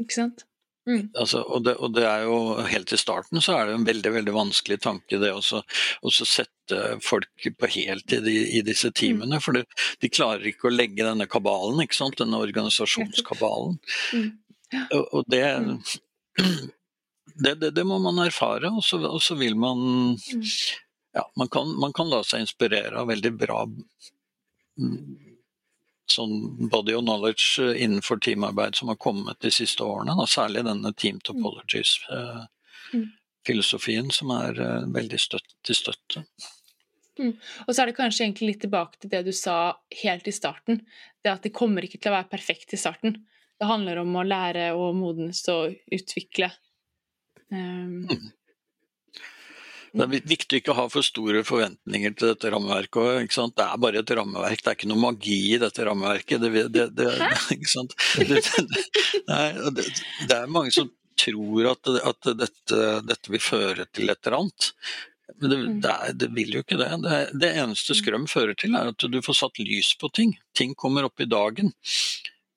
Ikke 0.00 0.16
sant. 0.16 0.46
Mm. 0.88 1.10
Altså, 1.14 1.42
og, 1.44 1.64
det, 1.66 1.74
og, 1.76 1.92
det, 1.92 2.06
er 2.08 2.22
jo 2.24 2.36
Helt 2.64 2.92
i 2.96 2.98
starten 2.98 3.42
så 3.44 3.58
er 3.58 3.68
det 3.68 3.74
en 3.76 3.84
veldig 3.84 4.12
veldig 4.14 4.32
vanskelig 4.32 4.78
tanke 4.80 5.18
det 5.20 5.28
å 5.36 5.42
sette 5.44 6.78
folk 7.04 7.48
på 7.60 7.68
heltid 7.74 8.28
i, 8.30 8.38
i 8.58 8.62
disse 8.64 8.88
mm. 8.88 8.96
teamene. 8.96 9.36
Mm. 9.36 9.44
For 9.44 9.58
de, 9.58 9.64
de 10.00 10.12
klarer 10.12 10.48
ikke 10.50 10.70
å 10.70 10.74
legge 10.74 11.06
denne 11.06 11.28
kabalen, 11.30 11.82
ikke 11.84 11.98
sant? 11.98 12.18
denne 12.20 12.40
organisasjonskabalen. 12.40 13.76
Mm. 14.16 14.28
Ja. 14.70 14.84
Og, 14.96 15.08
og 15.18 15.30
det, 15.32 15.44
mm. 15.66 15.80
det, 17.44 17.56
det, 17.76 17.84
må 17.86 18.00
man 18.02 18.22
erfare, 18.24 18.72
og 18.72 18.84
så, 18.86 19.02
og 19.04 19.20
så 19.24 19.36
vil 19.40 19.58
man 19.58 20.14
mm. 20.14 20.46
Ja, 21.10 21.24
man 21.34 21.48
kan, 21.50 21.72
man 21.82 21.90
kan 21.90 22.06
la 22.06 22.20
seg 22.22 22.44
inspirere 22.44 23.00
av 23.00 23.08
veldig 23.10 23.32
bra 23.34 23.64
sånn 26.12 26.68
body 26.72 26.94
of 26.96 27.04
knowledge 27.04 27.62
eh, 27.62 27.82
innenfor 27.84 28.16
teamarbeid 28.24 28.72
som 28.78 28.88
har 28.92 28.98
kommet 29.00 29.42
de 29.44 29.50
siste 29.54 29.82
årene. 29.84 30.12
Da, 30.18 30.24
særlig 30.30 30.60
denne 30.66 30.90
team 30.92 31.16
topologies-filosofien, 31.26 34.06
mm. 34.10 34.16
som 34.16 34.26
er 34.36 34.52
uh, 34.60 34.92
veldig 34.94 35.20
støtt, 35.20 35.50
til 35.66 35.76
støtte. 35.78 36.18
Mm. 37.20 37.34
Og 37.66 37.74
så 37.74 37.78
er 37.82 37.86
det 37.90 37.98
kanskje 37.98 38.22
egentlig 38.24 38.50
litt 38.52 38.64
tilbake 38.64 38.96
til 39.00 39.10
det 39.12 39.22
du 39.26 39.34
sa 39.36 39.56
helt 40.02 40.26
i 40.30 40.34
starten. 40.34 40.74
Det 41.20 41.30
at 41.32 41.44
det 41.44 41.56
kommer 41.56 41.80
ikke 41.84 42.00
til 42.00 42.10
å 42.12 42.18
være 42.18 42.32
perfekt 42.32 42.68
i 42.74 42.80
starten. 42.80 43.12
Det 43.60 43.68
handler 43.68 43.96
om 44.00 44.12
å 44.16 44.24
lære 44.24 44.64
og 44.78 44.96
modnes 44.96 45.40
og 45.52 45.62
utvikle. 45.92 46.48
Um, 47.50 48.08
mm. 48.08 48.28
Det 49.92 50.04
er 50.04 50.28
viktig 50.30 50.60
ikke 50.60 50.72
å 50.72 50.78
ha 50.78 50.86
for 50.92 51.02
store 51.06 51.42
forventninger 51.46 52.14
til 52.14 52.32
dette 52.32 52.50
rammeverket. 52.52 53.34
Det 53.56 53.64
er 53.64 53.82
bare 53.82 54.02
et 54.02 54.12
rammeverk, 54.20 54.62
det 54.62 54.72
er 54.72 54.78
ikke 54.78 54.90
noe 54.90 55.02
magi 55.02 55.38
i 55.54 55.60
dette 55.60 55.86
rammeverket. 55.88 56.42
Det, 56.44 56.64
det, 56.70 56.86
det, 59.76 59.86
det, 60.28 60.36
er 60.36 60.50
mange 60.52 60.74
som 60.74 60.90
tror 61.20 61.70
at, 61.72 61.92
at 62.12 62.32
dette, 62.38 62.82
dette, 63.06 63.32
vil 63.34 63.42
føre 63.42 63.86
til 63.90 64.12
et 64.12 64.26
eller 64.26 64.38
annet. 64.40 64.70
Men 65.40 65.50
det, 65.50 65.58
mm. 65.58 65.80
det, 65.82 65.90
er, 65.90 66.14
det, 66.22 66.30
vil 66.36 66.54
jo 66.56 66.62
ikke 66.64 66.78
det. 66.80 66.90
det. 67.04 67.18
det. 67.42 67.52
eneste 67.62 67.96
Skrøm 67.98 68.26
fører 68.30 68.56
til, 68.58 68.76
er 68.78 68.92
at 68.92 69.10
du 69.10 69.20
får 69.24 69.40
satt 69.42 69.60
lys 69.62 69.92
på 70.00 70.10
ting. 70.14 70.36
Ting 70.56 70.74
kommer 70.78 71.06
opp 71.08 71.22
i 71.22 71.28
dagen. 71.30 71.74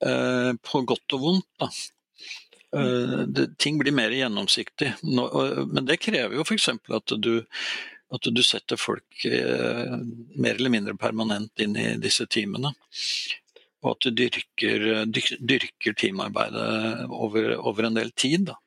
Eh, 0.03 0.51
på 0.61 0.81
godt 0.87 1.17
og 1.17 1.27
vondt. 1.27 1.49
Da. 1.61 1.69
Eh, 2.73 3.19
det, 3.27 3.57
ting 3.57 3.77
blir 3.77 3.91
mer 3.91 4.13
gjennomsiktig. 4.13 4.93
Men 5.03 5.85
det 5.85 6.01
krever 6.01 6.39
jo 6.39 6.45
f.eks. 6.47 6.69
at 6.69 7.17
at 8.13 8.27
du 8.29 8.43
setter 8.45 8.77
folk 8.77 9.23
eh, 9.25 9.93
mer 10.37 10.59
eller 10.59 10.69
mindre 10.69 10.93
permanent 11.01 11.63
inn 11.63 11.73
i 11.79 11.95
disse 11.97 12.27
teamene. 12.29 12.69
Og 13.81 13.95
at 13.95 14.05
du 14.05 14.13
dyrker, 14.15 14.85
dyrker 15.09 15.95
teamarbeidet 15.97 17.07
over, 17.09 17.55
over, 17.57 17.87
en 17.87 17.97
del 17.97 18.13
tid. 18.13 18.45
Da. 18.51 18.59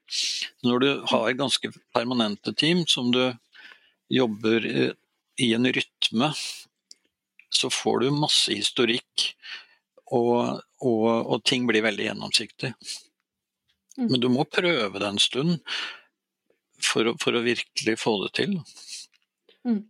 Når 0.67 0.83
du 0.83 0.89
har 1.13 1.39
ganske 1.39 1.71
permanente 1.95 2.53
team 2.59 2.83
som 2.91 3.13
du 3.15 3.23
jobber 4.13 4.67
i 5.39 5.53
en 5.55 5.71
rytme, 5.79 6.33
så 7.49 7.71
får 7.71 8.03
du 8.03 8.11
masse 8.19 8.53
historikk, 8.53 9.31
og, 10.11 10.61
og, 10.83 11.07
og 11.07 11.43
ting 11.47 11.67
blir 11.71 11.87
veldig 11.87 12.11
gjennomsiktig. 12.11 12.75
Mm. 13.97 14.09
Men 14.11 14.23
du 14.23 14.29
må 14.33 14.47
prøve 14.49 15.01
det 15.01 15.09
en 15.09 15.21
stund 15.23 15.59
for 16.83 17.09
å, 17.09 17.17
for 17.21 17.37
å 17.37 17.45
virkelig 17.45 17.97
få 18.01 18.19
det 18.25 18.33
til. 18.41 18.57
Mm. 19.67 19.85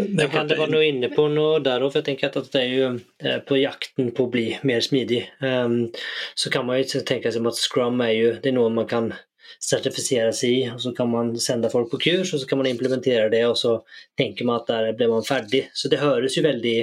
Men 0.00 0.30
kan 0.32 0.48
det 0.48 0.56
være 0.56 0.72
noe 0.72 0.86
inne 0.86 1.10
på 1.12 1.26
noe 1.32 1.58
der 1.64 1.82
òg? 1.82 1.92
For 1.92 2.00
jeg 2.00 2.08
tenker 2.08 2.30
at 2.30 2.52
det 2.54 2.60
er 2.62 2.70
jo 2.70 2.90
eh, 3.20 3.40
på 3.44 3.58
jakten 3.60 4.12
på 4.16 4.26
å 4.26 4.32
bli 4.32 4.46
mer 4.66 4.80
smidig. 4.84 5.24
Um, 5.44 5.90
så 6.38 6.52
kan 6.52 6.64
man 6.68 6.80
jo 6.80 7.02
tenke 7.06 7.32
seg 7.32 7.48
at 7.50 7.60
scrum 7.60 8.00
er 8.04 8.14
jo 8.14 8.30
det 8.38 8.52
er 8.52 8.56
noe 8.56 8.72
man 8.72 8.88
kan 8.90 9.10
sertifisere 9.58 10.32
seg 10.36 10.54
i, 10.54 10.62
og 10.72 10.80
så 10.84 10.92
kan 10.96 11.10
man 11.12 11.32
sende 11.40 11.70
folk 11.72 11.90
på 11.92 12.00
kurs, 12.04 12.34
og 12.34 12.42
så 12.42 12.48
kan 12.50 12.60
man 12.60 12.70
implementere 12.70 13.30
det, 13.32 13.42
og 13.48 13.56
så 13.58 13.78
tenker 14.18 14.48
man 14.48 14.60
at 14.60 14.70
der 14.70 14.92
blir 14.98 15.10
man 15.12 15.26
ferdig. 15.26 15.66
Så 15.74 15.90
det 15.92 16.02
høres 16.02 16.36
jo 16.38 16.46
veldig 16.46 16.76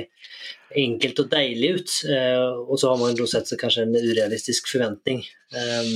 enkelt 0.75 1.21
og 1.23 1.29
deilig 1.31 1.69
ut. 1.77 1.93
Eh, 2.11 2.57
og 2.67 2.79
så 2.79 2.91
har 2.91 2.99
man 3.01 3.15
jo 3.17 3.27
sett 3.29 3.49
seg 3.49 3.61
kanskje 3.61 3.85
en 3.87 3.95
urealistisk 3.95 4.67
forventning. 4.71 5.23
Ehm, 5.55 5.93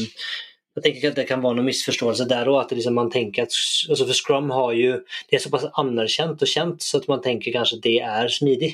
jeg 0.71 0.83
tenker 0.85 0.99
ikke 1.01 1.11
at 1.11 1.19
det 1.19 1.27
kan 1.27 1.41
være 1.43 1.57
noen 1.57 1.67
misforståelse 1.67 2.29
der 2.31 2.47
òg. 2.47 2.71
Liksom 2.71 2.95
man 2.95 3.11
tenker 3.11 3.43
at 3.43 3.55
altså 3.91 4.05
For 4.05 4.15
Scrum 4.15 4.53
har 4.55 4.71
jo, 4.77 4.93
det 5.27 5.37
er 5.37 5.43
såpass 5.43 5.67
anerkjent 5.81 6.39
og 6.39 6.53
kjent 6.53 6.85
så 6.85 7.01
at 7.01 7.09
man 7.11 7.23
tenker 7.23 7.55
kanskje 7.55 7.81
at 7.81 7.85
det 7.87 7.97
er 7.99 8.31
smidig. 8.31 8.71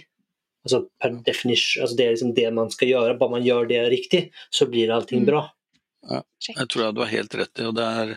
Altså 0.68 0.84
per 1.00 1.16
definition, 1.26 1.82
altså 1.82 1.96
Det 1.98 2.06
er 2.06 2.14
liksom 2.14 2.36
det 2.38 2.48
man 2.54 2.70
skal 2.70 2.92
gjøre. 2.92 3.18
Bare 3.18 3.34
man 3.34 3.46
gjør 3.46 3.70
det 3.72 3.82
riktig, 3.90 4.28
så 4.52 4.68
blir 4.70 4.94
allting 4.94 5.24
mm. 5.24 5.30
bra. 5.32 5.48
Ja, 6.08 6.22
jeg 6.54 6.70
tror 6.70 6.94
du 6.94 7.02
har 7.02 7.12
helt 7.12 7.34
rett 7.36 7.60
i. 7.60 7.66
og 7.68 7.74
det 7.78 7.88
er, 8.02 8.14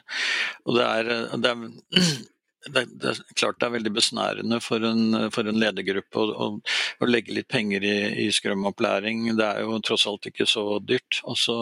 og 0.67 0.77
det 0.77 0.85
er, 0.87 1.11
det 1.41 1.51
er 1.51 1.63
det, 2.75 2.85
det, 3.01 3.13
er 3.15 3.21
klart 3.39 3.61
det 3.61 3.69
er 3.69 3.75
veldig 3.77 3.93
besnærende 3.97 4.59
for 4.61 4.85
en, 4.85 5.17
for 5.33 5.49
en 5.49 5.61
ledergruppe 5.61 6.21
å, 6.21 6.27
å, 6.31 6.49
å, 7.01 7.09
legge 7.09 7.35
litt 7.35 7.49
penger 7.49 7.87
i, 7.87 7.97
i 8.27 8.29
skrømopplæring. 8.35 9.25
Det 9.39 9.47
er 9.47 9.65
jo 9.65 9.81
tross 9.85 10.07
alt 10.11 10.29
ikke 10.29 10.47
så 10.49 10.65
dyrt. 10.85 11.23
Og 11.25 11.39
så, 11.41 11.57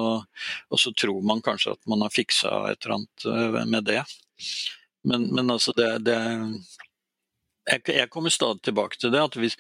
og 0.69 0.83
så, 0.83 0.93
tror 0.99 1.23
man 1.23 1.45
kanskje 1.45 1.77
at 1.77 1.91
man 1.91 2.03
har 2.05 2.15
fiksa 2.15 2.65
et 2.73 2.83
eller 2.83 2.99
annet 2.99 3.29
eh, 3.31 3.61
med 3.77 3.89
det. 3.89 4.03
Men, 5.09 5.29
men 5.35 5.55
altså 5.55 5.73
det, 5.79 5.93
det 6.09 6.19
jeg, 7.69 7.83
jeg, 7.87 8.11
kommer 8.11 8.33
stadig 8.35 8.65
tilbake 8.67 8.99
til 8.99 9.15
det. 9.15 9.23
at 9.23 9.39
hvis, 9.39 9.57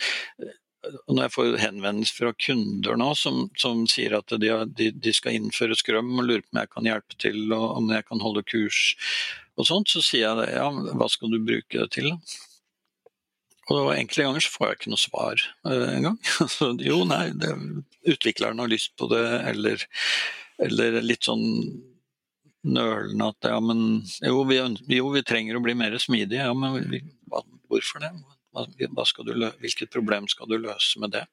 når 0.87 1.23
jeg 1.25 1.35
får 1.35 1.57
henvendelser 1.61 2.21
fra 2.21 2.33
kunder 2.39 2.99
nå 3.01 3.09
som, 3.19 3.47
som 3.59 3.83
sier 3.91 4.15
at 4.19 4.31
de, 4.31 4.51
de, 4.79 4.91
de, 4.95 5.15
skal 5.15 5.35
innføre 5.35 5.77
Skrøm 5.79 6.13
og 6.15 6.29
lurer 6.29 6.45
på 6.45 6.55
om 6.55 6.61
jeg 6.63 6.73
kan 6.75 6.89
hjelpe 6.91 7.19
til, 7.19 7.41
og 7.53 7.65
om 7.81 7.91
jeg 7.93 8.07
kan 8.07 8.23
holde 8.23 8.45
kurs 8.47 8.83
og 9.59 9.67
sånt, 9.67 9.91
så 9.91 10.03
sier 10.05 10.29
jeg 10.29 10.39
det, 10.39 10.53
ja, 10.55 10.69
hva 10.71 11.09
skal 11.11 11.35
du 11.35 11.41
bruke 11.43 11.81
det 11.83 11.91
til? 11.97 12.13
Og 13.69 13.91
enkelte 13.93 14.25
ganger 14.25 14.45
så 14.45 14.53
får 14.55 14.69
jeg 14.69 14.79
ikke 14.79 14.93
noe 14.95 15.03
svar 15.03 15.43
uh, 15.67 15.89
engang. 15.93 16.19
Jo, 16.89 17.03
nei, 17.09 17.25
det, 17.37 17.51
utvikleren 18.09 18.63
har 18.63 18.71
lyst 18.71 18.95
på 18.97 19.11
det, 19.11 19.25
eller, 19.51 19.83
eller 20.65 21.03
litt 21.05 21.29
sånn 21.29 21.45
nølende 22.69 23.29
at 23.33 23.51
ja, 23.51 23.59
men 23.63 24.03
jo 24.25 24.41
vi, 24.49 24.59
jo, 24.95 25.11
vi 25.15 25.27
trenger 25.27 25.59
å 25.59 25.63
bli 25.65 25.77
mer 25.79 25.99
smidige. 26.01 26.49
Ja, 26.49 26.55
men 26.57 26.79
vi, 26.91 27.03
hvorfor 27.69 28.07
det? 28.07 28.15
Hva, 28.67 29.53
hvilket 29.63 29.93
problem 29.95 30.29
skal 30.31 30.51
du 30.51 30.59
løse 30.59 31.01
med 31.03 31.15
det? 31.15 31.25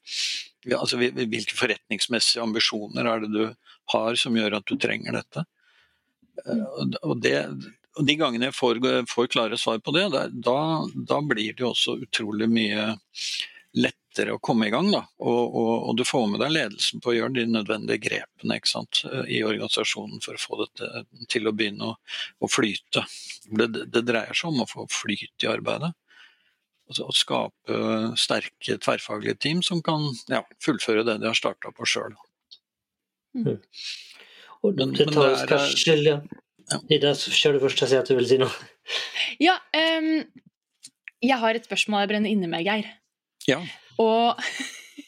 Altså, 0.73 0.97
hvilke 0.99 1.57
forretningsmessige 1.57 2.43
ambisjoner 2.43 3.09
er 3.09 3.25
det 3.25 3.31
du 3.33 3.43
har 3.93 4.19
som 4.19 4.37
gjør 4.37 4.59
at 4.59 4.69
du 4.69 4.77
trenger 4.81 5.19
dette? 5.19 5.45
Eh, 6.45 6.63
og, 7.01 7.17
det, 7.21 7.35
og 7.95 8.07
De 8.07 8.15
gangene 8.19 8.49
jeg 8.49 8.57
får, 8.57 8.81
får, 9.11 9.31
klare 9.33 9.59
svar 9.61 9.81
på 9.83 9.93
det, 9.95 10.07
da, 10.13 10.55
da, 10.95 11.19
blir 11.21 11.57
det 11.57 11.67
også 11.67 11.99
utrolig 12.05 12.49
mye 12.51 12.93
lettere 13.75 14.35
å 14.35 14.39
komme 14.43 14.69
i 14.69 14.73
gang. 14.73 14.89
Og, 14.95 15.03
og, 15.19 15.73
og, 15.89 15.91
du 15.99 16.05
får 16.07 16.27
med 16.31 16.41
deg 16.43 16.53
ledelsen 16.55 17.03
på 17.03 17.11
å 17.11 17.17
gjøre 17.17 17.35
de 17.37 17.45
nødvendige 17.51 18.03
grepene 18.07 18.59
sant, 18.67 19.03
i 19.27 19.41
organisasjonen 19.43 20.23
for 20.23 20.37
å 20.37 20.43
få 20.45 20.61
dette 20.63 21.05
til 21.31 21.49
å 21.49 21.55
begynne 21.55 21.91
å, 21.91 21.97
å 22.39 22.51
flyte. 22.51 23.05
Det, 23.45 23.69
det, 23.83 24.05
dreier 24.07 24.33
seg 24.33 24.53
om 24.53 24.63
å 24.63 24.69
få 24.69 24.87
flyt 24.91 25.45
i 25.45 25.51
arbeidet. 25.51 25.93
Altså, 26.85 27.07
å 27.09 27.13
skape 27.17 27.77
sterke 28.19 28.77
tverrfaglige 28.77 29.39
team 29.41 29.61
som 29.65 29.81
kan 29.85 30.03
ja, 30.29 30.43
fullføre 30.61 31.05
det 31.07 31.17
de 31.23 31.29
har 31.31 31.37
starta 31.37 31.71
på 31.73 31.87
sjøl. 31.89 32.13
Mm. 33.35 33.57
Men, 34.65 34.93
det 34.93 35.07
tar 35.11 35.33
oss 35.33 35.45
kanskje 35.49 35.97
ja. 36.05 36.19
Ida, 36.89 37.11
kjør 37.13 37.57
du 37.57 37.63
først 37.65 37.83
og 37.85 37.91
si 37.91 37.97
at 37.99 38.09
du 38.09 38.15
vil 38.17 38.29
si 38.29 38.39
noe. 38.41 38.53
Ja, 39.41 39.57
um, 39.75 40.21
jeg 41.25 41.37
har 41.41 41.57
et 41.57 41.65
spørsmål 41.67 42.05
jeg 42.05 42.11
brenner 42.13 42.31
inne 42.31 42.47
med, 42.49 42.63
Geir. 42.65 42.87
Ja. 43.49 43.57
Og 44.01 44.39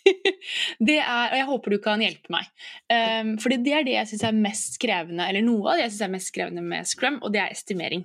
det 0.87 0.97
er, 0.99 1.29
og 1.29 1.37
jeg 1.37 1.47
håper 1.51 1.73
du 1.73 1.77
kan 1.83 2.03
hjelpe 2.03 2.33
meg. 2.33 2.49
Um, 2.89 3.35
fordi 3.41 3.59
det 3.65 3.75
er 3.77 3.87
det 3.87 3.95
jeg 3.95 4.11
syns 4.11 4.25
er 4.27 4.41
mest 4.41 4.79
krevende, 4.81 5.29
eller 5.29 5.45
noe 5.45 5.71
av 5.71 5.79
det 5.79 5.85
jeg 5.85 5.93
synes 5.93 6.07
er 6.07 6.13
mest 6.17 6.33
krevende 6.35 6.65
med 6.65 6.89
Scrum, 6.89 7.21
og 7.21 7.33
det 7.33 7.43
er 7.43 7.53
estimering. 7.53 8.03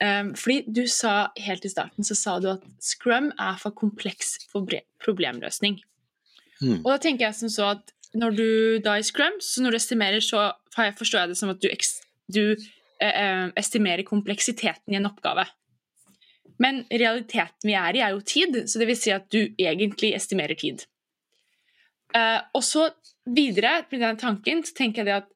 Um, 0.00 0.32
fordi 0.32 0.64
du 0.72 0.86
sa 0.88 1.28
helt 1.36 1.64
i 1.68 1.70
starten 1.72 2.06
så 2.06 2.16
sa 2.16 2.38
du 2.40 2.48
at 2.54 2.62
Scrum 2.80 3.28
er 3.36 3.58
for 3.60 3.74
kompleks 3.76 4.38
for 4.48 4.64
problemløsning. 5.04 5.76
Mm. 6.60 6.80
Og 6.80 6.88
da 6.94 6.98
tenker 7.02 7.26
jeg 7.26 7.36
som 7.36 7.52
så 7.52 7.72
at 7.74 7.92
når 8.16 8.36
du 8.36 8.48
da 8.84 8.96
i 8.98 9.04
Scrum, 9.06 9.36
så 9.44 9.62
når 9.62 9.74
du 9.74 9.78
estimerer, 9.78 10.24
så 10.24 10.50
forstår 10.74 11.20
jeg 11.20 11.32
det 11.32 11.38
som 11.38 11.52
at 11.52 11.60
du, 11.62 11.68
du 12.32 12.44
eh, 13.04 13.44
estimerer 13.60 14.02
kompleksiteten 14.08 14.94
i 14.94 14.98
en 14.98 15.06
oppgave. 15.06 15.44
Men 16.60 16.82
realiteten 16.90 17.68
vi 17.68 17.76
er 17.78 17.96
i, 17.96 18.02
er 18.04 18.16
jo 18.16 18.24
tid, 18.26 18.58
så 18.68 18.80
det 18.80 18.88
vil 18.90 18.98
si 18.98 19.12
at 19.14 19.28
du 19.32 19.44
egentlig 19.60 20.12
estimerer 20.16 20.58
tid. 20.58 20.84
Uh, 22.10 22.42
og 22.58 22.64
så 22.66 22.88
videre 23.30 23.84
med 23.92 24.02
den 24.02 24.18
tanken 24.18 24.64
så 24.66 24.74
tenker 24.74 25.04
jeg 25.04 25.06
det 25.06 25.18
at 25.20 25.28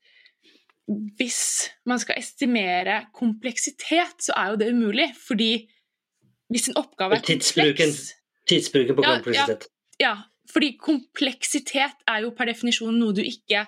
hvis 0.88 1.70
man 1.88 2.00
skal 2.02 2.18
estimere 2.20 3.04
kompleksitet, 3.16 4.18
så 4.20 4.34
er 4.36 4.52
jo 4.52 4.60
det 4.60 4.72
umulig. 4.74 5.08
Fordi 5.16 5.52
hvis 6.52 6.68
en 6.70 6.78
oppgave 6.80 7.18
er 7.18 7.24
kompleks 7.24 8.12
Tidsbruken 8.44 8.96
på 8.98 9.02
kompleksitet. 9.06 9.64
Ja, 9.96 10.10
ja, 10.10 10.14
fordi 10.52 10.74
kompleksitet 10.76 12.04
er 12.10 12.26
jo 12.26 12.34
per 12.36 12.50
definisjon 12.50 12.98
noe 13.00 13.16
du 13.16 13.22
ikke 13.24 13.64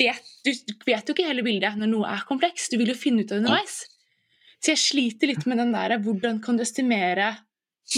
vet. 0.00 0.32
Du 0.42 0.50
vet 0.88 1.06
jo 1.06 1.14
ikke 1.14 1.28
hele 1.28 1.44
bildet 1.46 1.78
når 1.78 1.92
noe 1.92 2.10
er 2.10 2.26
komplekst. 2.26 2.72
Du 2.72 2.80
vil 2.80 2.90
jo 2.90 2.98
finne 2.98 3.22
ut 3.22 3.30
av 3.30 3.38
det 3.38 3.44
underveis. 3.44 3.78
Så 4.60 4.74
jeg 4.74 4.82
sliter 4.82 5.30
litt 5.30 5.46
med 5.48 5.60
den 5.62 5.70
der 5.72 5.96
hvordan 6.02 6.42
kan 6.44 6.58
du 6.58 6.64
estimere 6.64 7.30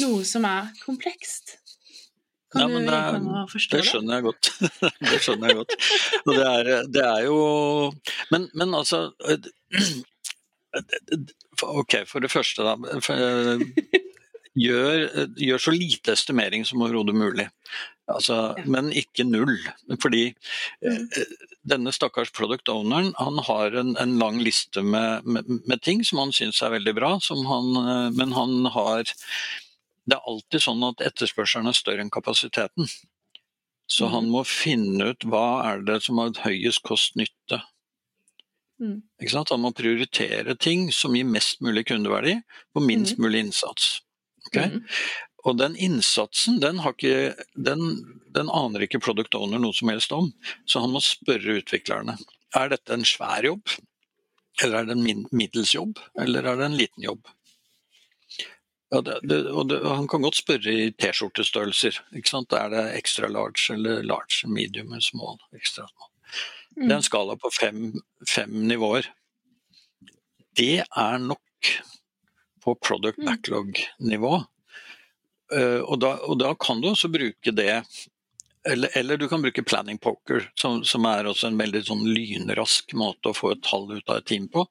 noe 0.03 0.23
som 0.29 0.45
er 0.47 0.69
komplekst? 0.85 1.57
Kan 2.53 2.63
ja, 2.63 2.69
du 2.69 2.85
hjelpe 2.85 3.21
meg 3.25 3.51
forstå 3.53 3.77
det? 3.77 3.81
Det 3.83 3.89
skjønner 3.89 4.19
jeg 4.19 4.27
godt. 4.29 4.51
det 5.11 5.21
skjønner 5.25 5.51
jeg 5.51 5.59
godt. 5.63 5.77
Og 6.27 6.33
det 6.37 6.47
er, 6.49 6.71
det 6.93 7.05
er 7.09 7.27
jo 7.27 7.39
men, 8.33 8.49
men, 8.53 8.75
altså 8.77 9.07
Ok, 11.63 12.03
for 12.09 12.25
det 12.25 12.33
første, 12.33 12.65
da. 12.65 12.77
Gjør, 14.53 15.07
gjør 15.41 15.61
så 15.65 15.73
lite 15.73 16.13
estimering 16.13 16.65
som 16.69 16.83
overhodet 16.85 17.17
mulig. 17.17 17.47
Altså, 18.11 18.37
ja. 18.59 18.65
Men 18.69 18.91
ikke 18.93 19.25
null. 19.25 19.57
Fordi 20.03 20.27
mm. 20.83 21.09
eh, 21.17 21.35
denne 21.73 21.93
stakkars 21.95 22.33
product 22.37 22.69
owneren 22.73 23.13
han 23.17 23.41
har 23.47 23.77
en, 23.81 23.95
en 24.01 24.17
lang 24.21 24.41
liste 24.43 24.83
med, 24.85 25.25
med, 25.25 25.49
med, 25.63 25.81
ting 25.85 26.03
som 26.05 26.21
han 26.21 26.35
syns 26.37 26.61
er 26.61 26.75
veldig 26.75 26.97
bra, 26.99 27.15
han, 27.49 27.71
men 28.19 28.35
han 28.37 28.73
har 28.75 29.15
det 30.09 30.19
er 30.19 30.29
alltid 30.29 30.65
sånn 30.65 30.83
at 30.87 31.03
etterspørselen 31.05 31.71
er 31.71 31.79
større 31.79 32.03
enn 32.05 32.13
kapasiteten. 32.13 32.89
Så 33.87 34.07
mm. 34.09 34.13
han 34.15 34.31
må 34.33 34.45
finne 34.49 35.13
ut 35.13 35.27
hva 35.29 35.47
er 35.69 35.85
det 35.87 36.01
som 36.07 36.21
har 36.23 36.33
høyest 36.45 36.83
kost-nytte. 36.87 37.61
Mm. 38.83 39.03
Han 39.51 39.63
må 39.63 39.71
prioritere 39.79 40.57
ting 40.59 40.89
som 40.95 41.15
gir 41.15 41.29
mest 41.29 41.61
mulig 41.63 41.87
kundeverdi 41.91 42.39
på 42.75 42.83
minst 42.83 43.19
mm. 43.19 43.23
mulig 43.23 43.45
innsats. 43.47 44.01
Okay? 44.49 44.79
Mm. 44.79 44.83
Og 45.47 45.59
den 45.59 45.77
innsatsen, 45.79 46.59
den, 46.63 46.81
ikke, 46.87 47.35
den, 47.55 47.83
den, 48.35 48.51
aner 48.51 48.87
ikke 48.87 49.03
product 49.03 49.35
owner 49.39 49.63
noe 49.63 49.75
som 49.75 49.91
helst 49.91 50.15
om. 50.15 50.31
Så 50.67 50.83
han 50.83 50.95
må 50.95 51.03
spørre 51.03 51.59
utviklerne. 51.61 52.17
Er 52.59 52.71
dette 52.75 52.95
en 52.95 53.07
svær 53.07 53.47
jobb? 53.47 53.75
Eller 54.63 54.83
er 54.83 54.91
det 54.91 54.99
en 54.99 55.27
middels 55.33 55.75
jobb? 55.75 55.99
Eller 56.21 56.47
er 56.47 56.59
det 56.61 56.69
en 56.69 56.79
liten 56.79 57.07
jobb? 57.07 57.31
Ja, 58.93 59.01
det, 59.01 59.20
det, 59.24 59.38
og 59.49 59.70
det, 59.70 59.78
han 59.88 60.05
kan 60.09 60.20
godt 60.20 60.36
spørre 60.36 60.72
i 60.72 60.90
T-skjortestørrelser. 61.01 61.97
Er 62.12 62.72
det 62.74 62.82
extra 62.99 63.28
large 63.32 63.72
eller 63.72 64.03
large, 64.05 64.45
medium 64.45 64.93
eller 64.93 65.05
small? 65.07 65.38
Extra 65.57 65.86
small. 65.88 66.11
Mm. 66.76 66.82
Det 66.82 66.90
er 66.90 66.99
en 66.99 67.07
skala 67.07 67.36
på 67.40 67.51
fem, 67.57 67.78
fem, 68.28 68.53
nivåer. 68.68 69.09
Det 70.57 70.82
er 70.84 71.24
nok 71.24 71.70
på 72.64 72.74
product 72.84 73.22
mm. 73.22 73.30
backlog-nivå. 73.30 74.32
Uh, 75.53 75.80
og, 75.80 76.05
og, 76.05 76.36
da, 76.40 76.53
kan 76.61 76.84
du 76.84 76.90
også 76.90 77.09
bruke 77.12 77.53
det 77.53 77.82
eller, 78.68 78.93
eller 78.97 79.16
du 79.18 79.24
kan 79.28 79.43
bruke 79.43 79.64
planning 79.66 79.99
poker, 79.99 80.51
som, 80.55 80.84
som, 80.84 81.09
er 81.09 81.26
også 81.26 81.49
en 81.49 81.59
veldig 81.59 81.82
sånn 81.88 82.05
lynrask 82.07 82.93
måte 82.95 83.32
å 83.32 83.36
få 83.36 83.55
et 83.57 83.64
tall 83.66 83.88
ut 83.90 84.12
av 84.12 84.20
et 84.20 84.28
team 84.28 84.47
på. 84.53 84.62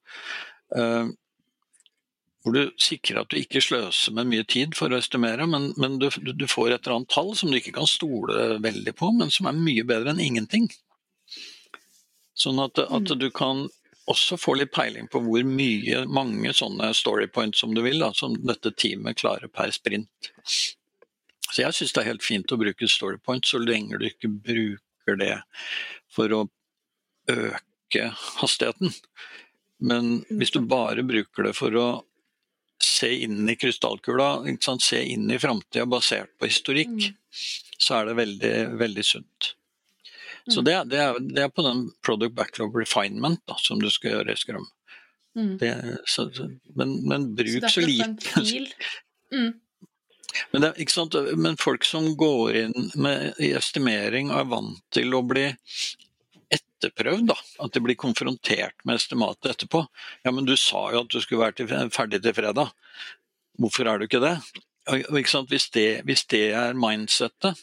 Hvor 2.41 2.55
du 2.55 2.71
sikrer 2.81 3.21
at 3.21 3.29
du 3.29 3.37
ikke 3.37 3.61
sløser 3.61 4.15
med 4.17 4.29
mye 4.31 4.45
tid 4.49 4.73
for 4.77 4.89
å 4.89 4.97
estimere, 4.97 5.45
men, 5.49 5.71
men 5.77 5.99
du, 6.01 6.07
du, 6.09 6.47
får 6.49 6.71
et 6.71 6.79
eller 6.79 6.95
annet 6.95 7.13
tall 7.13 7.35
som 7.37 7.51
du 7.51 7.59
ikke 7.59 7.75
kan 7.75 7.89
stole 7.89 8.57
veldig 8.63 8.95
på, 8.97 9.11
men 9.13 9.29
som 9.33 9.49
er 9.49 9.59
mye 9.59 9.85
bedre 9.85 10.15
enn 10.15 10.23
ingenting. 10.23 10.65
Sånn 12.33 12.61
at, 12.63 12.81
at 12.81 13.13
mm. 13.13 13.19
du 13.21 13.29
kan 13.35 13.67
også 14.09 14.37
få 14.41 14.55
litt 14.57 14.73
peiling 14.73 15.07
på 15.11 15.21
hvor 15.23 15.45
mye, 15.45 16.05
mange 16.09 16.53
sånne 16.57 16.89
storypoints 16.97 17.61
som 17.61 17.75
du 17.77 17.83
vil, 17.85 18.01
da, 18.01 18.09
som 18.17 18.33
dette 18.41 18.73
teamet 18.73 19.21
klarer 19.21 19.51
per 19.53 19.69
sprint. 19.75 20.31
Så 21.51 21.61
jeg 21.61 21.75
syns 21.75 21.93
det 21.93 22.01
er 22.01 22.13
helt 22.13 22.25
fint 22.25 22.51
å 22.51 22.59
bruke 22.59 22.89
storypoints 22.89 23.51
så 23.53 23.59
lenge 23.61 23.99
du 23.99 24.07
ikke 24.07 24.31
bruker 24.31 25.19
det 25.19 25.35
for 26.11 26.33
å 26.33 26.45
øke 27.31 28.07
hastigheten. 28.39 28.95
Men 29.81 30.21
hvis 30.29 30.53
du 30.53 30.61
bare 30.65 31.03
bruker 31.03 31.49
det 31.49 31.55
for 31.57 31.75
å 31.77 31.87
se 32.83 33.09
inn 33.23 33.49
i 33.49 33.55
krystallkula, 33.55 34.43
se 34.81 35.03
inn 35.13 35.31
i 35.31 35.39
framtida 35.39 35.85
basert 35.85 36.31
på 36.39 36.49
historikk, 36.49 36.89
mm. 36.89 37.17
så 37.77 37.99
er 37.99 38.11
det 38.11 38.19
veldig, 38.19 38.53
veldig 38.81 39.05
sunt. 39.05 39.53
Mm. 40.41 40.53
Så 40.55 40.61
det, 40.61 40.75
det, 40.89 41.01
er, 41.01 41.19
det, 41.19 41.41
er, 41.43 41.49
på 41.53 41.65
den 41.65 41.89
product 42.05 42.35
backlog 42.35 42.77
refinement 42.79 43.41
da, 43.45 43.57
som 43.61 43.81
du 43.81 43.89
skal 43.93 44.17
gjøre 44.17 44.33
i 44.33 44.39
Scrum. 44.41 44.65
Mm. 45.37 45.57
Det, 45.61 45.73
så, 46.09 46.27
men, 46.75 46.97
men, 47.07 47.35
bruk 47.35 47.69
så, 47.69 47.79
så 47.79 47.87
lite. 47.87 48.71
Mm. 49.31 49.53
Men, 50.51 50.73
men, 51.37 51.57
folk 51.57 51.85
som 51.87 52.09
går 52.19 52.55
inn 52.65 52.89
med 52.99 53.37
estimering 53.39 54.27
og 54.27 54.41
er 54.41 54.49
vant 54.51 54.81
til 54.91 55.15
å 55.15 55.21
bli 55.23 55.45
etterprøvd, 56.55 57.27
da. 57.31 57.37
At 57.63 57.75
de 57.75 57.83
blir 57.83 57.99
konfrontert 57.99 58.75
med 58.87 58.99
estimatet 58.99 59.53
etterpå. 59.53 59.85
Ja, 60.25 60.33
men 60.35 60.47
du 60.47 60.55
sa 60.59 60.87
jo 60.93 61.03
at 61.05 61.13
du 61.13 61.21
skulle 61.23 61.47
være 61.47 61.87
ferdig 61.93 62.21
til 62.23 62.35
fredag. 62.37 62.73
Hvorfor 63.61 63.87
er 63.87 63.99
du 63.99 64.07
ikke 64.07 64.23
det? 64.23 64.35
Og, 64.89 65.17
ikke 65.19 65.43
hvis, 65.51 65.69
det 65.75 65.87
hvis 66.07 66.25
det 66.31 66.45
er 66.57 66.77
mindsettet, 66.77 67.59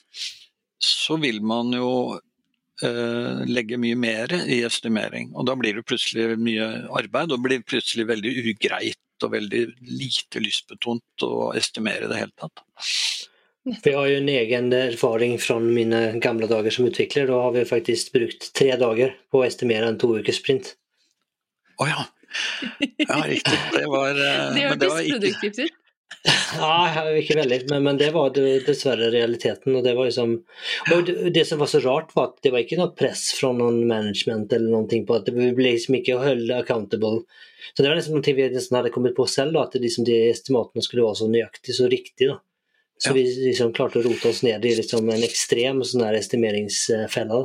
så 0.78 1.18
vil 1.18 1.42
man 1.42 1.72
jo 1.74 1.90
uh, 2.14 3.42
legge 3.48 3.80
mye 3.80 3.98
mer 3.98 4.34
i 4.44 4.60
estimering. 4.66 5.32
Og 5.34 5.48
da 5.48 5.56
blir 5.58 5.78
det 5.78 5.86
plutselig 5.88 6.38
mye 6.38 6.68
arbeid, 7.00 7.32
og 7.32 7.36
det 7.36 7.44
blir 7.48 7.66
plutselig 7.66 8.06
veldig 8.08 8.34
ugreit 8.52 9.26
og 9.26 9.34
veldig 9.34 9.64
lite 9.82 10.42
lystbetont 10.44 11.26
å 11.26 11.50
estimere 11.58 12.06
i 12.06 12.12
det 12.12 12.20
hele 12.20 12.36
tatt. 12.38 12.62
For 13.76 13.90
jeg 13.90 13.98
har 13.98 14.10
jo 14.10 14.20
en 14.20 14.30
egen 14.32 14.70
erfaring 14.76 15.34
fra 15.42 15.58
mine 15.62 16.02
gamle 16.22 16.48
dager 16.50 16.74
som 16.74 16.88
utvikler. 16.88 17.28
Da 17.30 17.40
har 17.46 17.56
vi 17.56 17.64
faktisk 17.68 18.12
brukt 18.14 18.50
tre 18.56 18.74
dager 18.80 19.16
på 19.32 19.42
å 19.42 19.48
estimere 19.48 19.90
en 19.90 19.98
to 20.00 20.14
ukers 20.18 20.40
sprint. 20.42 20.72
Å 21.78 21.84
oh, 21.84 21.90
ja. 21.90 22.06
Ja, 23.08 23.20
riktig. 23.24 23.58
Det 23.72 23.84
var 23.88 24.16
uh, 24.16 24.48
Det 24.56 24.64
hørtes 24.68 24.96
produktivt 25.12 25.62
ut. 25.66 25.76
Ja, 26.58 27.04
ikke 27.14 27.36
veldig, 27.38 27.58
men, 27.70 27.82
men, 27.84 27.98
det 28.00 28.08
var 28.14 28.32
dessverre 28.34 29.10
realiteten. 29.12 29.76
Og 29.76 29.84
det 29.84 29.92
var 29.96 30.08
liksom 30.08 30.34
og 30.94 31.10
det, 31.34 31.44
som 31.46 31.60
var 31.62 31.70
så 31.70 31.80
rart, 31.84 32.14
var 32.16 32.32
at 32.32 32.40
det 32.44 32.52
var 32.54 32.64
ikke 32.64 32.78
noe 32.80 32.94
press 32.96 33.28
fra 33.38 33.52
noen 33.56 33.82
management 33.88 34.52
eller 34.56 34.72
noe 34.72 35.02
på 35.06 35.18
at 35.18 35.30
vi 35.34 35.50
ble 35.56 35.74
liksom 35.76 35.98
ikke 36.00 36.18
holdt 36.22 36.52
accountable. 36.56 37.22
Så 37.74 37.84
det 37.84 37.90
var 37.90 38.00
liksom 38.00 38.18
noe 38.18 38.36
vi 38.40 38.48
nesten 38.54 38.80
hadde 38.80 38.92
kommet 38.94 39.16
på 39.16 39.28
selv, 39.30 39.54
da, 39.56 39.66
at 39.68 39.78
liksom 39.78 40.08
de 40.08 40.18
estimatene 40.32 40.84
skulle 40.84 41.06
være 41.06 41.20
så 41.20 41.30
nøyaktige 41.30 41.78
så 41.78 41.90
riktig. 41.92 42.32
Så 42.98 43.12
ja. 43.12 43.14
vi 43.14 43.24
liksom 43.46 43.70
klarte 43.76 44.00
å 44.00 44.06
rote 44.06 44.32
oss 44.32 44.42
ned 44.42 44.64
i 44.66 44.74
liksom 44.78 45.06
en 45.14 45.22
ekstrem 45.26 45.84
sånn 45.86 46.06
estimeringsfelle. 46.10 47.44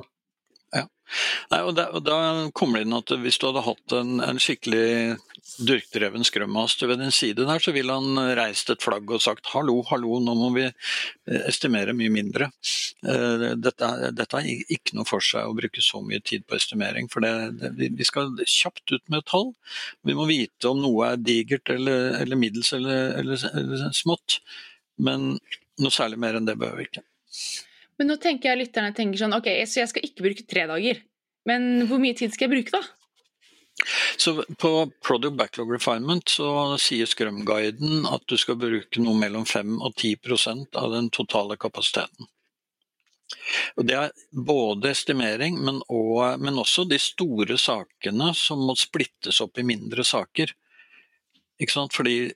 Nei, 1.52 1.60
og, 1.62 1.74
da, 1.78 1.88
og 1.94 2.04
da 2.06 2.18
kommer 2.58 2.80
det 2.80 2.88
inn 2.88 2.98
at 2.98 3.12
hvis 3.22 3.38
du 3.42 3.48
hadde 3.50 3.66
hatt 3.68 3.96
en, 3.98 4.18
en 4.24 4.40
skikkelig 4.42 5.20
dyrkdreven 5.68 6.26
skrømmaster 6.26 6.90
ved 6.90 7.02
din 7.04 7.14
side 7.14 7.46
der, 7.46 7.62
så 7.62 7.74
ville 7.76 7.94
han 7.94 8.18
reist 8.40 8.72
et 8.74 8.82
flagg 8.82 9.12
og 9.12 9.22
sagt 9.22 9.52
hallo, 9.54 9.82
hallo, 9.90 10.18
nå 10.24 10.34
må 10.40 10.50
vi 10.56 10.66
eh, 10.66 11.44
estimere 11.50 11.94
mye 11.98 12.14
mindre. 12.14 12.50
Eh, 13.06 13.46
dette, 13.62 13.92
dette 14.16 14.40
har 14.40 14.50
ikke 14.50 14.98
noe 14.98 15.08
for 15.10 15.24
seg 15.24 15.50
å 15.50 15.56
bruke 15.58 15.84
så 15.84 16.02
mye 16.06 16.24
tid 16.26 16.48
på 16.48 16.58
estimering, 16.58 17.12
for 17.12 17.26
det, 17.26 17.34
det, 17.62 17.92
vi 18.00 18.10
skal 18.10 18.34
kjapt 18.48 18.96
ut 18.96 19.06
med 19.14 19.28
tall. 19.30 19.52
Vi 20.08 20.18
må 20.18 20.26
vite 20.30 20.72
om 20.72 20.82
noe 20.82 21.14
er 21.14 21.22
digert 21.22 21.70
eller, 21.74 22.16
eller 22.24 22.40
middels 22.40 22.74
eller, 22.74 23.20
eller, 23.22 23.50
eller 23.54 23.90
smått, 23.94 24.40
men 25.02 25.38
noe 25.82 25.94
særlig 25.94 26.20
mer 26.22 26.38
enn 26.38 26.50
det 26.50 26.58
behøver 26.60 26.84
vi 26.84 26.90
ikke. 26.90 27.06
Men 28.00 28.10
nå 28.10 28.18
tenker 28.22 28.52
jeg 28.52 28.62
lytterne 28.64 28.94
tenker 28.98 29.22
sånn 29.22 29.36
Ok, 29.38 29.50
så 29.70 29.84
jeg 29.84 29.92
skal 29.92 30.06
ikke 30.06 30.26
bruke 30.26 30.46
tre 30.50 30.66
dager. 30.70 31.02
Men 31.50 31.86
hvor 31.90 32.02
mye 32.02 32.16
tid 32.18 32.34
skal 32.34 32.48
jeg 32.48 32.56
bruke, 32.56 32.80
da? 32.80 32.84
Så 34.18 34.44
På 34.62 34.92
Product 35.06 35.36
Backlog 35.38 35.72
Refinement 35.74 36.30
så 36.30 36.78
sier 36.82 37.10
Scrum-guiden 37.10 38.06
at 38.08 38.24
du 38.30 38.38
skal 38.40 38.60
bruke 38.62 39.02
noe 39.02 39.18
mellom 39.20 39.48
5 39.50 39.80
og 39.82 39.96
10% 39.98 40.78
av 40.80 40.94
den 40.94 41.10
totale 41.14 41.58
kapasiteten. 41.60 42.30
Og 43.78 43.88
Det 43.90 43.98
er 43.98 44.14
både 44.32 44.92
estimering, 44.94 45.58
men, 45.66 45.82
også, 45.88 46.38
men 46.44 46.60
også 46.62 46.86
de 46.90 47.00
store 47.02 47.58
sakene 47.58 48.30
som 48.38 48.62
må 48.68 48.78
splittes 48.80 49.42
opp 49.44 49.58
i 49.58 49.66
mindre 49.68 50.06
saker. 50.06 50.54
Ikke 51.60 51.74
sant? 51.74 51.96
Fordi 51.98 52.32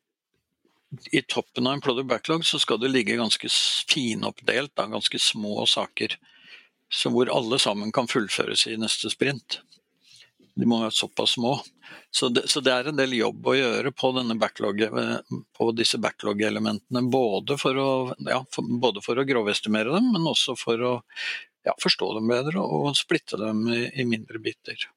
i 1.12 1.22
toppen 1.22 1.68
av 1.68 1.74
en 1.74 1.82
product 1.82 2.10
backlog 2.10 2.46
så 2.46 2.60
skal 2.60 2.80
det 2.80 2.92
ligge 2.94 3.16
ganske 3.20 3.50
finoppdelt 3.92 4.80
av 4.80 4.92
ganske 4.96 5.20
små 5.20 5.66
saker. 5.66 6.18
Så 6.90 7.12
hvor 7.12 7.30
alle 7.34 7.60
sammen 7.60 7.92
kan 7.92 8.08
fullføres 8.08 8.68
i 8.68 8.78
neste 8.80 9.12
sprint. 9.12 9.60
De 10.58 10.66
må 10.66 10.80
være 10.82 10.96
såpass 10.96 11.36
små. 11.36 11.58
Så 12.12 12.30
det, 12.34 12.48
så 12.50 12.64
det 12.64 12.72
er 12.74 12.88
en 12.90 12.98
del 12.98 13.14
jobb 13.14 13.46
å 13.52 13.56
gjøre 13.58 13.92
på, 13.92 14.10
backlog, 14.40 14.82
på 15.58 15.68
disse 15.78 16.00
backlog-elementene. 16.02 17.04
Både, 17.12 17.58
ja, 18.26 18.40
både 18.82 19.04
for 19.06 19.20
å 19.20 19.28
grovestimere 19.28 19.94
dem, 19.94 20.12
men 20.16 20.26
også 20.32 20.56
for 20.58 20.82
å 20.82 20.94
ja, 21.68 21.76
forstå 21.84 22.14
dem 22.16 22.32
bedre 22.32 22.64
og 22.64 22.96
splitte 22.98 23.38
dem 23.38 23.68
i, 23.70 23.84
i 24.02 24.08
mindre 24.08 24.40
biter. 24.40 24.88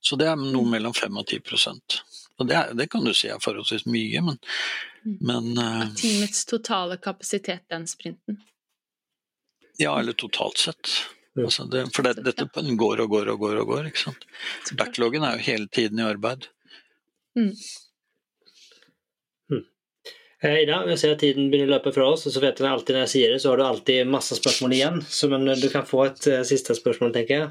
Så 0.00 0.18
det 0.20 0.28
er 0.28 0.36
noe 0.36 0.66
mm. 0.66 0.70
mellom 0.74 0.96
5 0.96 1.22
og 1.22 1.28
10 1.28 1.44
og 2.40 2.48
det, 2.48 2.60
det, 2.78 2.86
kan 2.92 3.04
du 3.04 3.12
si 3.16 3.28
er 3.28 3.40
forholdsvis 3.42 3.84
mye, 3.90 4.22
men, 4.24 4.38
mm. 5.04 5.16
men 5.28 5.50
uh, 5.60 5.82
Teamets 5.98 6.46
totale 6.48 6.96
kapasitet 6.96 7.66
den 7.68 7.84
sprinten? 7.90 8.40
Ja, 9.80 9.98
eller 10.00 10.16
totalt 10.16 10.58
sett. 10.58 10.94
Altså 11.38 11.64
det, 11.64 11.84
for 11.94 12.04
det, 12.04 12.24
dette 12.24 12.48
går 12.52 13.04
og 13.04 13.12
går 13.12 13.30
og 13.32 13.44
går 13.44 13.60
og 13.62 13.68
går. 13.70 13.90
ikke 13.90 14.02
sant? 14.02 14.26
Backloggen 14.76 15.24
er 15.24 15.38
jo 15.38 15.46
hele 15.46 15.68
tiden 15.72 16.00
i 16.00 16.08
arbeid. 16.08 16.48
Mm. 17.38 17.52
Hmm. 19.52 19.62
Eh, 20.42 20.58
Ida, 20.64 20.82
jeg 20.90 20.98
ser 21.00 21.14
at 21.14 21.22
tiden 21.22 21.48
begynner 21.52 21.70
å 21.70 21.76
løpe 21.76 21.94
fra 21.94 22.08
oss, 22.10 22.26
og 22.26 22.34
så 22.34 22.42
vet 22.42 22.60
jeg 22.60 22.68
alltid 22.72 22.96
når 22.96 23.06
jeg 23.06 23.14
sier 23.14 23.32
det, 23.34 23.40
så 23.44 23.52
har 23.52 23.60
du 23.60 23.66
alltid 23.68 24.10
masse 24.10 24.36
spørsmål 24.40 24.76
igjen. 24.76 25.00
Så 25.06 25.30
men 25.32 25.46
du 25.48 25.68
kan 25.72 25.86
få 25.88 26.06
et 26.08 26.28
uh, 26.32 26.42
siste 26.48 26.76
spørsmål, 26.76 27.14
tenker 27.16 27.36
jeg. 27.36 27.50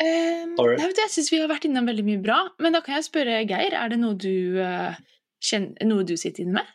Um, 0.00 0.54
jeg, 0.80 0.94
jeg 0.96 1.12
syns 1.12 1.28
vi 1.28 1.36
har 1.42 1.50
vært 1.50 1.66
innom 1.68 1.84
veldig 1.88 2.04
mye 2.06 2.20
bra, 2.24 2.38
men 2.62 2.72
da 2.72 2.80
kan 2.84 2.94
jeg 2.96 3.04
spørre 3.10 3.44
Geir, 3.44 3.74
er 3.76 3.88
det 3.92 3.98
noe 4.00 4.16
du, 4.16 4.56
uh, 4.56 4.96
kjenner, 5.44 5.84
noe 5.90 6.06
du 6.08 6.14
sitter 6.16 6.42
inne 6.46 6.62
med? 6.62 6.68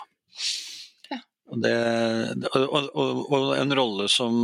Og, 1.46 1.60
det, 1.62 1.74
og, 2.58 2.88
og, 2.98 3.20
og, 3.30 3.52
en 3.54 3.76
rolle 3.78 4.08
som, 4.10 4.38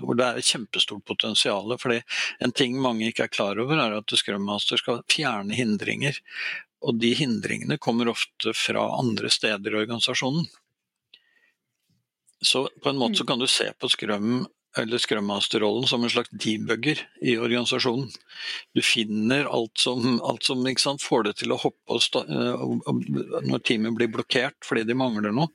hvor 0.00 0.16
det 0.16 0.24
er 0.24 0.38
et 0.40 0.48
kjempestort 0.48 1.04
potensial. 1.04 1.74
fordi 1.80 2.00
En 2.40 2.52
ting 2.52 2.78
mange 2.80 3.10
ikke 3.10 3.26
er 3.26 3.34
klar 3.34 3.60
over, 3.60 3.76
er 3.76 3.98
at 3.98 4.16
Scrummaster 4.16 4.80
skal 4.80 5.02
fjerne 5.12 5.54
hindringer. 5.54 6.16
Og 6.80 7.00
de 7.02 7.12
hindringene 7.18 7.78
kommer 7.78 8.08
ofte 8.08 8.54
fra 8.56 8.86
andre 8.96 9.30
steder 9.30 9.74
i 9.74 9.82
organisasjonen. 9.82 10.46
Så 12.40 12.68
på 12.82 12.90
en 12.90 13.00
måte 13.00 13.18
så 13.18 13.26
mm. 13.26 13.28
kan 13.32 13.42
du 13.42 13.46
se 13.50 13.72
på 13.78 13.90
Scrum 13.90 14.46
eller 14.78 14.98
Scrum 14.98 15.26
Master-rollen 15.26 15.86
som 15.86 16.04
en 16.04 16.10
slags 16.10 16.30
debugger 16.30 17.00
i 17.24 17.34
organisasjonen. 17.38 18.10
Du 18.74 18.82
finner 18.84 19.48
alt 19.50 19.78
som, 19.80 20.20
alt 20.22 20.44
som 20.44 20.66
sant, 20.78 21.02
får 21.02 21.24
det 21.24 21.32
til 21.40 21.52
å 21.52 21.58
hoppe 21.58 21.96
og 21.96 22.20
eh, 22.20 23.48
når 23.48 23.64
teamet 23.64 23.96
blir 23.96 24.12
blokkert 24.12 24.60
fordi 24.64 24.84
de 24.86 24.94
mangler 24.98 25.34
noe. 25.34 25.50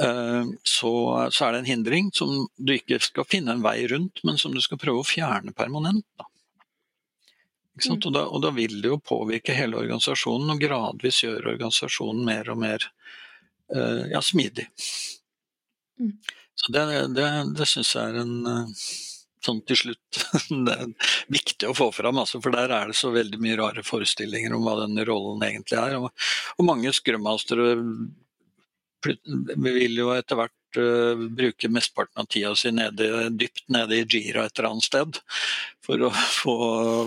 Eh, 0.00 0.44
så, 0.62 0.92
så, 1.32 1.44
er 1.44 1.52
det 1.52 1.58
en 1.58 1.64
hindring 1.64 2.10
som 2.14 2.46
du 2.56 2.74
ikke 2.74 3.00
skal 3.04 3.28
finne 3.28 3.52
en 3.52 3.64
vei 3.64 3.82
rundt, 3.90 4.22
men 4.24 4.38
som 4.40 4.54
du 4.54 4.60
skal 4.64 4.80
prøve 4.80 5.02
å 5.02 5.08
fjerne 5.08 5.52
permanent. 5.56 6.06
Da. 6.16 6.28
Mm. 7.76 7.96
Og, 7.96 8.08
da, 8.12 8.24
og, 8.26 8.42
da, 8.44 8.52
vil 8.56 8.80
det 8.82 8.92
jo 8.92 9.00
påvirke 9.00 9.56
hele 9.56 9.80
organisasjonen, 9.80 10.54
og 10.54 10.60
gradvis 10.60 11.22
gjøre 11.24 11.54
organisasjonen 11.54 12.24
mer 12.26 12.50
og 12.52 12.60
mer 12.60 12.84
uh, 13.74 14.04
ja, 14.12 14.20
smidig. 14.24 14.66
Mm. 16.00 16.12
Så 16.54 16.72
det, 16.72 16.84
det, 17.16 17.30
det 17.56 17.68
syns 17.68 17.94
jeg 17.96 18.12
er 18.12 18.20
en 18.20 18.34
uh, 18.44 18.82
sånn 19.42 19.62
til 19.66 19.78
slutt 19.80 20.20
det 20.66 20.74
er 20.74 21.14
viktig 21.32 21.70
å 21.70 21.76
få 21.76 21.88
fram, 21.96 22.20
altså, 22.20 22.42
for 22.44 22.54
der 22.54 22.72
er 22.76 22.92
det 22.92 22.98
så 22.98 23.12
veldig 23.14 23.40
mye 23.42 23.56
rare 23.60 23.84
forestillinger 23.86 24.54
om 24.56 24.68
hva 24.68 24.76
denne 24.84 25.06
rollen 25.08 25.42
egentlig 25.48 25.80
er. 25.80 25.96
Og, 26.00 26.12
og 26.58 26.68
mange 26.68 26.92
skrummastere 26.96 27.72
vi 27.72 27.84
vil 29.06 29.98
jo 29.98 30.12
etter 30.14 30.38
hvert 30.38 30.78
uh, 30.80 31.24
bruke 31.38 31.70
mesteparten 31.72 32.22
av 32.22 32.28
tida 32.30 32.52
si 32.58 32.72
nede, 32.74 33.08
dypt 33.38 33.66
nede 33.72 33.98
i 33.98 34.06
Jira 34.06 34.46
et 34.46 34.58
eller 34.58 34.70
annet 34.72 34.88
sted 34.88 35.20
for 35.84 36.06
å 36.08 36.12
få, 36.42 36.56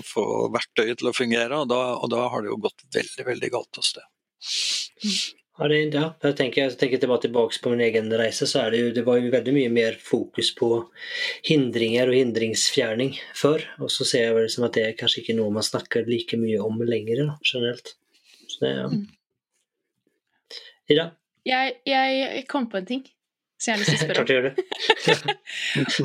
få 0.06 0.28
verktøyet 0.56 1.02
til 1.02 1.12
å 1.12 1.16
fungere, 1.16 1.64
og 1.64 1.72
da, 1.72 1.82
og 1.96 2.12
da, 2.14 2.28
har 2.32 2.44
det 2.44 2.54
jo 2.54 2.62
gått 2.68 2.86
veldig, 2.96 3.26
veldig 3.32 3.56
galt 3.56 3.82
av 3.82 3.90
sted. 3.94 4.06
Ja, 5.56 5.70
det, 5.72 5.78
ja. 5.96 6.08
Jeg 6.20 6.36
tenker, 6.36 6.66
jeg 6.66 6.76
tenker 6.80 7.00
tilbake, 7.00 7.24
tilbake 7.30 7.60
på 7.64 7.72
min 7.72 7.84
egen 7.86 8.10
reise, 8.20 8.48
så 8.50 8.66
er 8.66 8.74
det 8.74 8.82
jo 8.82 8.90
det 8.98 9.06
var 9.08 9.22
jo 9.22 9.32
veldig 9.32 9.54
mye 9.56 9.72
mer 9.72 9.96
fokus 10.04 10.50
på 10.58 10.70
hindringer 11.48 12.12
og 12.12 12.18
hindringsfjerning 12.18 13.14
før. 13.40 13.64
Og 13.80 13.94
så 13.94 14.08
ser 14.08 14.28
jeg 14.28 14.36
vel 14.36 14.50
som 14.52 14.68
at 14.68 14.76
det 14.76 14.84
er 14.84 14.98
kanskje 15.00 15.24
ikke 15.24 15.38
noe 15.38 15.54
man 15.56 15.64
snakker 15.64 16.10
like 16.12 16.36
mye 16.42 16.60
om 16.60 16.84
lenger, 16.84 17.24
da, 17.24 17.38
generelt. 17.48 17.96
Så 18.52 18.66
det, 18.66 18.74
ja. 18.76 18.90
Mm. 18.92 19.06
Ida? 20.92 21.08
Jeg, 21.46 21.76
jeg, 21.86 22.46
kom 22.50 22.70
på 22.72 22.82
en 22.82 22.88
ting 22.90 23.04
som 23.62 23.72
jeg 23.72 23.76
har 23.76 23.82
lyst 23.82 23.92
til 23.92 23.98
å 23.98 24.02
spørre 24.04 24.22
om. 24.22 24.26
Klart 24.26 24.30
du 24.30 24.36
gjør 24.36 24.46
det. 24.48 24.56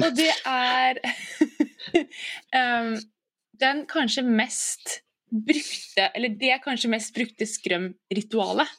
og 0.04 0.10
det 0.18 0.32
er 0.48 1.00
um, 2.60 2.92
den 3.60 3.86
kanskje 3.90 4.24
mest 4.26 5.00
brukte 5.30 6.08
Eller 6.18 6.32
det 6.34 6.56
kanskje 6.64 6.90
mest 6.90 7.14
brukte 7.14 7.46
scrum-ritualet 7.46 8.78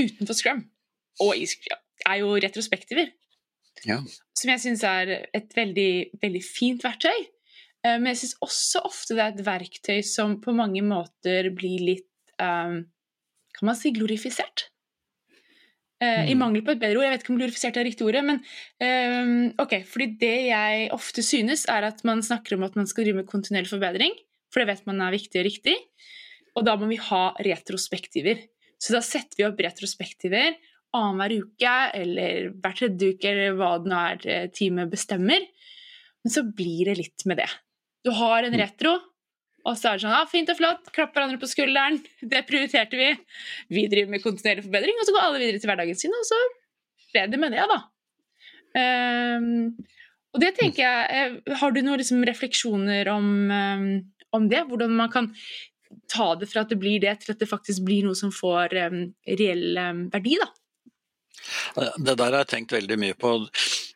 utenfor 0.00 0.34
scrum 0.34 0.64
og 1.22 1.36
i 1.36 1.44
scrum 1.46 1.78
er 2.08 2.18
jo 2.22 2.32
retrospektiver. 2.40 3.12
Ja. 3.86 4.00
Som 4.38 4.50
jeg 4.50 4.62
syns 4.64 4.82
er 4.86 5.12
et 5.34 5.52
veldig, 5.56 6.18
veldig 6.22 6.42
fint 6.42 6.82
verktøy. 6.84 7.28
Uh, 7.82 7.98
men 7.98 8.12
jeg 8.12 8.22
syns 8.22 8.36
også 8.44 8.82
ofte 8.88 9.16
det 9.18 9.24
er 9.24 9.36
et 9.36 9.46
verktøy 9.46 10.00
som 10.06 10.38
på 10.42 10.54
mange 10.56 10.82
måter 10.86 11.50
blir 11.54 11.82
litt 11.92 12.08
um, 12.38 12.82
Kan 13.52 13.68
man 13.68 13.76
si 13.78 13.92
glorifisert? 13.94 14.70
Uh, 16.02 16.24
I 16.26 16.34
mm. 16.34 16.40
mangel 16.40 16.64
på 16.66 16.74
et 16.74 16.80
bedre 16.82 16.98
ord, 16.98 17.06
jeg 17.06 17.14
vet 17.14 17.24
ikke 17.24 17.32
om 17.34 17.38
glorifisert 17.38 17.78
er 17.78 17.86
riktig 17.86 18.06
ordet, 18.08 18.24
men 18.26 18.40
um, 18.82 19.44
ok, 19.62 19.76
fordi 19.86 20.08
det 20.18 20.34
jeg 20.48 20.88
ofte 20.96 21.22
synes, 21.22 21.62
er 21.70 21.86
at 21.86 22.02
man 22.08 22.24
snakker 22.26 22.56
om 22.56 22.66
at 22.66 22.74
man 22.78 22.90
skal 22.90 23.06
drive 23.06 23.20
med 23.20 23.30
kontinuerlig 23.30 23.70
forbedring, 23.70 24.16
for 24.50 24.62
det 24.62 24.72
vet 24.72 24.88
man 24.90 24.98
er 25.04 25.14
viktig 25.14 25.38
og 25.38 25.46
riktig. 25.46 25.76
Og 26.58 26.66
da 26.66 26.74
må 26.76 26.90
vi 26.90 26.98
ha 27.00 27.22
retrospektiver. 27.46 28.42
Så 28.82 28.96
da 28.96 29.00
setter 29.04 29.38
vi 29.38 29.46
opp 29.46 29.62
retrospektiver 29.62 30.58
annenhver 30.92 31.38
uke 31.40 31.74
eller 31.96 32.50
hver 32.52 32.76
tredje 32.76 33.14
uke, 33.14 33.30
eller 33.30 33.56
hva 33.56 33.72
det 33.80 33.92
nå 33.92 34.00
er 34.00 34.26
eh, 34.28 34.48
teamet 34.52 34.92
bestemmer. 34.92 35.46
Men 36.22 36.34
så 36.34 36.44
blir 36.46 36.90
det 36.90 36.98
litt 37.00 37.24
med 37.28 37.40
det. 37.40 37.48
Du 38.04 38.12
har 38.18 38.44
en 38.44 38.52
mm. 38.52 38.60
retro, 38.60 38.96
og 39.62 39.78
så 39.78 39.92
er 39.92 39.98
det 39.98 40.04
sånn 40.04 40.16
ah, 40.16 40.26
fint 40.30 40.50
og 40.50 40.58
flott, 40.58 40.90
klapp 40.94 41.14
hverandre 41.14 41.38
på 41.40 41.50
skulderen. 41.50 42.00
Det 42.32 42.42
prioriterte 42.48 42.98
vi. 42.98 43.10
Vi 43.72 43.86
driver 43.90 44.14
med 44.16 44.24
kontinuerlig 44.24 44.66
forbedring, 44.66 44.98
og 44.98 45.08
så 45.08 45.14
går 45.14 45.26
alle 45.26 45.42
videre 45.42 45.62
til 45.62 45.70
hverdagen 45.70 45.98
sin, 45.98 46.14
og 46.18 46.26
så 46.26 46.40
ble 47.12 47.26
det 47.30 47.40
med 47.40 47.54
det, 47.54 47.66
da. 47.70 47.80
Um, 48.72 49.74
og 50.32 50.40
det 50.40 50.54
tenker 50.56 50.80
jeg 50.80 51.08
eh, 51.12 51.56
Har 51.60 51.74
du 51.74 51.82
noen 51.82 52.00
liksom, 52.00 52.22
refleksjoner 52.24 53.10
om, 53.12 53.26
um, 53.52 53.82
om, 54.32 54.46
det? 54.48 54.62
Hvordan 54.70 54.94
man 54.96 55.12
kan 55.12 55.28
ta 56.08 56.30
det 56.40 56.48
fra 56.48 56.62
at 56.64 56.72
det 56.72 56.78
blir 56.80 57.02
det, 57.04 57.18
til 57.20 57.34
at 57.34 57.42
det 57.42 57.50
faktisk 57.50 57.84
blir 57.84 58.06
noe 58.08 58.16
som 58.16 58.32
får 58.32 58.72
um, 58.88 59.02
reell 59.28 59.76
verdi, 60.08 60.38
da? 60.40 60.48
Det 62.00 62.16
der 62.16 62.30
har 62.30 62.40
jeg 62.42 62.52
tenkt 62.54 62.74
veldig 62.74 62.98
mye 63.02 63.18
på. 63.18 63.34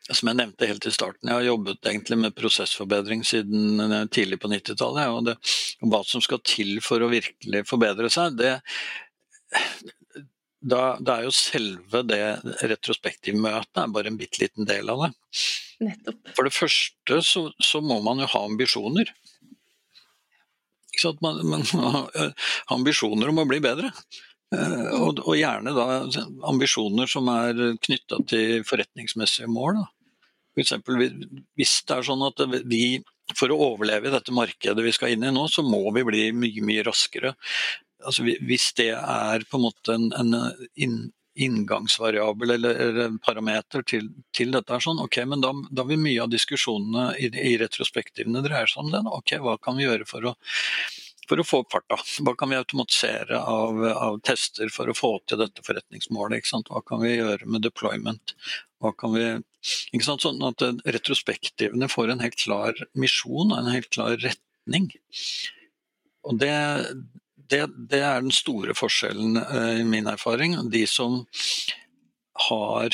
Som 0.07 0.29
jeg 0.29 0.39
nevnte 0.39 0.69
helt 0.69 0.85
i 0.87 0.93
starten, 0.93 1.27
jeg 1.27 1.35
har 1.35 1.45
jobbet 1.49 1.89
egentlig 1.89 2.17
med 2.21 2.35
prosessforbedring 2.37 3.25
siden 3.27 3.81
eh, 3.83 4.05
tidlig 4.13 4.39
på 4.39 4.51
90-tallet. 4.51 5.11
Og 5.11 5.33
og, 5.33 5.89
hva 5.91 6.01
som 6.07 6.23
skal 6.23 6.39
til 6.47 6.77
for 6.85 7.03
å 7.03 7.11
virkelig 7.11 7.65
forbedre 7.67 8.09
seg, 8.13 8.37
det, 8.39 8.53
da, 10.63 10.97
det 10.99 11.13
er 11.13 11.27
jo 11.27 11.33
selve 11.35 12.03
det 12.07 12.21
retrospektivmøtet 12.71 13.81
er 13.83 13.91
bare 13.93 14.11
en 14.11 14.19
bitte 14.19 14.41
liten 14.45 14.67
del 14.69 14.89
av 14.93 15.05
det. 15.05 15.11
Nettopp. 15.87 16.21
For 16.37 16.47
det 16.47 16.55
første 16.55 17.19
så, 17.25 17.43
så 17.63 17.81
må 17.83 17.99
man 18.05 18.23
jo 18.23 18.29
ha 18.31 18.45
ambisjoner. 18.47 19.11
Man, 21.21 21.43
man, 21.45 21.67
må 21.77 21.91
ha 21.93 22.31
ambisjoner 22.73 23.29
om 23.29 23.43
å 23.43 23.49
bli 23.49 23.59
bedre. 23.61 23.91
Eh, 24.55 24.87
og, 24.95 25.19
og, 25.25 25.35
gjerne 25.37 25.73
da 25.75 25.99
ambisjoner 26.47 27.09
som 27.11 27.27
er 27.29 27.77
knytta 27.83 28.21
til 28.31 28.65
forretningsmessige 28.67 29.49
mål. 29.51 29.83
Da. 29.83 29.96
For 30.57 30.63
eksempel, 30.63 31.03
hvis 31.53 31.75
det 31.85 31.99
er 31.99 32.07
sånn 32.07 32.23
at 32.25 32.41
vi 32.65 32.97
for 33.37 33.51
å 33.51 33.59
overleve 33.73 34.09
i 34.09 34.13
dette 34.13 34.33
markedet 34.33 34.81
vi 34.81 34.93
skal 34.95 35.13
inn 35.13 35.27
i 35.27 35.29
nå, 35.35 35.43
så 35.51 35.61
må 35.61 35.83
vi 35.93 36.01
bli 36.07 36.23
mye 36.33 36.63
mye 36.65 36.85
raskere. 36.87 37.35
Altså, 38.01 38.25
hvis 38.25 38.71
det 38.77 38.89
er 38.95 39.45
på 39.45 39.59
en 39.59 39.65
måte 39.67 39.93
en, 39.93 40.33
en 40.33 40.97
inngangsvariabel 41.37 42.55
eller, 42.55 42.79
eller 42.87 43.17
parameter 43.21 43.83
til, 43.85 44.09
til, 44.33 44.49
dette, 44.55 44.73
er 44.73 44.81
sånn, 44.81 45.01
ok, 45.03 45.19
men 45.29 45.43
da, 45.43 45.51
da 45.69 45.85
vil 45.85 46.01
mye 46.01 46.23
av 46.23 46.31
diskusjonene 46.33 47.11
i, 47.21 47.29
i 47.29 47.57
retrospektivene 47.61 48.41
dreie 48.45 48.65
seg 48.69 48.87
om 48.87 48.93
det. 48.95 49.03
Ok, 49.19 49.35
hva 49.43 49.57
kan 49.61 49.77
vi 49.77 49.85
gjøre 49.85 50.09
for 50.09 50.31
å 50.31 50.37
for 51.27 51.41
å 51.41 51.43
få 51.43 51.57
opp 51.59 51.73
farta. 51.73 51.97
Hva 52.23 52.33
kan 52.39 52.47
vi 52.47 52.55
automatisere 52.55 53.35
av, 53.35 53.81
av 53.83 54.19
tester 54.23 54.69
for 54.71 54.87
å 54.87 54.95
få 54.95 55.09
til 55.27 55.41
dette 55.41 55.63
forretningsmålet? 55.65 56.47
Hva 56.69 56.79
kan 56.87 57.01
vi 57.03 57.17
gjøre 57.17 57.49
med 57.51 57.65
deployment? 57.67 58.31
Hva 58.83 58.93
kan 58.93 59.15
vi, 59.15 59.25
sånn 60.05 60.43
at 60.45 60.63
retrospektivene 60.85 61.89
får 61.89 62.13
en 62.13 62.23
helt 62.23 62.37
klar 62.37 62.77
misjon 62.93 63.51
og 63.51 63.57
en 63.57 63.71
helt 63.73 63.89
klar 63.93 64.17
retning. 64.21 64.91
Og 66.27 66.37
det, 66.41 66.53
det, 67.49 67.63
det 67.89 68.01
er 68.03 68.21
den 68.21 68.35
store 68.35 68.75
forskjellen 68.77 69.39
eh, 69.41 69.75
i 69.81 69.87
min 69.87 70.09
erfaring. 70.11 70.59
De 70.69 70.85
som 70.89 71.23
har 72.49 72.93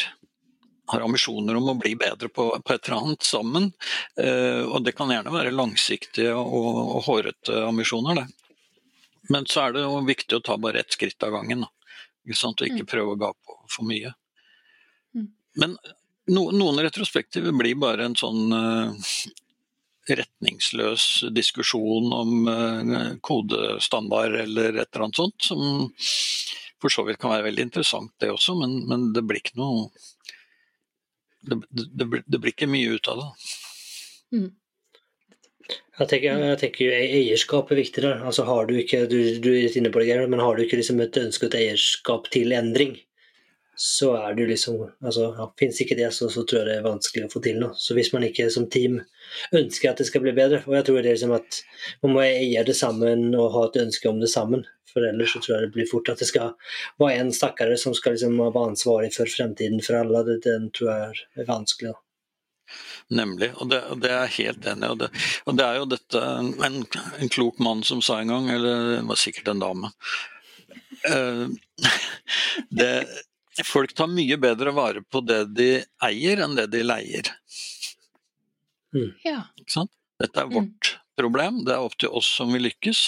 har 0.85 1.01
ambisjoner 1.01 1.55
om 1.55 1.69
å 1.71 1.77
bli 1.79 1.95
bedre 1.95 2.29
på, 2.29 2.49
på 2.59 2.73
et 2.73 2.87
eller 2.87 2.97
annet 2.99 3.23
sammen. 3.23 3.69
Eh, 4.19 4.63
og 4.63 4.83
det 4.85 4.95
kan 4.97 5.11
gjerne 5.11 5.33
være 5.33 5.53
langsiktige 5.55 6.33
og, 6.35 6.79
og 6.97 7.05
hårete 7.07 7.63
ambisjoner, 7.67 8.23
det. 8.23 8.27
Men 9.31 9.47
så 9.47 9.67
er 9.67 9.75
det 9.75 9.85
jo 9.85 10.01
viktig 10.03 10.35
å 10.35 10.43
ta 10.43 10.57
bare 10.59 10.81
ett 10.83 10.91
skritt 10.91 11.23
av 11.23 11.31
gangen. 11.37 11.63
Ikke 12.27 12.39
sant? 12.39 12.59
Og 12.59 12.67
ikke 12.67 12.83
mm. 12.83 12.91
prøve 12.91 13.13
å 13.13 13.21
gape 13.21 13.39
på 13.47 13.55
for 13.71 13.87
mye. 13.87 14.11
Men 15.59 15.77
no, 16.33 16.47
noen 16.51 16.81
retrospektiver 16.83 17.55
blir 17.55 17.77
bare 17.79 18.07
en 18.07 18.17
sånn 18.17 18.53
uh, 18.53 19.13
retningsløs 20.09 21.07
diskusjon 21.35 22.09
om 22.15 22.49
uh, 22.49 23.11
kodestandard 23.21 24.39
eller 24.45 24.81
et 24.81 24.89
eller 24.89 25.07
annet 25.07 25.21
sånt, 25.21 25.51
som 25.51 25.85
for 26.83 26.91
så 26.91 27.05
vidt 27.07 27.21
kan 27.21 27.31
være 27.31 27.47
veldig 27.47 27.67
interessant 27.69 28.11
det 28.19 28.33
også, 28.33 28.57
men, 28.59 28.81
men 28.89 29.11
det 29.15 29.23
blir 29.27 29.39
ikke 29.39 29.59
noe 29.61 29.87
det, 31.43 31.59
det, 31.71 32.07
det, 32.25 32.39
blir 32.39 32.53
ikke 32.53 32.71
mye 32.71 32.97
ut 32.97 33.07
av 33.11 33.19
det. 33.19 33.29
Mm. 34.33 34.51
Jeg 35.99 36.09
tenker, 36.09 36.43
jeg 36.49 36.59
tenker 36.59 36.85
jo 36.85 36.99
Eierskap 37.19 37.71
er 37.71 37.79
viktig 37.79 38.03
der. 38.03 38.21
Altså 38.25 38.45
har 38.47 38.67
Du 38.67 38.73
ikke, 38.79 39.03
du, 39.11 39.17
du 39.43 39.49
er 39.53 39.75
inne 39.77 39.91
på 39.93 40.01
det, 40.01 40.15
men 40.31 40.41
har 40.41 40.55
du 40.55 40.63
ikke 40.63 40.79
liksom 40.79 41.01
et 41.03 41.19
ønsket 41.19 41.55
eierskap 41.59 42.29
til 42.33 42.55
endring, 42.55 42.95
så 43.75 44.11
er 44.15 44.35
det 44.35 44.43
jo 44.43 44.49
liksom 44.51 44.77
altså, 45.01 45.29
ja, 45.37 45.47
Fins 45.59 45.81
ikke 45.81 45.97
det, 45.97 46.11
så, 46.13 46.29
så, 46.29 46.43
tror 46.45 46.61
jeg 46.61 46.69
det 46.69 46.75
er 46.77 46.85
vanskelig 46.85 47.25
å 47.27 47.31
få 47.33 47.41
til 47.43 47.59
noe. 47.61 47.73
Så 47.79 47.97
hvis 47.97 48.11
man 48.13 48.25
ikke 48.27 48.49
som 48.53 48.67
team 48.71 48.99
ønsker 49.55 49.91
at 49.91 50.01
det 50.01 50.07
skal 50.09 50.23
bli 50.25 50.35
bedre, 50.37 50.61
og 50.67 50.77
jeg 50.77 50.87
tror 50.87 51.01
det 51.01 51.09
er 51.09 51.17
liksom 51.17 51.35
at 51.39 51.59
man 52.05 52.15
må 52.15 52.23
eie 52.25 52.63
det 52.67 52.77
sammen 52.77 53.31
og 53.33 53.51
ha 53.55 53.67
et 53.69 53.81
ønske 53.85 54.09
om 54.11 54.21
det 54.21 54.29
sammen, 54.31 54.65
for 54.93 55.05
ellers 55.07 55.33
så 55.33 55.41
tror 55.41 55.55
jeg 55.55 55.67
det 55.67 55.73
blir 55.73 55.89
fort 55.89 56.11
at 56.13 56.21
det 56.21 56.29
skal 56.29 56.53
være 57.01 57.23
en 57.23 57.33
stakkare 57.33 57.77
som 57.81 57.95
skal 57.97 58.13
liksom 58.13 58.37
være 58.37 58.65
ansvarlig 58.69 59.13
for 59.15 59.29
fremtiden 59.29 59.81
for 59.81 59.97
alle. 60.03 60.21
Det, 60.27 60.41
den 60.45 60.69
tror 60.75 60.91
jeg 60.93 61.23
er 61.41 61.49
vanskelig. 61.49 61.95
da. 61.95 61.99
Nemlig, 63.13 63.49
og 63.59 63.69
det, 63.69 63.81
og 63.91 63.99
det, 64.01 64.09
er 64.09 64.21
jeg 64.23 64.35
helt 64.37 64.67
enig 64.69 64.87
i. 64.87 64.93
Og, 64.93 65.25
og, 65.49 65.57
det 65.57 65.65
er 65.65 65.79
jo 65.81 65.89
dette 65.91 66.21
en, 66.39 66.53
en, 67.19 67.33
klok 67.33 67.59
mann 67.61 67.83
som 67.85 68.01
sa 68.05 68.21
en 68.21 68.31
gang, 68.31 68.47
eller 68.53 68.85
det 68.93 69.01
var 69.09 69.19
sikkert 69.19 69.51
en 69.51 69.61
dame 69.61 69.91
uh, 71.09 71.47
det, 72.79 72.91
Folk 73.61 73.93
tar 73.93 74.09
mye 74.09 74.37
bedre 74.41 74.73
vare 74.73 75.03
på 75.05 75.21
det 75.21 75.43
de 75.53 75.69
eier, 76.01 76.41
enn 76.41 76.57
det 76.57 76.71
de 76.73 76.81
leier. 76.85 77.29
Mm. 78.93 79.11
Ja. 79.25 79.43
Dette 80.21 80.41
er 80.41 80.49
vårt 80.49 80.95
problem. 81.19 81.61
Det 81.65 81.75
er 81.75 81.85
opp 81.85 81.95
til 82.01 82.13
oss 82.13 82.29
som 82.39 82.53
vil 82.53 82.65
lykkes. 82.67 83.03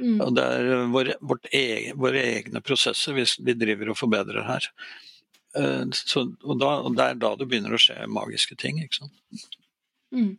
Mm. 0.00 0.20
Og 0.24 0.32
det 0.36 0.44
er 0.44 0.86
våre, 0.92 1.16
egen, 1.50 1.98
våre 2.00 2.22
egne 2.36 2.62
prosesser 2.64 3.16
vi, 3.16 3.26
vi, 3.40 3.56
driver 3.56 3.92
og 3.92 4.00
forbedrer 4.00 4.46
her. 4.48 4.70
Uh, 5.56 5.84
så, 5.96 6.26
og, 6.44 6.58
da, 6.60 6.72
og, 6.82 6.96
det 6.96 7.10
er 7.10 7.22
da 7.22 7.32
det 7.40 7.48
begynner 7.48 7.76
å 7.76 7.80
skje 7.80 8.02
magiske 8.12 8.58
ting. 8.60 8.82
ikke 8.84 9.00
sant? 9.00 9.46
Mm. 10.12 10.34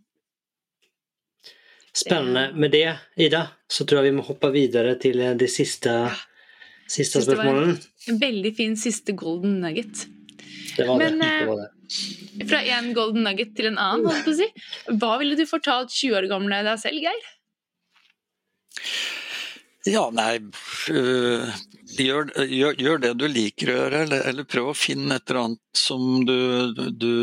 Spennende. 1.97 2.51
Med 2.53 2.75
det, 2.75 2.91
Ida, 3.17 3.47
så 3.67 3.85
tror 3.85 4.03
jeg 4.03 4.11
vi 4.11 4.17
må 4.19 4.25
hoppe 4.27 4.51
videre 4.53 4.93
til 5.01 5.23
det 5.39 5.49
siste, 5.49 5.97
siste 6.91 7.23
spørsmålene. 7.25 7.77
En 8.11 8.21
veldig 8.21 8.53
fin 8.57 8.77
siste 8.79 9.15
golden 9.17 9.59
nugget. 9.63 10.05
Det 10.77 10.85
var 10.87 11.01
Men, 11.01 11.19
det. 11.19 11.31
det, 11.39 11.47
var 11.49 11.63
det. 11.63 12.47
Fra 12.49 12.61
en 12.77 12.91
golden 12.95 13.25
nugget 13.27 13.55
til 13.57 13.71
en 13.71 13.79
annen, 13.81 14.07
holdt 14.07 14.27
på 14.27 14.35
å 14.35 14.39
si. 14.41 14.47
Hva 15.01 15.15
ville 15.21 15.39
du 15.39 15.45
fortalt 15.49 15.93
20 15.93 16.19
år 16.19 16.29
gamle 16.31 16.61
deg 16.67 16.83
selv, 16.83 17.01
Geir? 17.07 17.27
Ja, 19.87 20.07
nei 20.11 20.33
øh, 20.91 21.51
gjør, 21.95 22.31
gjør, 22.43 22.79
gjør, 22.81 23.01
det 23.03 23.11
du 23.19 23.25
liker 23.31 23.71
å 23.71 23.75
gjøre, 23.77 24.01
eller, 24.03 24.23
eller, 24.31 24.47
prøv 24.49 24.71
å 24.71 24.75
finne 24.75 25.15
et 25.15 25.31
eller 25.31 25.39
annet 25.45 25.79
som 25.79 26.25
du, 26.27 26.73
du, 26.91 27.13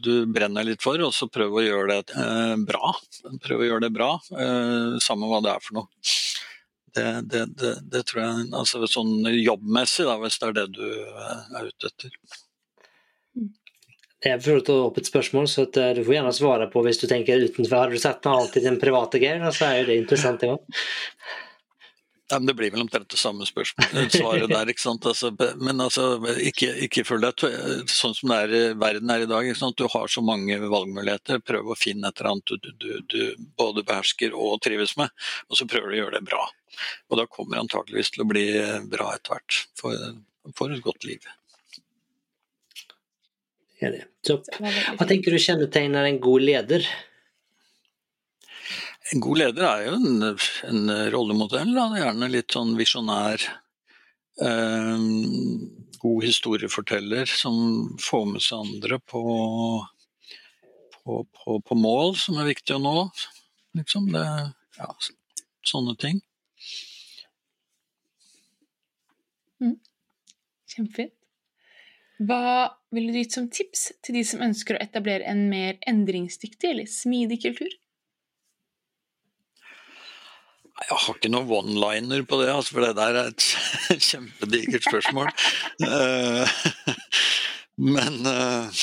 du 0.00 0.12
brenner 0.32 0.64
litt 0.64 0.84
for, 0.84 1.00
og 1.04 1.12
så 1.14 1.28
prøv 1.32 1.58
å 1.58 1.64
gjøre 1.64 1.98
det 1.98 2.16
øh, 2.22 2.54
bra. 2.68 2.94
Prøv 3.44 3.64
å 3.64 3.68
gjøre 3.68 3.84
det 3.86 3.92
bra, 3.96 4.14
øh, 4.32 4.96
samme 5.04 5.28
hva 5.30 5.42
det 5.44 5.52
er 5.52 5.66
for 5.66 5.82
noe. 5.82 5.90
Det, 6.96 7.06
det, 7.28 7.44
det, 7.60 7.72
det 7.92 8.02
tror 8.08 8.22
jeg 8.22 8.48
altså 8.56 8.86
Sånn 8.88 9.28
jobbmessig, 9.28 10.06
da, 10.08 10.16
hvis 10.22 10.38
det 10.40 10.48
er 10.48 10.58
det 10.60 10.66
du 10.78 10.84
er 10.88 11.70
ute 11.70 11.90
etter. 11.90 12.14
Jeg 14.26 14.40
får 14.42 14.62
ta 14.66 14.76
opp 14.86 14.96
et 14.98 15.08
spørsmål, 15.08 15.46
så 15.50 15.66
uh, 15.68 15.90
du 15.94 16.00
får 16.02 16.16
gjerne 16.16 16.32
svare 16.34 16.68
på 16.72 16.82
hvis 16.86 16.98
du 17.02 17.06
tenker 17.10 17.42
utenfor. 17.44 17.76
Har 17.84 17.92
du 17.92 18.00
sett 18.00 18.24
noe 18.24 18.40
alltid 18.40 18.64
den 18.66 18.78
private 18.80 19.20
Geir, 19.22 19.44
så 19.52 19.68
er 19.68 19.82
jo 19.82 19.90
det 19.90 19.98
interessant, 20.02 20.40
det 20.40 20.54
òg. 20.54 20.80
Ja, 22.30 22.38
men 22.38 22.46
Det 22.46 22.54
blir 22.58 22.70
vel 22.74 22.82
omtrent 22.82 23.08
det 23.10 23.18
samme 23.20 23.46
spørsmålet, 23.46 24.12
svaret 24.18 24.50
der. 24.50 24.70
ikke 24.72 24.82
sant? 24.82 25.06
Altså, 25.06 25.30
men 25.62 25.80
altså, 25.80 26.18
ikke, 26.42 26.72
ikke 26.88 27.04
følg 27.06 27.22
deg 27.22 27.86
sånn 27.92 28.16
som 28.18 28.32
det 28.32 28.38
er, 28.48 28.74
verden 28.80 29.12
er 29.14 29.22
i 29.22 29.28
dag. 29.30 29.46
ikke 29.46 29.60
sant? 29.60 29.78
Du 29.78 29.86
har 29.92 30.10
så 30.10 30.24
mange 30.26 30.58
valgmuligheter. 30.58 31.38
Prøv 31.46 31.70
å 31.70 31.78
finne 31.78 32.10
et 32.10 32.18
eller 32.18 32.32
annet 32.32 32.50
du, 32.50 32.70
du, 32.82 32.90
du, 33.14 33.48
både 33.58 33.86
behersker 33.86 34.34
og 34.34 34.58
trives 34.66 34.96
med, 34.98 35.14
og 35.46 35.60
så 35.60 35.68
prøver 35.70 35.92
du 35.92 35.98
å 35.98 36.00
gjøre 36.00 36.18
det 36.18 36.26
bra. 36.32 36.42
Og 37.12 37.22
da 37.22 37.30
kommer 37.30 37.56
det 37.56 37.66
antakeligvis 37.68 38.14
til 38.16 38.26
å 38.26 38.30
bli 38.34 38.46
bra 38.90 39.12
etter 39.14 39.36
hvert, 39.36 39.62
for, 39.78 40.08
for 40.58 40.74
et 40.74 40.82
godt 40.82 41.06
liv. 41.06 41.22
Så, 44.26 44.40
hva 44.96 45.06
tenker 45.06 45.30
du 45.30 45.38
kjennetegner 45.38 46.08
en 46.08 46.18
god 46.26 46.42
leder? 46.42 46.90
En 49.14 49.22
god 49.22 49.38
leder 49.38 49.66
er 49.68 49.84
jo 49.86 49.96
en, 50.00 50.38
en 50.70 50.92
rollemodell. 51.14 51.70
Da. 51.76 51.86
Gjerne 52.00 52.30
litt 52.32 52.56
sånn 52.56 52.74
visjonær. 52.78 53.44
Eh, 54.42 55.04
god 56.02 56.24
historieforteller 56.24 57.30
som 57.30 57.56
får 58.02 58.26
med 58.32 58.44
seg 58.44 58.64
andre 58.66 58.98
på, 58.98 59.22
på, 60.98 61.22
på, 61.38 61.60
på 61.60 61.78
mål 61.78 62.16
som 62.20 62.40
er 62.40 62.50
viktig 62.50 62.76
å 62.76 62.82
nå. 62.82 62.96
Liksom 63.78 64.10
det, 64.12 64.26
ja, 64.78 64.90
sånne 65.66 65.96
ting. 66.00 66.20
Mm. 69.62 69.78
Kjempefint. 70.74 71.14
Hva 72.26 72.72
ville 72.96 73.12
du 73.12 73.18
gitt 73.20 73.34
som 73.36 73.48
tips 73.52 73.90
til 74.04 74.16
de 74.16 74.22
som 74.24 74.44
ønsker 74.44 74.76
å 74.76 74.80
etablere 74.80 75.26
en 75.28 75.42
mer 75.50 75.76
endringsdyktig 75.88 76.70
eller 76.72 76.88
smidig 76.88 77.42
kultur? 77.44 77.72
Jeg 80.76 80.98
har 81.00 81.16
ikke 81.16 81.30
noen 81.32 81.48
one-liner 81.48 82.24
på 82.28 82.36
det, 82.42 82.50
altså, 82.52 82.76
for 82.76 82.84
det 82.84 82.96
der 82.98 83.16
er 83.16 83.30
et 83.30 83.44
kjempedigert 84.10 84.84
spørsmål. 84.84 85.30
Eh, 85.86 86.56
men, 87.96 88.18
eh, 88.28 88.82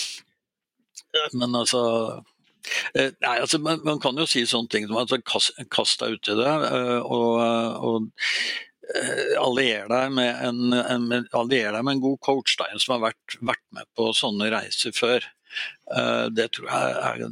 men 1.38 1.60
altså 1.60 1.84
eh, 2.98 3.14
Nei, 3.22 3.36
altså 3.38 3.62
man, 3.62 3.84
man, 3.86 4.02
kan 4.02 4.18
jo 4.18 4.26
si 4.30 4.42
sånne 4.50 4.74
ting 4.74 4.90
som 4.90 4.98
altså, 5.04 5.22
kast, 5.22 5.54
kast 5.74 6.02
deg 6.02 6.18
uti 6.18 6.38
det. 6.40 6.54
og, 7.06 7.30
og 7.86 8.10
allier 9.40 9.86
deg 9.88 10.18
med 10.18 10.42
en, 10.50 10.74
en, 10.74 11.30
allier 11.38 11.78
deg 11.78 11.86
med 11.86 12.00
en 12.00 12.06
god 12.10 12.20
coach, 12.26 12.58
da, 12.58 12.72
en 12.74 12.82
som 12.82 12.98
har 12.98 13.06
vært, 13.12 13.38
vært, 13.40 13.66
med 13.78 13.88
på 13.96 14.10
sånne 14.18 14.50
reiser 14.52 14.98
før. 14.98 15.30
Det 16.34 16.50
tror 16.58 16.68
jeg 16.74 16.98
er 17.14 17.28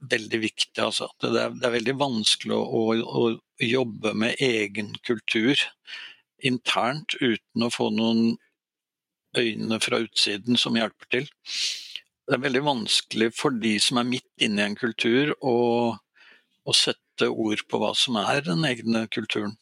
veldig 0.00 0.40
viktig. 0.42 0.78
Altså. 0.82 1.08
Det, 1.20 1.30
er, 1.32 1.54
det, 1.54 1.64
er, 1.66 1.74
veldig 1.78 1.96
vanskelig 2.00 2.56
å, 2.56 2.82
å, 3.02 3.24
jobbe 3.58 4.14
med 4.14 4.38
egen 4.44 4.92
kultur 5.06 5.58
internt 6.46 7.16
uten 7.18 7.66
å 7.66 7.72
få 7.74 7.88
noen 7.90 8.36
øyne 9.38 9.80
fra 9.82 9.98
utsiden 10.04 10.58
som 10.60 10.78
hjelper 10.78 11.10
til. 11.10 11.26
Det 12.28 12.36
er 12.36 12.44
veldig 12.44 12.62
vanskelig 12.66 13.32
for 13.34 13.56
de 13.56 13.74
som 13.82 13.98
er 13.98 14.06
midt 14.06 14.44
inne 14.44 14.62
i 14.62 14.68
en 14.68 14.78
kultur, 14.78 15.32
å, 15.40 15.56
å 16.62 16.76
sette 16.76 17.30
ord 17.32 17.64
på 17.66 17.80
hva 17.82 17.94
som 17.98 18.18
er 18.20 18.44
den 18.46 18.66
egne 18.68 19.06
kulturen. 19.10 19.56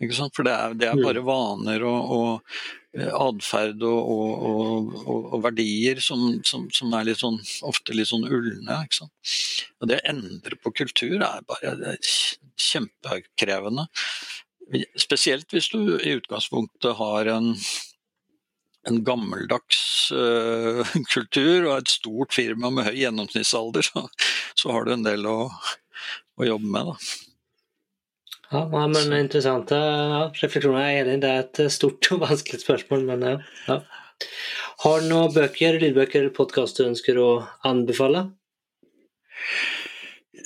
For 0.00 0.46
det 0.46 0.52
er, 0.54 0.76
det 0.78 0.86
er, 0.88 1.02
bare 1.02 1.24
vaner 1.24 1.82
og, 1.84 2.12
og 2.14 2.60
atferd 2.98 3.84
og, 3.86 4.10
og, 4.10 4.94
og, 5.06 5.36
verdier 5.44 6.00
som, 6.02 6.40
som, 6.46 6.66
som, 6.74 6.90
er 6.98 7.06
litt 7.06 7.20
sånn, 7.22 7.38
ofte 7.66 7.94
litt 7.94 8.10
sånn 8.10 8.26
ulne. 8.26 8.80
Og 9.78 9.90
det 9.90 10.00
å 10.00 10.08
endre 10.10 10.58
på 10.58 10.72
kultur 10.74 11.20
er 11.22 11.46
bare 11.46 11.94
kjempekrevende. 12.58 13.86
Spesielt 14.98 15.54
hvis 15.54 15.70
du 15.70 15.98
i 15.98 16.16
utgangspunktet 16.18 16.98
har 16.98 17.30
en, 17.30 17.52
en 18.90 19.00
gammeldags 19.06 20.10
uh, 20.14 20.82
kultur 21.14 21.70
og 21.70 21.76
et 21.78 21.94
stort 21.94 22.34
firma 22.34 22.72
med 22.74 22.90
høy 22.90 23.02
gjennomsnittsalder, 23.04 23.86
så, 23.86 24.06
så 24.58 24.74
har 24.74 24.86
du 24.86 24.96
en 24.96 25.06
del 25.06 25.30
å, 25.30 25.38
å 26.42 26.54
jobbe 26.54 26.74
med. 26.74 26.90
da. 26.90 27.29
Ja, 28.50 28.66
men 28.66 29.12
Interessante 29.14 29.76
ja, 29.78 30.22
refleksjoner. 30.42 30.82
Jeg 30.88 31.00
er 31.00 31.08
enig, 31.08 31.20
det 31.22 31.30
er 31.30 31.44
et 31.44 31.72
stort 31.72 32.08
og 32.10 32.22
vanskelig 32.26 32.64
spørsmål. 32.64 33.06
men 33.12 33.26
ja. 33.28 33.80
Har 34.84 35.00
du 35.00 35.10
noen 35.10 35.34
bøker, 35.34 35.78
lydbøker 35.78 36.24
eller 36.24 36.34
podkast 36.34 36.80
du 36.80 36.88
ønsker 36.88 37.20
å 37.20 37.28
anbefale? 37.68 38.26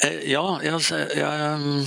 Eh, 0.03 0.21
ja, 0.31 0.43
jeg, 0.63 0.81
jeg, 1.17 1.87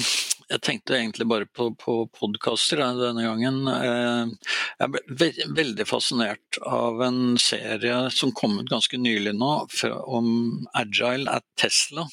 jeg, 0.49 0.61
tenkte 0.65 0.97
egentlig 0.97 1.27
bare 1.29 1.47
på, 1.51 1.69
på 1.77 1.99
podkaster 2.17 2.81
denne 2.97 3.25
gangen. 3.27 3.61
Eh, 3.69 4.55
jeg 4.81 5.03
ble 5.19 5.29
veldig 5.59 5.87
fascinert 5.89 6.59
av 6.65 7.03
en 7.05 7.37
serie 7.41 8.07
som 8.15 8.33
kom 8.33 8.57
ut 8.57 8.71
ganske 8.71 8.97
nylig 8.97 9.35
nå, 9.37 9.51
om 10.07 10.31
Agile 10.73 11.37
at 11.37 11.45
Tesla. 11.59 12.07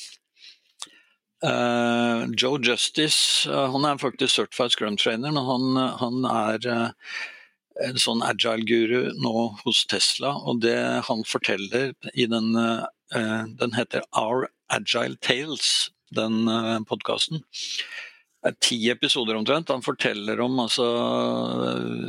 Uh, 1.44 2.26
Joe 2.32 2.58
Justice 2.58 3.50
uh, 3.50 3.68
han 3.70 3.84
er 3.84 3.98
faktisk 4.00 4.34
certified 4.34 4.72
scrum 4.72 4.96
trainer, 4.96 5.32
men 5.34 5.44
han, 5.44 5.76
han 6.00 6.24
er 6.30 6.68
uh, 6.70 7.18
en 7.84 7.98
sånn 8.00 8.22
agile-guru 8.24 9.10
nå 9.20 9.34
hos 9.64 9.82
Tesla. 9.90 10.32
Og 10.48 10.62
det 10.64 10.78
han 11.08 11.24
forteller 11.26 11.92
i 12.14 12.28
den 12.30 12.54
Den 13.14 13.74
heter 13.76 14.02
Our 14.16 14.46
Agile 14.72 15.18
Tales, 15.22 15.90
den 16.14 16.46
podkasten. 16.88 17.42
Ti 18.62 18.78
episoder 18.90 19.36
omtrent. 19.38 19.70
Han 19.74 19.84
forteller 19.84 20.40
om 20.42 20.56
altså 20.62 20.86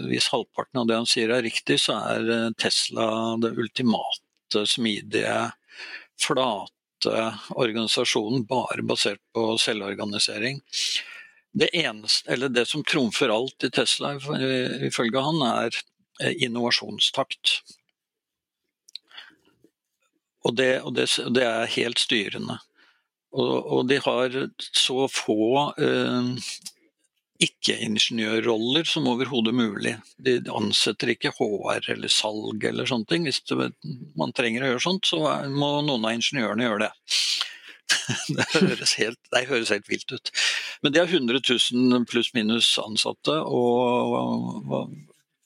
Hvis 0.09 0.29
halvparten 0.33 0.81
av 0.81 0.87
det 0.89 0.97
han 1.01 1.09
sier 1.09 1.33
er 1.33 1.45
riktig, 1.45 1.79
så 1.83 1.97
er 2.13 2.53
Tesla 2.61 3.09
det 3.41 3.55
ultimate 3.57 4.65
smidige, 4.69 5.35
flate 6.21 6.74
organisasjonen 7.55 8.45
bare 8.49 8.83
basert 8.83 9.21
på 9.33 9.53
selvorganisering. 9.61 10.61
Det, 11.55 11.69
eneste, 11.77 12.35
det 12.51 12.65
som 12.67 12.83
trumfer 12.83 13.31
alt 13.31 13.63
i 13.63 13.71
Tesla, 13.71 14.15
ifølge 14.83 15.23
han, 15.23 15.41
er 15.47 15.77
eh, 16.21 16.33
innovasjonstakt. 16.43 17.59
Og 20.45 20.55
det, 20.55 20.71
og 20.83 20.93
det, 20.97 21.07
det 21.33 21.45
er 21.47 21.75
helt 21.77 22.01
styrende. 22.03 22.59
Og, 23.35 23.55
og, 23.55 23.87
de 23.89 23.99
har 24.03 24.35
så 24.59 25.07
få 25.11 25.39
eh, 25.81 26.29
ikke-ingeniørroller 27.43 28.87
som 28.87 29.07
overhodet 29.11 29.53
mulig. 29.55 29.95
De 30.23 30.37
ansetter 30.55 31.11
ikke 31.11 31.33
HR 31.35 31.89
eller 31.95 32.11
salg 32.11 32.63
eller 32.63 32.87
sånne 32.87 33.09
ting. 33.09 33.25
Hvis 33.27 33.41
man 34.15 34.33
trenger 34.35 34.63
å 34.63 34.69
gjøre 34.73 34.85
sånt, 34.85 35.09
så 35.09 35.19
må 35.51 35.71
noen 35.83 36.07
av 36.07 36.15
ingeniørene 36.15 36.69
gjøre 36.69 36.87
det. 36.87 36.93
Det 38.35 38.45
høres 38.49 38.95
helt, 38.97 39.19
det 39.33 39.43
høres 39.49 39.69
helt 39.73 39.89
vilt 39.89 40.11
ut. 40.13 40.29
Men 40.81 40.93
de 40.93 41.01
har 41.01 41.09
100 41.09 41.41
000 41.45 42.05
pluss-minus 42.09 42.71
ansatte, 42.81 43.35
og, 43.45 44.89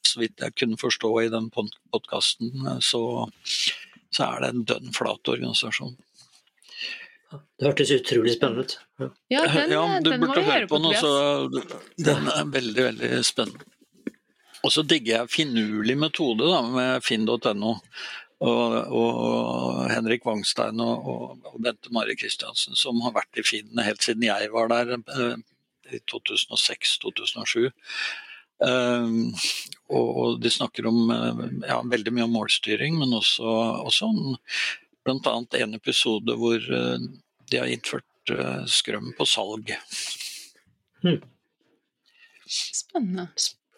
så 0.07 0.21
vidt 0.21 0.43
jeg 0.43 0.55
kunne 0.59 0.79
forstå 0.79 1.11
i 1.21 1.31
den 1.33 1.49
podkasten, 1.51 2.63
så, 2.83 3.01
så 4.15 4.29
er 4.29 4.43
det 4.43 4.51
en 4.53 4.65
dønn 4.71 4.95
flat 4.95 5.31
organisasjon. 5.31 5.97
Det 7.29 7.67
hørtes 7.67 7.91
utrolig 7.93 8.33
spennende 8.33 8.65
ut. 8.65 8.77
Ja, 8.99 9.09
ja, 9.29 9.41
den, 9.53 9.73
ja 9.75 9.83
du 10.01 10.09
den 10.09 10.23
burde 10.23 10.45
høre 10.47 10.69
på 10.69 10.79
den. 10.79 10.87
Også, 10.89 11.11
den 12.01 12.31
er 12.31 12.47
veldig, 12.55 12.85
veldig 12.87 13.19
spennende. 13.27 13.67
Og 14.65 14.73
så 14.75 14.83
digger 14.83 15.21
jeg 15.21 15.31
finurlig 15.31 15.95
metode 15.99 16.47
da, 16.49 16.63
med 16.67 17.05
finn.no. 17.05 17.75
Og, 18.39 18.73
og, 18.95 19.85
Henrik 19.91 20.23
Wangstein 20.27 20.79
og, 20.79 21.07
og, 21.43 21.57
Bente 21.59 21.91
Mari 21.91 22.15
Kristiansen, 22.19 22.77
som 22.79 23.01
har 23.03 23.11
vært 23.17 23.39
i 23.39 23.43
Finn 23.43 23.81
helt 23.83 24.05
siden 24.05 24.23
jeg 24.23 24.47
var 24.53 24.71
der 24.71 24.95
eh, 24.95 25.35
i 25.91 25.99
2006-2007. 26.07 27.67
Um, 28.59 29.31
og, 29.87 30.07
og, 30.07 30.39
de 30.43 30.51
snakker 30.51 30.87
om 30.87 31.11
eh, 31.15 31.43
ja, 31.67 31.81
veldig 31.83 32.15
mye 32.15 32.27
om 32.27 32.33
målstyring, 32.35 32.95
men 32.99 33.15
også, 33.15 33.43
også 33.87 34.07
om 34.07 34.39
bl.a. 35.05 35.35
en 35.61 35.77
episode 35.77 36.35
hvor 36.37 36.59
de 36.59 37.57
har 37.57 37.69
innført 37.69 38.33
uh, 38.33 38.65
skrøm 38.69 39.13
på 39.17 39.25
salg. 39.25 39.71
Hmm. 41.03 41.21
Spennende. 42.49 43.29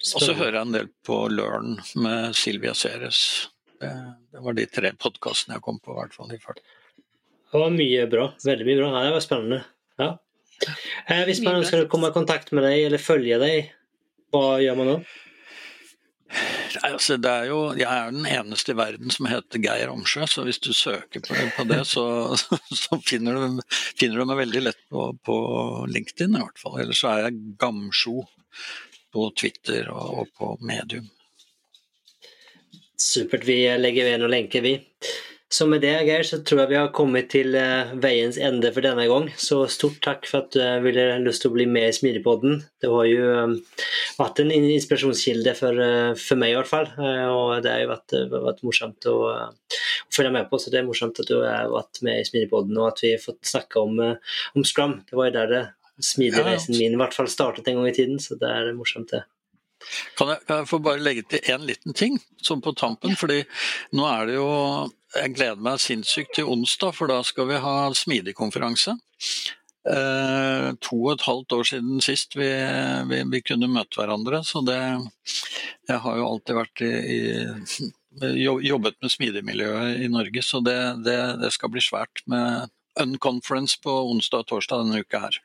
Og 0.01 0.23
så 0.23 0.33
hører 0.33 0.57
jeg 0.57 0.65
en 0.65 0.75
del 0.75 0.87
på 1.05 1.17
Learn 1.29 1.75
med 2.01 2.35
Silvia 2.37 2.73
Ceres. 2.77 3.21
Det, 3.81 3.91
det 4.33 4.41
var 4.45 4.57
de 4.57 4.65
tre 4.69 4.93
podkastene 4.97 5.57
jeg 5.57 5.65
kom 5.65 5.77
på, 5.81 5.93
i 5.93 5.99
hvert 5.99 6.15
fall. 6.17 6.31
Det 7.51 7.59
var 7.59 7.73
mye 7.75 8.07
bra. 8.09 8.27
Veldig 8.45 8.67
mye 8.67 8.79
bra. 8.79 8.89
Ja, 8.95 9.03
det 9.05 9.15
var 9.17 9.25
spennende. 9.25 9.59
Ja. 10.01 10.09
Eh, 11.07 11.23
hvis 11.27 11.41
man 11.45 11.59
ønsker 11.59 11.83
å 11.83 11.89
komme 11.91 12.09
i 12.09 12.15
kontakt 12.15 12.53
med 12.55 12.65
deg 12.65 12.87
eller 12.87 13.01
følge 13.01 13.37
deg, 13.41 13.71
hva 14.33 14.57
gjør 14.63 14.79
man 14.79 14.91
da? 14.91 14.97
Altså, 16.87 17.17
er 17.27 17.47
jo, 17.49 17.59
jeg 17.75 17.87
er 17.89 18.11
den 18.13 18.27
eneste 18.29 18.73
i 18.73 18.77
verden 18.79 19.11
som 19.13 19.27
heter 19.27 19.61
Geir 19.63 19.91
Omsjø, 19.91 20.25
så 20.29 20.45
hvis 20.47 20.61
du 20.63 20.71
søker 20.75 21.23
på, 21.25 21.35
på 21.57 21.65
det, 21.67 21.81
så, 21.89 22.05
så 22.83 22.99
finner, 23.05 23.35
du, 23.35 23.63
finner, 23.99 24.21
du, 24.21 24.27
meg 24.29 24.39
veldig 24.45 24.61
lett 24.63 24.79
på, 24.91 25.09
på, 25.25 25.39
LinkedIn 25.91 26.37
i 26.37 26.43
hvert 26.43 26.61
fall. 26.61 26.79
Ellers 26.83 27.01
så 27.03 27.11
er 27.11 27.25
jeg 27.25 27.41
Gamsjo 27.61 28.21
på 29.11 29.27
Twitter 29.35 29.91
og, 29.91 30.21
og 30.21 30.31
på 30.37 30.53
Medium. 30.63 31.09
Supert. 33.01 33.43
Vi 33.47 33.63
legger 33.81 34.07
ved 34.07 34.21
noen 34.21 34.35
lenker, 34.35 34.63
vi. 34.63 34.77
Så 35.51 35.65
med 35.67 35.81
det, 35.83 35.91
Geir, 36.07 36.23
så 36.23 36.37
tror 36.47 36.61
jeg 36.61 36.71
vi 36.71 36.77
har 36.79 36.93
kommet 36.95 37.27
til 37.33 37.57
uh, 37.59 37.89
veiens 37.99 38.37
ende 38.39 38.69
for 38.71 38.85
denne 38.85 39.03
gang. 39.09 39.25
Så 39.35 39.65
stort 39.67 39.97
takk 40.05 40.23
for 40.29 40.45
at 40.45 40.53
du 40.55 40.61
uh, 40.63 40.77
ville 40.83 41.17
lyst 41.25 41.43
til 41.43 41.51
å 41.51 41.55
bli 41.57 41.65
med 41.67 41.89
i 41.89 41.95
Smidigpodden. 41.97 42.61
Det 42.79 42.87
har 42.87 43.09
jo 43.09 43.33
um, 43.49 43.57
vært 44.15 44.39
en 44.39 44.53
inspirasjonskilde 44.55 45.55
for, 45.59 45.81
for, 46.15 46.39
meg, 46.39 46.53
i 46.53 46.55
hvert 46.55 46.71
fall. 46.71 46.87
og 46.95 47.57
det 47.65 47.73
har 47.73 47.83
jo 47.83 47.91
vært, 47.91 48.15
vært 48.31 48.63
morsomt 48.63 49.09
å, 49.11 49.17
å, 49.27 50.07
følge 50.15 50.31
med 50.37 50.47
på. 50.47 50.61
Så 50.61 50.71
det 50.71 50.79
er 50.79 50.87
morsomt 50.87 51.19
at 51.19 51.27
du 51.27 51.41
har 51.41 51.67
vært 51.73 51.99
med 52.07 52.21
i 52.21 52.29
Smidigpodden, 52.31 52.79
og 52.79 52.93
at 52.93 53.03
vi 53.03 53.13
har 53.17 53.23
fått 53.23 53.43
snakke 53.51 53.83
om, 53.83 53.99
om 53.99 54.67
Scrum. 54.67 55.01
Det 55.09 55.19
var 55.19 55.31
jo 55.31 55.35
der 55.35 55.51
det 55.51 55.63
smidigreisen 56.01 56.77
min 56.77 56.95
i 56.95 56.99
hvert 56.99 57.13
fall 57.13 57.29
startet 57.29 57.67
en 57.67 57.81
gang 57.81 57.91
i 57.91 57.95
tiden, 57.95 58.23
så 58.23 58.39
det 58.39 58.49
er 58.49 58.71
morsomt, 58.77 59.11
det. 59.11 59.25
Kan 60.19 60.33
jeg, 60.33 60.41
kan 60.47 60.61
jeg, 60.61 60.69
få 60.69 60.79
bare 60.83 61.03
legge 61.03 61.23
til 61.29 61.53
én 61.53 61.65
liten 61.67 61.95
ting 61.97 62.19
som 62.41 62.61
på 62.63 62.73
tampen? 62.77 63.15
fordi 63.19 63.41
nå 63.97 64.07
er 64.09 64.29
det 64.29 64.35
jo 64.39 64.49
Jeg 65.11 65.33
gleder 65.35 65.59
meg 65.59 65.81
sinnssykt 65.83 66.37
til 66.37 66.47
onsdag, 66.47 66.93
for 66.95 67.11
da 67.11 67.17
skal 67.27 67.49
vi 67.49 67.57
ha 67.59 67.73
smidig 67.91 68.31
konferanse. 68.37 68.95
eh, 69.89 70.67
to 70.79 70.97
og 71.01 71.13
et 71.15 71.25
halvt 71.25 71.55
år 71.57 71.67
siden 71.67 72.01
sist 72.05 72.37
vi, 72.37 72.49
vi, 73.09 73.21
vi, 73.33 73.41
kunne 73.43 73.67
møte 73.71 73.99
hverandre. 73.99 74.43
Så 74.47 74.63
det 74.65 74.79
Jeg 75.89 75.99
har 76.05 76.17
jo 76.17 76.27
alltid 76.29 76.55
vært 76.55 76.83
i, 76.85 77.19
i 78.21 78.45
jobbet 78.69 78.99
med 79.01 79.11
smidigmiljøet 79.11 80.05
i 80.05 80.11
Norge, 80.11 80.43
så 80.45 80.61
det, 80.63 80.79
det, 81.05 81.17
det, 81.41 81.51
skal 81.51 81.71
bli 81.73 81.83
svært 81.83 82.23
med 82.31 82.71
Unconference 82.99 83.79
på 83.83 83.91
onsdag 84.11 84.43
og 84.43 84.49
torsdag 84.51 84.83
denne 84.83 85.03
uka 85.03 85.25
her. 85.25 85.37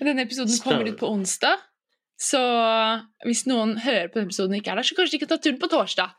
Denne 0.00 0.24
episoden 0.24 0.58
kommer 0.62 0.88
ut 0.88 1.00
på 1.00 1.10
onsdag, 1.10 1.58
så 2.20 2.40
hvis 3.24 3.46
noen 3.48 3.78
hører 3.80 4.10
på 4.10 4.18
denne 4.18 4.28
episoden 4.28 4.54
og 4.54 4.60
ikke 4.60 4.74
er 4.74 4.80
der, 4.80 4.88
så 4.88 4.96
kanskje 4.98 5.16
de 5.16 5.20
kan 5.22 5.30
ta 5.32 5.38
turen 5.40 5.60
på 5.62 5.70
torsdag. 5.72 6.16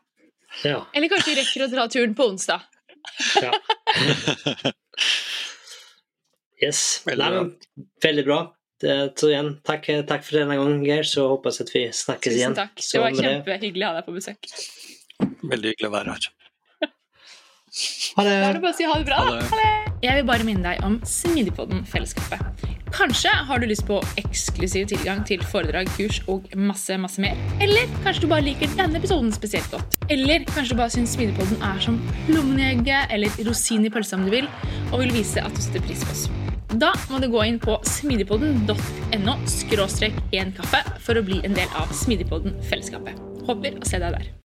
Ja. 0.66 0.80
Eller 0.92 1.08
kanskje 1.12 1.32
de 1.32 1.40
rekker 1.40 1.64
å 1.64 1.70
dra 1.72 1.86
turen 1.92 2.16
på 2.18 2.26
onsdag. 2.32 2.64
Ja. 3.42 3.52
Yes. 6.62 7.02
Veldig, 7.02 7.26
Nei, 7.26 7.86
veldig 8.04 8.22
bra. 8.28 8.36
Så 8.82 9.30
igjen, 9.30 9.48
takk, 9.66 9.88
takk, 10.06 10.22
for 10.26 10.38
denne 10.38 10.54
gangen, 10.58 10.84
Geir. 10.86 11.06
Så 11.06 11.24
håper 11.30 11.50
jeg 11.50 11.66
at 11.66 11.72
vi 11.74 11.82
snakkes 11.90 12.28
Tusen 12.28 12.38
igjen. 12.38 12.54
Takk. 12.58 12.76
Det 12.78 13.02
var 13.02 13.18
kjempehyggelig 13.18 13.86
å 13.86 13.90
ha 13.90 13.96
deg 13.98 14.06
på 14.06 14.14
besøk. 14.14 14.52
Veldig 15.42 15.72
hyggelig 15.72 15.90
å 15.90 15.94
være 15.96 16.14
her. 16.14 16.30
Ha 18.18 18.26
det. 18.26 18.36
Da 18.36 18.52
er 18.52 18.58
det 18.58 18.62
bare 18.62 18.74
å 18.74 18.78
si 18.78 18.86
ha 18.86 18.98
det 19.00 19.08
bra. 19.08 19.18
Ha 19.22 19.34
det. 19.38 19.50
Ha 19.50 19.62
det. 19.62 19.98
Jeg 20.02 20.18
vil 20.18 20.30
bare 20.30 20.46
minne 20.46 20.66
deg 20.66 20.86
om 20.86 21.00
Smidigpodden-fellesskapet. 21.06 22.81
Kanskje 22.92 23.30
har 23.48 23.58
du 23.58 23.64
lyst 23.66 23.86
på 23.88 23.96
eksklusiv 24.20 24.86
tilgang 24.90 25.22
til 25.24 25.40
foredrag, 25.48 25.88
kurs 25.96 26.18
og 26.28 26.44
masse 26.58 26.98
masse 27.00 27.22
mer. 27.24 27.38
Eller 27.64 27.88
kanskje 28.04 28.26
du 28.26 28.28
bare 28.28 28.44
liker 28.44 28.68
denne 28.76 29.00
episoden 29.00 29.32
spesielt 29.32 29.70
godt. 29.72 29.96
Eller 30.12 30.44
kanskje 30.50 30.76
du 30.76 30.80
bare 30.82 30.92
syns 30.92 31.16
Smidigpodden 31.16 31.64
er 31.64 31.80
som 31.80 31.96
plommen 32.26 32.84
eller 32.92 33.42
rosin 33.48 33.86
i 33.88 33.90
pølsa 33.92 34.16
om 34.16 34.26
du 34.28 34.32
vil, 34.36 34.48
og 34.92 35.00
vil 35.00 35.14
vise 35.16 35.40
at 35.40 35.56
du 35.56 35.64
setter 35.64 35.84
pris 35.88 36.04
på 36.04 36.12
oss. 36.12 36.28
Da 36.72 36.92
må 37.08 37.20
du 37.20 37.28
gå 37.32 37.42
inn 37.48 37.58
på 37.60 37.78
smidigpodden.no 37.84 39.34
skråstrek 39.48 40.16
én 40.32 40.54
kaffe 40.56 40.80
for 41.04 41.20
å 41.20 41.24
bli 41.26 41.42
en 41.44 41.56
del 41.56 41.68
av 41.76 41.92
Smidigpodden-fellesskapet. 41.96 43.20
Håper 43.48 43.76
å 43.80 43.88
se 43.88 44.00
deg 44.00 44.16
der. 44.16 44.32